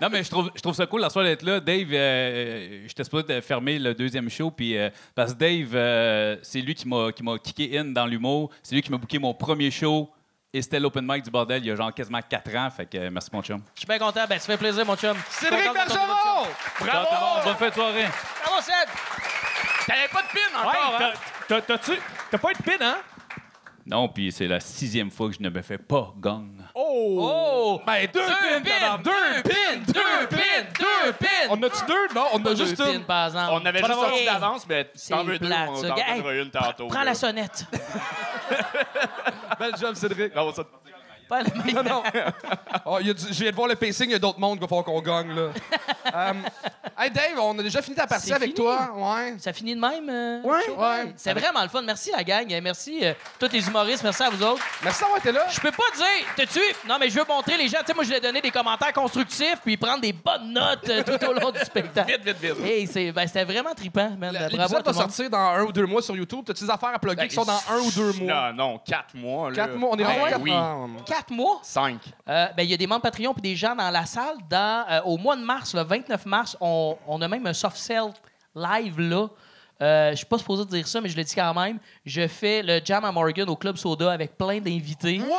Non, 0.00 0.08
mais 0.10 0.22
je 0.22 0.30
trouve, 0.30 0.50
je 0.54 0.60
trouve 0.60 0.74
ça 0.74 0.86
cool 0.86 1.00
la 1.00 1.10
soirée 1.10 1.30
d'être 1.30 1.42
là. 1.42 1.60
Dave, 1.60 1.88
euh, 1.92 2.82
j'étais 2.86 3.04
supposé 3.04 3.24
de 3.24 3.40
fermer 3.40 3.78
le 3.78 3.94
deuxième 3.94 4.28
show, 4.30 4.50
puis 4.50 4.76
euh, 4.76 4.90
parce 5.14 5.32
que 5.34 5.38
Dave, 5.38 5.70
euh, 5.74 6.36
c'est 6.42 6.60
lui 6.60 6.74
qui 6.74 6.86
m'a, 6.88 7.10
qui 7.12 7.22
m'a 7.22 7.38
kické 7.38 7.78
in 7.78 7.86
dans 7.86 8.06
l'humour. 8.06 8.50
C'est 8.62 8.74
lui 8.74 8.82
qui 8.82 8.90
m'a 8.90 8.98
booké 8.98 9.18
mon 9.18 9.34
premier 9.34 9.70
show. 9.70 10.10
Et 10.56 10.62
c'était 10.62 10.78
l'open 10.78 11.04
mic 11.04 11.24
du 11.24 11.30
bordel 11.32 11.64
il 11.64 11.66
y 11.66 11.70
a 11.72 11.74
genre 11.74 11.92
quasiment 11.92 12.20
4 12.22 12.54
ans. 12.54 12.70
Fait 12.70 12.86
que 12.86 12.96
euh, 12.96 13.10
merci, 13.10 13.28
mon 13.32 13.42
chum. 13.42 13.60
Je 13.74 13.80
suis 13.80 13.88
bien 13.88 13.98
content. 13.98 14.24
Ben, 14.28 14.38
ça 14.38 14.46
fait 14.46 14.56
plaisir, 14.56 14.86
mon 14.86 14.94
chum. 14.96 15.16
Cédric. 15.28 15.64
Bergeron! 15.74 16.44
Le 16.80 16.86
monde. 16.86 17.44
Bonne 17.44 17.56
fête 17.56 17.70
de 17.70 17.74
soirée. 17.74 18.06
Bravo, 18.44 18.62
Ced! 18.62 18.88
T'avais 19.86 20.08
pas 20.12 20.22
de 20.22 20.28
pin 20.28 20.58
encore, 20.60 20.94
hein? 21.00 21.12
t'as- 21.48 21.60
t'as- 21.60 21.76
T'as-tu. 21.78 22.00
T'as 22.30 22.38
pas 22.38 22.50
eu 22.50 22.54
de 22.54 22.62
pin, 22.62 22.76
hein? 22.86 22.96
Non, 23.84 24.08
puis 24.08 24.30
c'est 24.32 24.46
la 24.46 24.60
sixième 24.60 25.10
fois 25.10 25.28
que 25.28 25.34
je 25.34 25.42
ne 25.42 25.50
me 25.50 25.60
fais 25.60 25.76
pas 25.76 26.14
gang. 26.18 26.48
Oh! 26.76 27.80
Ben, 27.86 28.06
deux 28.12 28.20
Deux 28.20 28.26
pins, 28.26 28.60
pins! 28.64 28.80
madame. 28.80 29.02
Deux 29.02 29.42
pins! 29.42 29.76
Deux 29.86 30.26
pins! 30.26 30.64
Deux 30.80 31.12
pins! 31.12 31.26
On 31.50 31.62
a-tu 31.62 31.84
deux? 31.86 32.08
Non, 32.14 32.24
on 32.32 32.44
a 32.44 32.54
juste 32.56 32.76
deux 32.76 32.92
une. 32.94 32.98
pins, 33.00 33.06
par 33.06 33.26
exemple. 33.26 33.52
On 33.52 33.64
avait 33.66 33.78
juste 33.78 33.92
sorti 33.92 34.24
d'avance, 34.24 34.66
mais 34.68 34.90
C'est 34.94 35.14
t'en 35.14 35.22
veux 35.24 35.38
deux, 35.38 35.46
on 35.52 35.82
t'en 35.82 35.96
Hey, 35.96 36.16
donnera 36.20 36.34
une 36.34 36.50
tantôt. 36.50 36.88
Prends 36.88 36.98
là. 37.00 37.04
la 37.06 37.14
sonnette. 37.14 37.64
Bel 39.60 39.76
job, 39.80 39.94
Cédric. 39.94 40.32
Non, 41.30 41.38
ça- 41.44 41.50
Pas 41.52 41.72
la 41.74 41.82
Non, 41.82 41.82
non. 41.82 42.02
Oh, 42.86 42.98
il 43.00 43.06
y 43.06 43.10
a 43.10 43.14
du- 43.14 43.26
je 43.32 43.40
viens 43.42 43.50
de 43.50 43.56
voir 43.56 43.68
le 43.68 43.76
pacing, 43.76 44.08
il 44.08 44.12
y 44.12 44.14
a 44.16 44.18
d'autres 44.18 44.38
mondes 44.40 44.58
qu'il 44.58 44.62
va 44.62 44.68
falloir 44.68 44.84
qu'on 44.84 45.00
gagne, 45.00 45.34
là. 45.34 45.48
Euh, 46.14 46.32
hey, 46.98 47.10
Dave, 47.10 47.38
on 47.40 47.58
a 47.58 47.62
déjà 47.62 47.80
fini 47.80 47.96
ta 47.96 48.06
partie 48.06 48.26
C'est 48.26 48.34
avec 48.34 48.48
fini? 48.50 48.54
toi. 48.56 48.90
Ouais. 48.94 49.34
Ça 49.38 49.52
finit 49.54 49.74
de 49.74 49.80
même? 49.80 50.06
euh, 50.08 50.42
Ouais, 50.42 50.60
show? 50.66 50.76
ouais. 50.78 51.12
C'est 51.16 51.32
vraiment 51.32 51.62
le 51.62 51.68
fun. 51.70 51.80
Merci, 51.82 52.12
la 52.14 52.22
gang. 52.22 52.46
Euh, 52.52 52.60
Merci, 52.62 53.00
euh, 53.02 53.14
tous 53.40 53.48
les 53.50 53.66
humoristes. 53.66 54.04
Merci 54.04 54.22
à 54.22 54.28
vous 54.30 54.42
autres. 54.42 54.62
Merci 54.82 55.00
d'avoir 55.00 55.18
été 55.18 55.32
là. 55.32 55.46
Je 55.50 55.58
peux 55.60 55.70
pas 55.72 55.82
dire, 55.96 56.26
t'as-tu? 56.36 56.60
Non, 56.86 56.96
mais 57.00 57.08
je 57.08 57.18
veux 57.18 57.24
montrer 57.26 57.56
les 57.56 57.68
gens. 57.68 57.78
Tu 57.80 57.86
sais, 57.86 57.94
moi, 57.94 58.04
je 58.04 58.10
vais 58.10 58.20
donner 58.20 58.42
des 58.42 58.50
commentaires 58.50 58.92
constructifs 58.92 59.56
puis 59.64 59.78
prendre 59.78 60.02
des 60.02 60.12
bonnes 60.12 60.52
notes 60.52 60.88
euh, 60.90 61.02
tout 61.02 61.26
au 61.26 61.32
long 61.32 61.50
du 61.50 61.58
spectacle. 61.60 62.12
Vite, 62.12 62.22
vite, 62.22 62.36
vite. 62.54 62.64
Hey, 62.64 62.86
c'est, 62.86 63.10
ben, 63.10 63.26
c'était 63.26 63.44
vraiment 63.44 63.72
trippant, 63.74 64.10
man. 64.10 64.30
Bravo 64.32 64.36
à 64.36 64.48
L'épisode 64.48 64.68
tout 64.68 64.68
va 64.68 64.78
le 64.78 64.84
monde. 64.84 64.94
sortir 64.94 65.30
dans 65.30 65.38
un 65.38 65.62
ou 65.62 65.72
deux 65.72 65.86
mois 65.86 66.02
sur 66.02 66.14
YouTube. 66.14 66.40
T'as-tu 66.46 66.64
des 66.64 66.70
affaires 66.70 66.90
à 66.94 66.98
plugger 66.98 67.16
Ben, 67.16 67.28
qui 67.28 67.34
sont 67.34 67.44
dans 67.46 67.62
un 67.70 67.78
ou 67.80 67.90
deux 67.90 68.12
mois? 68.12 68.52
Non, 68.52 68.72
non, 68.72 68.78
quatre 68.86 69.14
mois. 69.14 69.48
là. 69.50 69.56
Quatre 69.56 69.74
mois, 69.76 69.90
on 69.92 69.94
est 69.96 70.04
Ben 70.04 70.18
rendu 70.18 70.30
quatre 70.30 70.42
oui. 70.42 70.50
mois. 70.50 70.88
Quatre 71.14 71.30
mois? 71.30 71.60
Cinq. 71.62 72.00
Euh, 72.28 72.48
ben, 72.56 72.64
il 72.64 72.70
y 72.70 72.74
a 72.74 72.76
des 72.76 72.88
membres 72.88 73.02
Patreon 73.02 73.32
puis 73.34 73.42
des 73.42 73.54
gens 73.54 73.76
dans 73.76 73.88
la 73.90 74.04
salle. 74.04 74.36
Dans, 74.50 74.84
euh, 74.90 75.00
au 75.02 75.16
mois 75.16 75.36
de 75.36 75.42
mars, 75.42 75.72
le 75.72 75.82
29 75.82 76.26
mars, 76.26 76.56
on, 76.60 76.98
on 77.06 77.22
a 77.22 77.28
même 77.28 77.46
un 77.46 77.52
soft 77.52 77.76
sell 77.76 78.12
live 78.54 78.98
là. 78.98 79.28
Euh, 79.84 80.10
je 80.12 80.16
suis 80.16 80.26
pas 80.26 80.38
supposé 80.38 80.64
dire 80.64 80.86
ça, 80.88 81.00
mais 81.00 81.08
je 81.10 81.16
le 81.16 81.24
dis 81.24 81.34
quand 81.34 81.52
même. 81.52 81.78
Je 82.06 82.26
fais 82.26 82.62
le 82.62 82.80
Jam 82.84 83.04
à 83.04 83.12
Morgan 83.12 83.48
au 83.50 83.56
Club 83.56 83.76
Soda 83.76 84.10
avec 84.12 84.36
plein 84.38 84.58
d'invités. 84.58 85.14
Il 85.16 85.20
va 85.20 85.26
y 85.26 85.30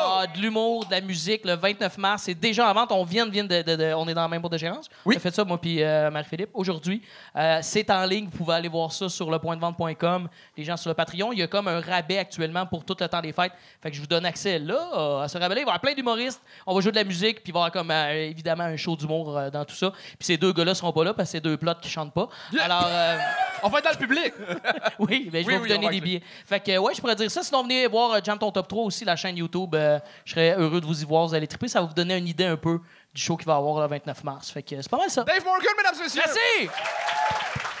avoir 0.00 0.26
de 0.34 0.38
l'humour, 0.40 0.84
de 0.86 0.90
la 0.90 1.00
musique 1.00 1.44
le 1.44 1.54
29 1.54 1.98
mars. 1.98 2.22
C'est 2.24 2.34
déjà 2.34 2.68
en 2.68 2.74
vente. 2.74 2.90
On 2.90 3.04
vient, 3.04 3.28
vient 3.28 3.44
de, 3.44 3.62
de- 3.62 3.76
de- 3.76 3.94
on 3.94 4.08
est 4.08 4.14
dans 4.14 4.22
la 4.22 4.28
même 4.28 4.40
boîte 4.40 4.54
de 4.54 4.58
gérance. 4.58 4.86
Oui. 5.04 5.14
On 5.14 5.18
a 5.18 5.20
fait 5.20 5.34
ça, 5.34 5.44
moi 5.44 5.58
puis 5.60 5.82
euh, 5.82 6.10
Marie-Philippe, 6.10 6.50
aujourd'hui. 6.54 7.00
Euh, 7.36 7.58
c'est 7.62 7.88
en 7.90 8.04
ligne. 8.04 8.24
Vous 8.24 8.38
pouvez 8.38 8.54
aller 8.54 8.68
voir 8.68 8.90
ça 8.92 9.08
sur 9.08 9.30
lepointdevente.com. 9.30 10.28
Les 10.56 10.64
gens 10.64 10.76
sur 10.76 10.88
le 10.90 10.94
Patreon. 10.94 11.32
Il 11.32 11.38
y 11.38 11.42
a 11.42 11.46
comme 11.46 11.68
un 11.68 11.80
rabais 11.80 12.18
actuellement 12.18 12.66
pour 12.66 12.84
tout 12.84 12.96
le 12.98 13.08
temps 13.08 13.20
des 13.20 13.32
fêtes. 13.32 13.52
Fait 13.80 13.90
que 13.90 13.96
je 13.96 14.00
vous 14.00 14.06
donne 14.08 14.26
accès 14.26 14.58
là 14.58 15.22
à 15.22 15.28
ce 15.28 15.38
rabais-là. 15.38 15.60
Il 15.60 15.64
va 15.64 15.70
y 15.70 15.74
avoir 15.74 15.80
plein 15.80 15.94
d'humoristes. 15.94 16.42
On 16.66 16.74
va 16.74 16.80
jouer 16.80 16.90
de 16.92 16.96
la 16.96 17.04
musique. 17.04 17.42
Puis 17.42 17.50
il 17.50 17.52
va 17.52 17.60
y 17.60 17.62
avoir 17.62 17.72
comme 17.72 17.90
euh, 17.90 18.28
évidemment 18.30 18.64
un 18.64 18.76
show 18.76 18.96
d'humour 18.96 19.36
euh, 19.38 19.50
dans 19.50 19.64
tout 19.64 19.76
ça. 19.76 19.90
Puis 19.90 20.16
ces 20.26 20.36
deux 20.36 20.52
gars-là 20.52 20.74
seront 20.74 20.92
pas 20.92 21.04
là 21.04 21.14
parce 21.14 21.28
que 21.28 21.32
c'est 21.32 21.40
deux 21.40 21.56
plots 21.56 21.74
qui 21.80 21.88
chantent 21.88 22.14
pas. 22.14 22.28
Alors. 22.60 22.88
On 23.64 23.68
va 23.68 23.78
être 23.78 23.84
dans 23.84 23.90
le 23.92 24.06
public. 24.06 24.32
oui, 24.98 25.28
ben, 25.30 25.42
je 25.42 25.46
Oui, 25.46 25.52
vais 25.54 25.58
vous 25.58 25.62
oui, 25.64 25.68
donner 25.68 25.88
des 25.90 26.00
billets. 26.00 26.22
Fait 26.46 26.60
que, 26.60 26.78
ouais, 26.78 26.94
je 26.94 27.00
pourrais 27.00 27.16
dire 27.16 27.30
ça. 27.30 27.42
Sinon, 27.42 27.62
venez 27.62 27.86
voir 27.86 28.12
euh, 28.12 28.20
Jam 28.22 28.38
Ton 28.38 28.50
Top 28.50 28.68
3 28.68 28.84
aussi, 28.84 29.04
la 29.04 29.16
chaîne 29.16 29.36
YouTube. 29.36 29.74
Euh, 29.74 29.98
je 30.24 30.32
serais 30.32 30.54
heureux 30.58 30.80
de 30.80 30.86
vous 30.86 31.02
y 31.02 31.04
voir. 31.04 31.26
Vous 31.26 31.34
allez 31.34 31.46
triper. 31.46 31.68
Ça 31.68 31.80
va 31.80 31.86
vous 31.86 31.94
donner 31.94 32.16
une 32.16 32.28
idée 32.28 32.44
un 32.44 32.56
peu 32.56 32.80
du 33.14 33.20
show 33.20 33.36
qui 33.36 33.44
va 33.44 33.56
avoir 33.56 33.80
le 33.82 33.88
29 33.88 34.24
mars. 34.24 34.50
Fait 34.50 34.62
que 34.62 34.80
c'est 34.80 34.88
pas 34.90 34.96
mal 34.98 35.10
ça. 35.10 35.24
Dave 35.24 35.44
Morgan, 35.44 35.72
mesdames 35.76 35.94
et 36.00 36.02
messieurs. 36.04 36.22
Merci! 36.24 36.70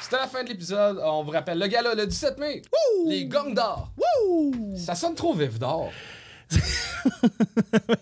C'était 0.00 0.16
la 0.16 0.26
fin 0.26 0.42
de 0.44 0.48
l'épisode. 0.48 1.00
On 1.02 1.22
vous 1.22 1.30
rappelle, 1.30 1.58
le 1.58 1.66
gala, 1.66 1.94
le 1.94 2.06
17 2.06 2.38
mai. 2.38 2.62
Les 3.06 3.24
gongs 3.26 3.54
d'or. 3.54 3.90
Ça 4.76 4.94
sonne 4.94 5.14
trop 5.14 5.32
vif 5.34 5.58
d'or. 5.58 5.90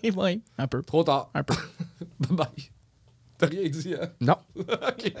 Oui, 0.03 0.11
oui, 0.15 0.41
un 0.57 0.67
peu. 0.67 0.83
Trop 0.83 1.03
tard. 1.03 1.29
Un 1.33 1.43
peu. 1.43 1.55
bye 2.19 2.35
bye. 2.37 2.71
T'as 3.37 3.47
rien 3.47 3.67
dit, 3.67 3.95
hein? 3.99 4.09
Non. 4.19 4.35
OK. 4.55 5.13